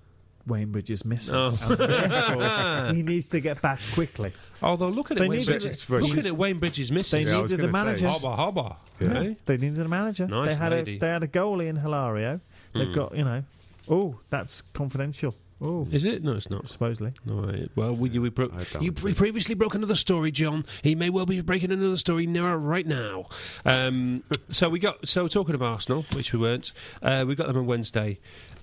Wayne 0.46 0.70
Bridges' 0.70 1.04
missus. 1.04 1.32
Oh. 1.34 2.90
he 2.94 3.02
needs 3.02 3.26
to 3.28 3.40
get 3.40 3.61
back 3.61 3.80
quickly. 3.94 4.32
Although 4.62 4.90
look 4.90 5.11
at 5.11 5.18
They 5.18 5.24
it, 5.24 5.28
Wayne 5.30 5.44
Bridges, 5.44 5.84
to- 5.84 5.92
Well, 5.92 6.02
look 6.02 6.18
at 6.18 6.26
it, 6.26 6.36
Wayne 6.36 6.61
Bridges 6.61 6.92
missing. 6.92 7.24
They 7.24 7.32
Yeah, 7.32 7.40
needed 7.42 7.54
a 7.59 7.62
gonna 7.68 7.72
manager. 7.72 8.07
Hobba 8.07 8.38
hobba. 8.38 8.76
Yeah. 9.00 9.20
eh? 9.30 9.34
They 9.46 9.57
needed 9.57 9.80
a 9.84 9.88
manager. 9.88 10.28
Nice 10.28 10.46
they 10.50 10.54
had 10.54 10.70
lady. 10.70 10.96
a 10.96 11.00
they 11.00 11.09
had 11.09 11.24
a 11.24 11.28
goalie 11.28 11.66
in 11.66 11.74
Hilario. 11.74 12.40
They've 12.72 12.86
Mm. 12.86 12.94
got 12.94 13.16
you 13.16 13.24
know. 13.24 13.42
Oh, 13.88 14.20
that's 14.30 14.62
confidential. 14.74 15.34
Oh, 15.59 15.88
Is 15.90 16.04
it? 16.04 16.22
No, 16.22 16.32
it's 16.32 16.50
not. 16.50 16.68
supposedly. 16.68 17.12
No, 17.24 17.36
right. 17.40 17.70
Well, 17.74 17.96
we, 17.96 18.11
we 18.18 18.28
broke. 18.28 18.52
You 18.78 18.92
pre- 18.92 19.14
previously 19.14 19.54
broke 19.54 19.74
another 19.74 19.94
story, 19.94 20.30
John. 20.30 20.66
He 20.82 20.94
may 20.94 21.09
well 21.09 21.24
be 21.24 21.40
breaking 21.40 21.72
another 21.72 21.96
story 21.96 22.26
now, 22.26 22.54
right 22.57 22.86
now. 22.86 23.26
Um, 23.64 24.22
so 24.50 24.68
we 24.68 24.78
got. 24.78 25.09
So 25.09 25.28
talking 25.28 25.54
of 25.54 25.62
Arsenal, 25.62 26.04
which 26.12 26.34
we 26.34 26.38
weren't, 26.38 26.72
uh, 27.02 27.24
we 27.26 27.34
got 27.34 27.46
them 27.46 27.57
on 27.57 27.64
Wednesday. 27.66 28.18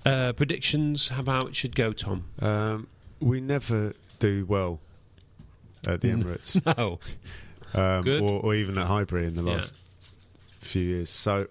Uh, 0.06 0.32
predictions? 0.34 1.08
How 1.08 1.20
about 1.20 1.48
it 1.48 1.56
should 1.56 1.74
go, 1.74 1.92
Tom? 1.92 2.26
Um, 2.40 2.86
we 3.20 3.40
never 3.40 3.94
do 4.20 4.46
well 4.46 4.78
at 5.84 6.00
the. 6.00 6.08
Emirates, 6.12 6.62
No. 6.78 7.00
um, 7.74 8.04
Good. 8.04 8.22
or, 8.22 8.40
or 8.40 8.54
even 8.54 8.78
at 8.78 8.86
Highbury 8.86 9.26
in 9.26 9.34
the 9.34 9.42
Yeah. 9.42 9.54
last 9.54 9.74
few 10.60 10.82
years. 10.82 11.10
So, 11.10 11.48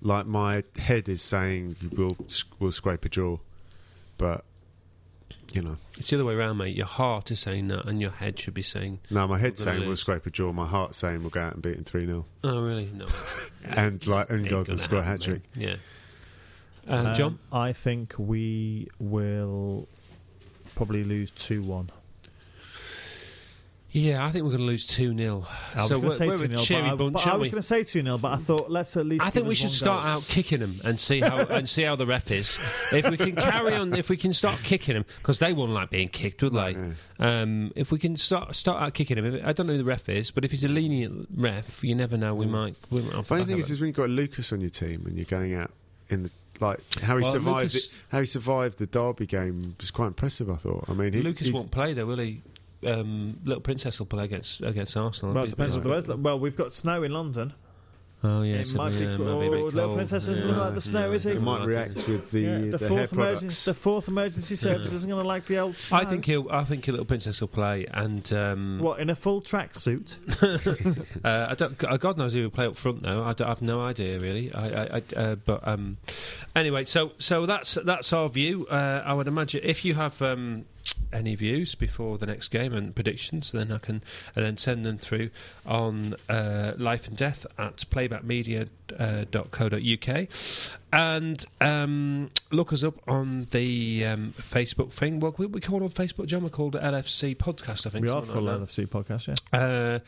like, 0.00 0.26
my 0.26 0.64
head 0.76 1.08
is 1.08 1.22
saying 1.22 1.76
we'll 1.96 2.16
we'll 2.58 2.72
scrape 2.72 3.04
a 3.04 3.08
draw, 3.08 3.38
but 4.18 4.44
you 5.52 5.62
know, 5.62 5.76
It's 5.98 6.10
the 6.10 6.16
other 6.16 6.24
way 6.24 6.34
around, 6.34 6.56
mate. 6.56 6.76
Your 6.76 6.86
heart 6.86 7.30
is 7.30 7.40
saying 7.40 7.68
that, 7.68 7.84
and 7.86 8.00
your 8.00 8.10
head 8.10 8.38
should 8.38 8.54
be 8.54 8.62
saying, 8.62 9.00
no, 9.10 9.26
my 9.28 9.38
head's 9.38 9.60
We're 9.60 9.66
gonna 9.66 9.78
saying 9.78 9.88
we'll 9.88 9.96
scrape 9.96 10.26
a 10.26 10.30
draw. 10.30 10.52
My 10.52 10.66
heart's 10.66 10.96
saying 10.98 11.20
we'll 11.20 11.30
go 11.30 11.40
out 11.40 11.54
and 11.54 11.62
beat 11.62 11.74
them 11.76 11.84
three 11.84 12.06
0 12.06 12.24
"Oh, 12.42 12.60
really? 12.62 12.90
No." 12.92 13.06
and 13.64 14.04
like 14.06 14.30
Ain't 14.30 14.46
Ungard 14.46 14.68
will 14.68 14.78
score 14.78 14.98
a 15.00 15.02
hat 15.02 15.20
trick. 15.20 15.42
Yeah. 15.54 15.76
Uh, 16.88 16.94
Um, 16.94 17.14
John. 17.14 17.38
I 17.52 17.72
think 17.72 18.14
we 18.18 18.88
will 18.98 19.88
probably 20.74 21.04
lose 21.04 21.30
two 21.30 21.62
one. 21.62 21.90
Yeah, 23.94 24.24
I 24.24 24.32
think 24.32 24.44
we're 24.44 24.52
going 24.52 24.62
to 24.62 24.66
lose 24.66 24.86
two 24.86 25.14
0 25.16 25.44
I 25.74 25.80
was 25.80 25.88
So 25.88 25.96
going 25.96 26.02
we're, 26.04 26.10
to 26.10 26.16
say 26.16 26.26
two 26.26 26.32
a 26.32 26.36
0 26.48 26.56
cheery 26.56 26.82
but 26.82 26.92
I, 26.92 26.94
bunch, 26.96 27.12
but 27.12 27.26
I 27.26 27.36
was 27.36 27.48
going 27.50 27.60
to 27.60 27.66
say 27.66 27.84
two 27.84 28.02
0 28.02 28.16
but 28.18 28.32
I 28.32 28.36
thought 28.38 28.70
let's 28.70 28.96
at 28.96 29.04
least. 29.04 29.22
I 29.24 29.28
think 29.28 29.46
we 29.46 29.54
should 29.54 29.70
start 29.70 30.02
goal. 30.02 30.12
out 30.12 30.22
kicking 30.24 30.60
them 30.60 30.80
and 30.82 30.98
see 30.98 31.20
how 31.20 31.38
and 31.44 31.68
see 31.68 31.82
how 31.82 31.94
the 31.96 32.06
ref 32.06 32.30
is. 32.30 32.56
If 32.90 33.10
we 33.10 33.18
can 33.18 33.36
carry 33.36 33.74
on, 33.74 33.94
if 33.94 34.08
we 34.08 34.16
can 34.16 34.32
start 34.32 34.58
kicking 34.62 34.94
them, 34.94 35.04
because 35.18 35.38
they 35.40 35.52
wouldn't 35.52 35.74
like 35.74 35.90
being 35.90 36.08
kicked, 36.08 36.42
would 36.42 36.54
they? 36.54 36.70
Yeah. 36.72 36.92
Um, 37.18 37.70
if 37.76 37.92
we 37.92 37.98
can 37.98 38.16
start 38.16 38.56
start 38.56 38.82
out 38.82 38.94
kicking 38.94 39.18
him, 39.18 39.40
I 39.44 39.52
don't 39.52 39.66
know 39.66 39.74
who 39.74 39.78
the 39.78 39.84
ref 39.84 40.08
is, 40.08 40.30
but 40.30 40.44
if 40.44 40.50
he's 40.52 40.64
a 40.64 40.68
lenient 40.68 41.28
ref, 41.36 41.84
you 41.84 41.94
never 41.94 42.16
know. 42.16 42.34
We 42.34 42.46
might. 42.46 42.76
We 42.90 43.02
might 43.02 43.24
Funny 43.26 43.42
I'll 43.42 43.46
thing 43.46 43.56
have 43.56 43.58
is, 43.60 43.70
a- 43.70 43.74
is 43.74 43.80
when 43.80 43.88
you've 43.88 43.96
got 43.96 44.08
Lucas 44.08 44.52
on 44.54 44.60
your 44.62 44.70
team 44.70 45.04
and 45.06 45.16
you're 45.16 45.26
going 45.26 45.54
out 45.54 45.70
in 46.08 46.22
the 46.22 46.30
like 46.60 46.80
how 47.02 47.16
he 47.16 47.22
Well, 47.24 47.32
survived 47.32 47.74
Lucas- 47.74 47.86
it, 47.86 47.92
how 48.08 48.20
he 48.20 48.26
survived 48.26 48.78
the 48.78 48.86
Derby 48.86 49.26
game 49.26 49.74
was 49.78 49.90
quite 49.90 50.06
impressive. 50.08 50.48
I 50.50 50.56
thought. 50.56 50.84
I 50.88 50.94
mean, 50.94 51.12
he, 51.12 51.20
Lucas 51.22 51.50
won't 51.50 51.70
play 51.70 51.92
there, 51.92 52.06
will 52.06 52.18
he? 52.18 52.40
Um, 52.86 53.38
Little 53.44 53.60
Princess 53.62 53.98
will 53.98 54.06
play 54.06 54.24
against 54.24 54.60
against 54.60 54.96
Arsenal. 54.96 55.34
Well, 55.34 55.44
It'd 55.44 55.54
it 55.54 55.56
be 55.56 55.62
a 55.62 55.66
depends 55.66 55.76
on 55.76 55.82
the 55.82 55.88
weather. 55.88 56.16
Well, 56.16 56.38
we've 56.38 56.56
got 56.56 56.74
snow 56.74 57.02
in 57.02 57.12
London. 57.12 57.54
Oh 58.24 58.42
yeah, 58.42 58.58
it 58.58 58.68
so, 58.68 58.76
might 58.76 58.90
be. 58.90 58.98
yeah, 58.98 59.16
oh, 59.18 59.18
might 59.18 59.40
be 59.40 59.46
a 59.48 59.50
bit 59.50 59.74
Little. 59.74 59.94
Princess 59.96 60.28
isn't 60.28 60.34
Yeah. 60.36 60.42
going 60.42 60.54
to 60.54 60.60
like 60.66 60.74
the 60.76 60.80
snow, 60.80 61.10
is 61.10 61.24
he? 61.24 61.30
He 61.30 61.34
Yeah, 61.38 61.42
might 61.42 61.58
might 61.58 61.66
react 61.66 61.94
with 62.06 62.30
the, 62.30 62.40
yeah, 62.40 62.58
the, 62.58 62.64
the, 62.66 62.78
hair 62.78 62.88
fourth 62.88 62.88
products. 62.88 63.12
emergency, 63.14 63.70
the 63.72 63.74
fourth 63.74 64.06
emergency 64.06 64.54
service 64.66 64.92
isn't 64.92 65.10
going 65.10 65.20
to 65.20 65.26
like 65.26 65.46
the 65.46 65.58
old 65.58 65.76
snow. 65.76 65.96
I 65.98 66.04
think 66.04 66.24
he'll. 66.26 66.48
I 66.48 66.62
think 66.62 66.86
Little 66.86 67.04
Princess 67.04 67.40
will 67.40 67.48
play, 67.48 67.84
and 67.92 68.32
um, 68.32 68.78
What 68.80 69.00
in 69.00 69.10
a 69.10 69.16
full 69.16 69.40
track 69.40 69.78
suit? 69.80 70.18
Uh, 71.24 71.46
I 71.50 71.54
don't. 71.54 71.82
uh, 71.84 71.96
God 71.96 72.16
knows 72.16 72.32
who 72.32 72.42
will 72.42 72.50
play 72.50 72.66
up 72.66 72.76
front 72.76 73.02
though. 73.02 73.22
I, 73.24 73.32
don't- 73.32 73.48
I've 73.48 73.62
no 73.62 73.80
idea 73.80 74.18
really. 74.18 74.52
I, 74.52 74.66
I, 74.68 74.84
I 74.84 75.02
uh, 75.16 75.34
but 75.36 75.66
um, 75.66 75.98
anyway, 76.56 76.84
so 76.84 77.12
so 77.18 77.44
that's 77.46 77.74
that's 77.84 78.12
our 78.12 78.28
view. 78.28 78.66
Uh, 78.68 79.02
I 79.04 79.14
would 79.14 79.26
imagine 79.28 79.60
if 79.64 79.84
you 79.84 79.94
have 79.94 80.20
um, 80.22 80.64
any 81.12 81.34
views 81.34 81.74
before 81.74 82.18
the 82.18 82.26
next 82.26 82.48
game 82.48 82.72
and 82.72 82.94
predictions, 82.94 83.52
then 83.52 83.72
I 83.72 83.78
can 83.78 84.02
and 84.34 84.44
then 84.44 84.56
send 84.56 84.84
them 84.86 84.98
through 84.98 85.30
on 85.66 86.16
uh, 86.28 86.72
life 86.76 87.06
and 87.06 87.16
death 87.16 87.46
at 87.58 87.84
playbackmedia.co.uk 87.90 90.28
and 90.92 91.44
um, 91.60 92.30
look 92.50 92.72
us 92.72 92.84
up 92.84 92.94
on 93.08 93.46
the 93.50 94.04
um, 94.04 94.34
Facebook 94.38 94.92
thing. 94.92 95.20
What 95.20 95.38
we, 95.38 95.46
we 95.46 95.60
call 95.60 95.82
on 95.82 95.90
Facebook, 95.90 96.26
John. 96.26 96.42
We're 96.42 96.50
called 96.50 96.74
LFC 96.74 97.36
Podcast. 97.36 97.86
I 97.86 97.90
think 97.90 98.04
We 98.04 98.10
are 98.10 98.22
called 98.22 98.44
like. 98.44 98.60
LFC 98.60 98.86
podcast, 98.86 99.28
yeah. 99.28 99.58
Uh, 99.58 99.98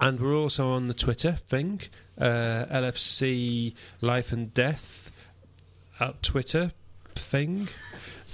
and 0.00 0.20
we're 0.20 0.36
also 0.36 0.68
on 0.68 0.88
the 0.88 0.94
Twitter 0.94 1.32
thing, 1.32 1.80
uh, 2.18 2.66
LFC 2.70 3.74
Life 4.00 4.32
and 4.32 4.52
Death 4.52 5.10
at 6.00 6.22
Twitter 6.22 6.72
thing. 7.14 7.68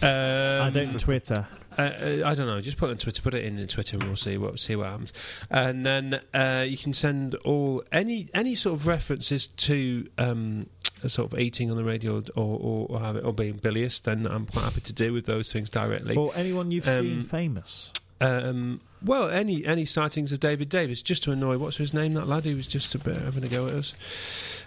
Um, 0.03 0.09
I 0.09 0.70
don't 0.72 0.98
Twitter. 0.98 1.46
Uh, 1.79 1.83
uh, 1.83 2.23
I 2.25 2.35
don't 2.35 2.47
know. 2.47 2.61
Just 2.61 2.77
put 2.77 2.89
it 2.89 2.93
on 2.93 2.99
Twitter. 2.99 3.23
Put 3.23 3.35
it 3.35 3.45
in, 3.45 3.59
in 3.59 3.68
Twitter, 3.68 3.97
and 3.97 4.05
we'll 4.05 4.16
see 4.16 4.37
what 4.39 4.59
see 4.59 4.77
what 4.77 4.87
happens. 4.89 5.12
And 5.51 5.85
then 5.87 6.21
uh, 6.35 6.64
you 6.68 6.77
can 6.77 6.93
send 6.93 7.35
all 7.37 7.83
any 7.93 8.29
any 8.35 8.55
sort 8.55 8.75
of 8.79 8.87
references 8.87 9.47
to 9.47 10.09
um, 10.18 10.66
sort 11.07 11.33
of 11.33 11.39
eating 11.39 11.71
on 11.71 11.77
the 11.77 11.85
radio 11.85 12.23
or 12.37 12.59
or, 12.59 12.87
or, 12.91 13.01
have 13.01 13.16
it, 13.16 13.25
or 13.25 13.33
being 13.33 13.55
bilious. 13.55 14.01
Then 14.01 14.27
I'm 14.27 14.47
quite 14.47 14.64
happy 14.64 14.81
to 14.83 14.93
deal 14.93 15.12
with 15.12 15.27
those 15.27 15.53
things 15.53 15.71
directly. 15.71 16.16
Or 16.16 16.33
anyone 16.35 16.71
you've 16.71 16.89
Um, 16.89 16.99
seen 16.99 17.23
famous. 17.23 17.93
Um, 18.21 18.81
well, 19.03 19.31
any 19.31 19.64
any 19.64 19.85
sightings 19.87 20.31
of 20.33 20.41
David 20.41 20.68
Davis, 20.68 21.01
just 21.01 21.23
to 21.25 21.31
annoy. 21.31 21.57
What's 21.57 21.79
his 21.79 21.95
name? 21.95 22.14
That 22.14 22.29
lad 22.29 22.45
who 22.45 22.57
was 22.57 22.66
just 22.66 22.95
a 22.95 22.99
bit 22.99 23.16
having 23.21 23.45
a 23.45 23.49
go 23.49 23.66
at 23.68 23.75
us. 23.75 23.95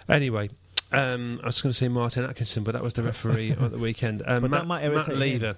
Anyway, 0.08 0.50
um, 0.90 1.38
I 1.42 1.46
was 1.46 1.62
going 1.62 1.72
to 1.72 1.78
say 1.78 1.88
Martin 1.88 2.24
Atkinson, 2.24 2.64
but 2.64 2.72
that 2.72 2.82
was 2.82 2.94
the 2.94 3.02
referee 3.04 3.52
at 3.60 3.70
the 3.70 3.78
weekend. 3.78 4.22
Um, 4.26 4.42
But 4.42 4.50
that 4.50 4.56
Matt, 4.58 4.66
might 4.66 4.82
Matt 4.88 5.08
irritate 5.08 5.42
him. 5.42 5.56